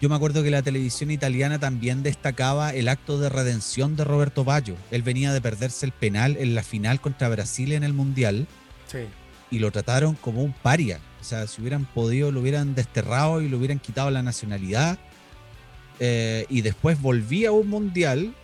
Yo 0.00 0.10
me 0.10 0.14
acuerdo 0.14 0.42
que 0.42 0.50
la 0.50 0.60
televisión 0.60 1.10
italiana 1.10 1.58
también 1.58 2.02
destacaba 2.02 2.74
el 2.74 2.88
acto 2.88 3.18
de 3.18 3.30
redención 3.30 3.96
de 3.96 4.04
Roberto 4.04 4.44
Baggio. 4.44 4.76
Él 4.90 5.02
venía 5.02 5.32
de 5.32 5.40
perderse 5.40 5.86
el 5.86 5.92
penal 5.92 6.36
en 6.38 6.54
la 6.54 6.62
final 6.62 7.00
contra 7.00 7.30
Brasil 7.30 7.72
en 7.72 7.82
el 7.82 7.94
Mundial 7.94 8.46
Sí. 8.88 8.98
y 9.50 9.58
lo 9.58 9.70
trataron 9.72 10.14
como 10.14 10.42
un 10.42 10.52
paria. 10.52 11.00
O 11.22 11.24
sea, 11.24 11.46
si 11.46 11.62
hubieran 11.62 11.86
podido, 11.86 12.30
lo 12.30 12.40
hubieran 12.40 12.74
desterrado 12.74 13.40
y 13.40 13.48
le 13.48 13.56
hubieran 13.56 13.78
quitado 13.78 14.10
la 14.10 14.22
nacionalidad. 14.22 14.98
Eh, 16.00 16.44
y 16.50 16.60
después 16.60 17.00
volvía 17.00 17.48
a 17.48 17.52
un 17.52 17.68
mundial 17.68 18.34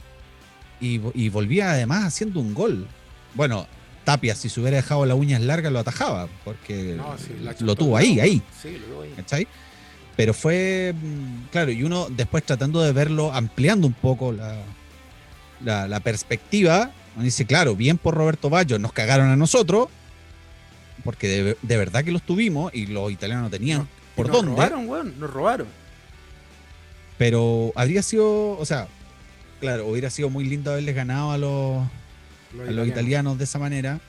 y, 0.81 0.99
vo- 0.99 1.13
y 1.15 1.29
volvía 1.29 1.73
además 1.73 2.05
haciendo 2.05 2.41
un 2.41 2.55
gol. 2.55 2.87
Bueno, 3.35 3.67
Tapia, 4.05 4.35
si 4.35 4.49
se 4.49 4.61
hubiera 4.61 4.79
dejado 4.79 5.05
las 5.07 5.17
uñas 5.17 5.41
largas, 5.43 5.73
lo 5.73 5.79
atajaba, 5.79 6.29
porque 6.45 6.95
No, 6.97 7.17
sí, 7.19 7.35
lo 7.61 7.75
tuvo 7.77 7.97
ahí, 7.97 8.19
ahí. 8.21 8.43
Sí, 8.61 8.79
lo 8.79 8.87
tuvo 8.87 9.03
ahí. 9.03 9.13
¿cachai? 9.17 9.47
Pero 10.17 10.35
fue, 10.35 10.95
mm, 11.01 11.45
claro, 11.51 11.71
y 11.71 11.83
uno 11.85 12.09
después 12.11 12.43
tratando 12.45 12.83
de 12.83 12.93
verlo, 12.93 13.33
ampliando 13.33 13.87
un 13.87 13.93
poco 13.95 14.33
la, 14.33 14.57
la, 15.65 15.87
la 15.89 16.01
perspectiva, 16.01 16.91
uno 17.15 17.25
dice, 17.25 17.47
claro, 17.47 17.77
bien 17.77 17.97
por 17.99 18.15
Roberto 18.15 18.51
Baggio, 18.51 18.79
nos 18.79 18.93
cagaron 18.93 19.29
a 19.29 19.37
nosotros, 19.37 19.89
porque 21.05 21.29
de, 21.29 21.57
de 21.63 21.77
verdad 21.77 22.05
que 22.05 22.13
los 22.13 22.23
tuvimos 22.23 22.75
y 22.75 22.87
los 22.87 23.11
italianos 23.13 23.45
no 23.45 23.51
tenían 23.51 23.89
por 24.17 24.27
nos 24.29 24.37
dónde, 24.37 24.51
robaron, 24.53 24.89
weón, 24.89 25.19
nos 25.19 25.31
robaron. 25.31 25.67
Pero 27.23 27.71
habría 27.77 28.03
sido, 28.03 28.59
o 28.59 28.65
sea, 28.65 28.89
claro, 29.61 29.87
hubiera 29.87 30.11
sido 30.11 30.29
muy 30.29 30.45
lindo 30.45 30.73
haberles 30.73 30.97
ganado 30.97 31.31
a 31.31 31.39
los, 31.39 31.87
Los 32.53 32.69
a 32.69 32.73
los 32.73 32.89
italianos 32.89 33.39
de 33.39 33.45
esa 33.45 33.61
manera, 33.61 34.01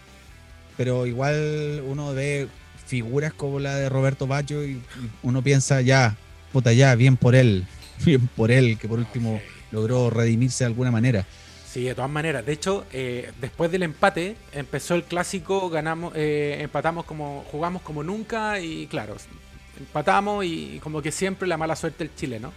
pero 0.78 1.06
igual 1.06 1.84
uno 1.88 2.12
ve 2.16 2.48
figuras 2.88 3.32
como 3.32 3.60
la 3.60 3.76
de 3.76 3.88
Roberto 3.88 4.26
Baggio 4.26 4.66
y 4.66 4.72
y 4.72 4.82
uno 5.22 5.44
piensa 5.44 5.80
ya, 5.82 6.16
puta 6.52 6.74
ya, 6.74 6.96
bien 6.96 7.16
por 7.16 7.36
él, 7.36 7.68
bien 8.04 8.28
por 8.36 8.50
él, 8.50 8.80
que 8.80 8.88
por 8.88 8.98
último 8.98 9.40
logró 9.72 10.10
redimirse 10.10 10.64
de 10.64 10.70
alguna 10.70 10.90
manera. 10.90 11.24
Sí, 11.72 11.84
de 11.84 11.94
todas 11.94 12.10
maneras. 12.10 12.44
De 12.44 12.52
hecho, 12.52 12.84
eh, 12.92 13.32
después 13.40 13.72
del 13.72 13.84
empate, 13.84 14.38
empezó 14.54 14.96
el 14.96 15.04
clásico, 15.04 15.70
ganamos, 15.70 16.14
eh, 16.16 16.58
empatamos 16.62 17.06
como, 17.06 17.46
jugamos 17.52 17.84
como 17.84 18.04
nunca 18.04 18.60
y 18.60 18.88
claro, 18.88 19.18
empatamos 19.78 20.46
y 20.46 20.80
como 20.82 21.04
que 21.04 21.12
siempre 21.12 21.48
la 21.48 21.58
mala 21.58 21.76
suerte 21.76 22.06
del 22.06 22.16
chileno. 22.16 22.52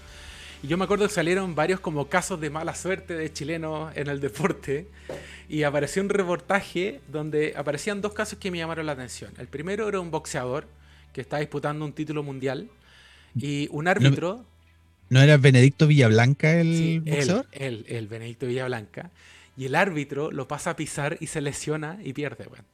Y 0.63 0.69
yo 0.69 0.77
me 0.79 0.85
acuerdo 0.85 1.07
que 1.07 1.13
salieron 1.13 1.55
varios 1.55 1.81
como 1.81 2.09
casos 2.09 2.41
de 2.41 2.51
mala 2.51 2.75
suerte 2.75 3.15
de 3.15 3.33
chilenos 3.33 3.95
en 3.97 4.09
el 4.09 4.21
deporte 4.21 4.89
y 5.49 5.63
apareció 5.63 6.03
un 6.03 6.09
reportaje 6.09 7.01
donde 7.09 7.55
aparecían 7.57 8.01
dos 8.01 8.13
casos 8.15 8.39
que 8.39 8.51
me 8.51 8.59
llamaron 8.59 8.87
la 8.87 8.93
atención. 8.93 9.33
El 9.39 9.47
primero 9.49 9.89
era 9.89 10.01
un 10.01 10.11
boxeador 10.11 10.67
que 11.13 11.21
está 11.21 11.39
disputando 11.39 11.85
un 11.85 11.93
título 11.93 12.23
mundial 12.23 12.69
y 13.39 13.69
un 13.71 13.87
árbitro... 13.89 14.45
¿No 15.09 15.21
era 15.21 15.37
Benedicto 15.37 15.87
Villablanca 15.87 16.59
el 16.61 16.77
Sí, 16.77 16.95
él, 17.05 17.15
boxeador? 17.15 17.47
él, 17.53 17.85
el 17.89 18.09
Benedicto 18.09 18.47
Villablanca. 18.47 19.11
Y 19.57 19.67
el 19.67 19.75
árbitro 19.77 20.33
lo 20.33 20.49
pasa 20.49 20.71
a 20.71 20.77
pisar 20.77 21.17
y 21.21 21.29
se 21.29 21.41
lesiona 21.41 21.99
y 22.03 22.13
pierde, 22.13 22.47
weón. 22.49 22.65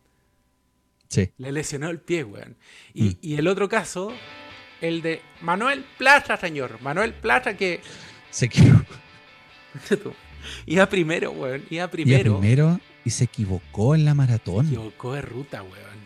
Sí. 1.09 1.31
Le 1.37 1.53
lesionó 1.53 1.91
el 1.91 1.99
pie, 2.01 2.25
weón. 2.25 2.57
Y, 2.95 3.03
Mm. 3.03 3.17
y 3.21 3.35
el 3.37 3.49
otro 3.49 3.69
caso, 3.69 4.13
el 4.83 5.01
de 5.01 5.23
Manuel 5.41 5.85
Plata, 5.97 6.37
señor. 6.37 6.79
Manuel 6.83 7.15
Plata 7.15 7.57
que 7.57 7.81
Se 8.31 8.47
equivocó. 8.47 8.85
iba 10.67 10.87
primero, 10.87 11.31
weón. 11.31 11.63
Iba 11.71 11.85
Iba 11.85 11.89
primero. 11.89 12.39
primero 12.39 12.81
y 13.05 13.11
se 13.11 13.25
equivocó 13.25 13.95
en 13.95 14.05
la 14.05 14.15
maratón. 14.15 14.67
Equivocó 14.67 15.15
de 15.15 15.23
ruta, 15.23 15.63
weón. 15.63 16.03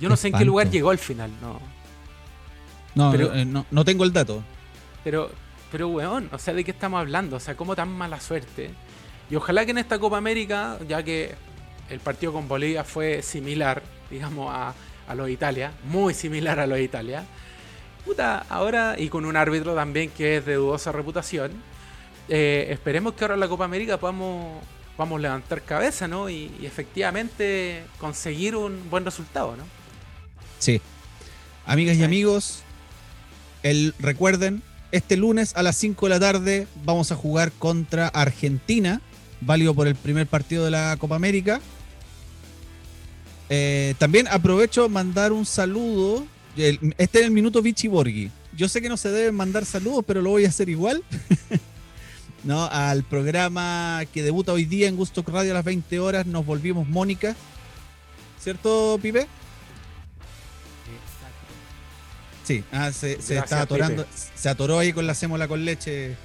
Yo 0.00 0.08
no 0.08 0.16
sé 0.16 0.28
en 0.28 0.34
qué 0.34 0.44
lugar 0.44 0.70
llegó 0.70 0.90
al 0.90 0.98
final, 0.98 1.30
no. 1.40 1.60
No, 2.94 3.10
Pero- 3.12 3.34
eh, 3.34 3.44
no, 3.44 3.66
no 3.70 3.84
tengo 3.84 4.04
el 4.04 4.12
dato. 4.12 4.42
Pero, 5.04 5.30
pero 5.70 5.88
weón, 5.88 6.28
o 6.32 6.38
sea, 6.38 6.54
¿de 6.54 6.64
qué 6.64 6.70
estamos 6.70 7.00
hablando? 7.00 7.36
O 7.36 7.40
sea, 7.40 7.56
¿cómo 7.56 7.76
tan 7.76 7.90
mala 7.90 8.20
suerte? 8.20 8.70
Y 9.30 9.36
ojalá 9.36 9.64
que 9.64 9.70
en 9.72 9.78
esta 9.78 9.98
Copa 9.98 10.16
América, 10.18 10.78
ya 10.88 11.02
que 11.02 11.34
el 11.90 12.00
partido 12.00 12.32
con 12.32 12.48
Bolivia 12.48 12.84
fue 12.84 13.22
similar, 13.22 13.82
digamos, 14.10 14.52
a, 14.54 14.74
a 15.06 15.14
lo 15.14 15.24
de 15.24 15.32
Italia, 15.32 15.72
muy 15.84 16.14
similar 16.14 16.58
a 16.60 16.66
lo 16.66 16.74
de 16.76 16.82
Italia, 16.82 17.24
ahora, 18.48 18.96
y 18.98 19.08
con 19.08 19.24
un 19.24 19.36
árbitro 19.36 19.74
también 19.74 20.10
que 20.10 20.38
es 20.38 20.46
de 20.46 20.54
dudosa 20.54 20.92
reputación, 20.92 21.52
eh, 22.28 22.66
esperemos 22.70 23.14
que 23.14 23.24
ahora 23.24 23.34
en 23.34 23.40
la 23.40 23.48
Copa 23.48 23.64
América 23.64 23.98
podamos, 23.98 24.62
podamos 24.96 25.20
levantar 25.20 25.62
cabeza, 25.62 26.08
¿no? 26.08 26.28
Y, 26.28 26.50
y 26.60 26.66
efectivamente 26.66 27.84
conseguir 27.98 28.56
un 28.56 28.88
buen 28.90 29.04
resultado, 29.04 29.56
¿no? 29.56 29.64
Sí. 30.58 30.80
Amigas 31.66 31.96
y 31.98 32.04
amigos, 32.04 32.62
el, 33.62 33.94
recuerden, 33.98 34.62
este 34.92 35.16
lunes 35.16 35.54
a 35.54 35.62
las 35.62 35.76
5 35.76 36.06
de 36.06 36.10
la 36.10 36.20
tarde 36.20 36.66
vamos 36.84 37.12
a 37.12 37.16
jugar 37.16 37.52
contra 37.52 38.08
Argentina, 38.08 39.00
válido 39.40 39.74
por 39.74 39.86
el 39.86 39.94
primer 39.94 40.26
partido 40.26 40.64
de 40.64 40.70
la 40.70 40.96
Copa 40.98 41.16
América. 41.16 41.60
Eh, 43.50 43.94
también 43.98 44.28
aprovecho 44.28 44.88
mandar 44.88 45.32
un 45.32 45.46
saludo. 45.46 46.26
El- 46.58 46.94
este 46.98 47.20
es 47.20 47.24
el 47.26 47.30
minuto 47.30 47.62
Vichy 47.62 47.88
Borghi. 47.88 48.30
Yo 48.56 48.68
sé 48.68 48.80
que 48.82 48.88
no 48.88 48.96
se 48.96 49.10
deben 49.10 49.34
mandar 49.34 49.64
saludos, 49.64 50.04
pero 50.06 50.20
lo 50.22 50.30
voy 50.30 50.44
a 50.44 50.48
hacer 50.48 50.68
igual. 50.68 51.02
¿No? 52.44 52.66
Al 52.66 53.02
programa 53.04 54.02
que 54.12 54.22
debuta 54.22 54.52
hoy 54.52 54.64
día 54.64 54.88
en 54.88 54.96
Gusto 54.96 55.24
Radio 55.26 55.50
a 55.52 55.54
las 55.54 55.64
20 55.64 55.98
horas, 56.00 56.26
nos 56.26 56.44
volvimos 56.46 56.88
Mónica. 56.88 57.34
¿Cierto, 58.40 58.98
Pipe? 59.02 59.26
Sí, 62.44 62.64
ah, 62.72 62.90
se, 62.92 63.20
se 63.20 63.34
Gracias, 63.34 63.44
está 63.44 63.60
atorando, 63.62 64.04
Pipe. 64.04 64.16
se 64.34 64.48
atoró 64.48 64.78
ahí 64.78 64.92
con 64.92 65.06
la 65.06 65.14
sémola 65.14 65.48
con 65.48 65.64
leche. 65.64 66.16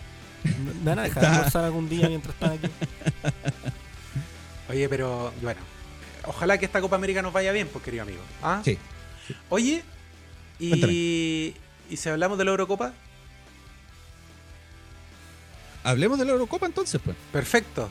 ¿Me 0.84 0.92
van 0.92 1.00
a 1.00 1.04
dejar 1.04 1.24
Está- 1.24 1.36
almorzar 1.36 1.64
algún 1.66 1.90
día 1.90 2.08
mientras 2.08 2.34
están 2.34 2.52
aquí? 2.54 2.68
Oye, 4.70 4.88
pero 4.88 5.34
bueno, 5.42 5.60
ojalá 6.26 6.58
que 6.58 6.66
esta 6.66 6.80
Copa 6.80 6.96
América 6.96 7.22
nos 7.22 7.34
vaya 7.34 7.52
bien, 7.52 7.68
pues 7.68 7.84
querido 7.84 8.04
amigo. 8.04 8.22
¿Ah? 8.42 8.62
Sí. 8.64 8.78
Oye, 9.50 9.84
y, 10.60 11.56
y 11.90 11.98
si 11.98 12.10
hablamos 12.10 12.38
de 12.38 12.46
la 12.46 12.52
Eurocopa, 12.52 12.94
Hablemos 15.84 16.18
de 16.18 16.26
la 16.26 16.32
Eurocopa 16.32 16.66
entonces, 16.66 17.00
pues. 17.04 17.16
perfecto. 17.32 17.90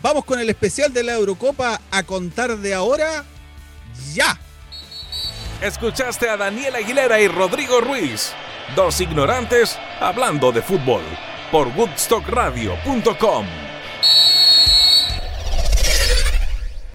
Vamos 0.00 0.24
con 0.24 0.38
el 0.38 0.48
especial 0.48 0.92
de 0.92 1.02
la 1.02 1.14
Eurocopa 1.14 1.80
a 1.90 2.02
contar 2.04 2.56
de 2.56 2.74
ahora. 2.74 3.24
¡Ya! 4.14 4.38
Escuchaste 5.60 6.28
a 6.28 6.36
Daniel 6.36 6.76
Aguilera 6.76 7.20
y 7.20 7.26
Rodrigo 7.26 7.80
Ruiz, 7.80 8.32
dos 8.76 9.00
ignorantes 9.00 9.76
hablando 9.98 10.52
de 10.52 10.62
fútbol, 10.62 11.02
por 11.50 11.66
woodstockradio.com. 11.68 13.46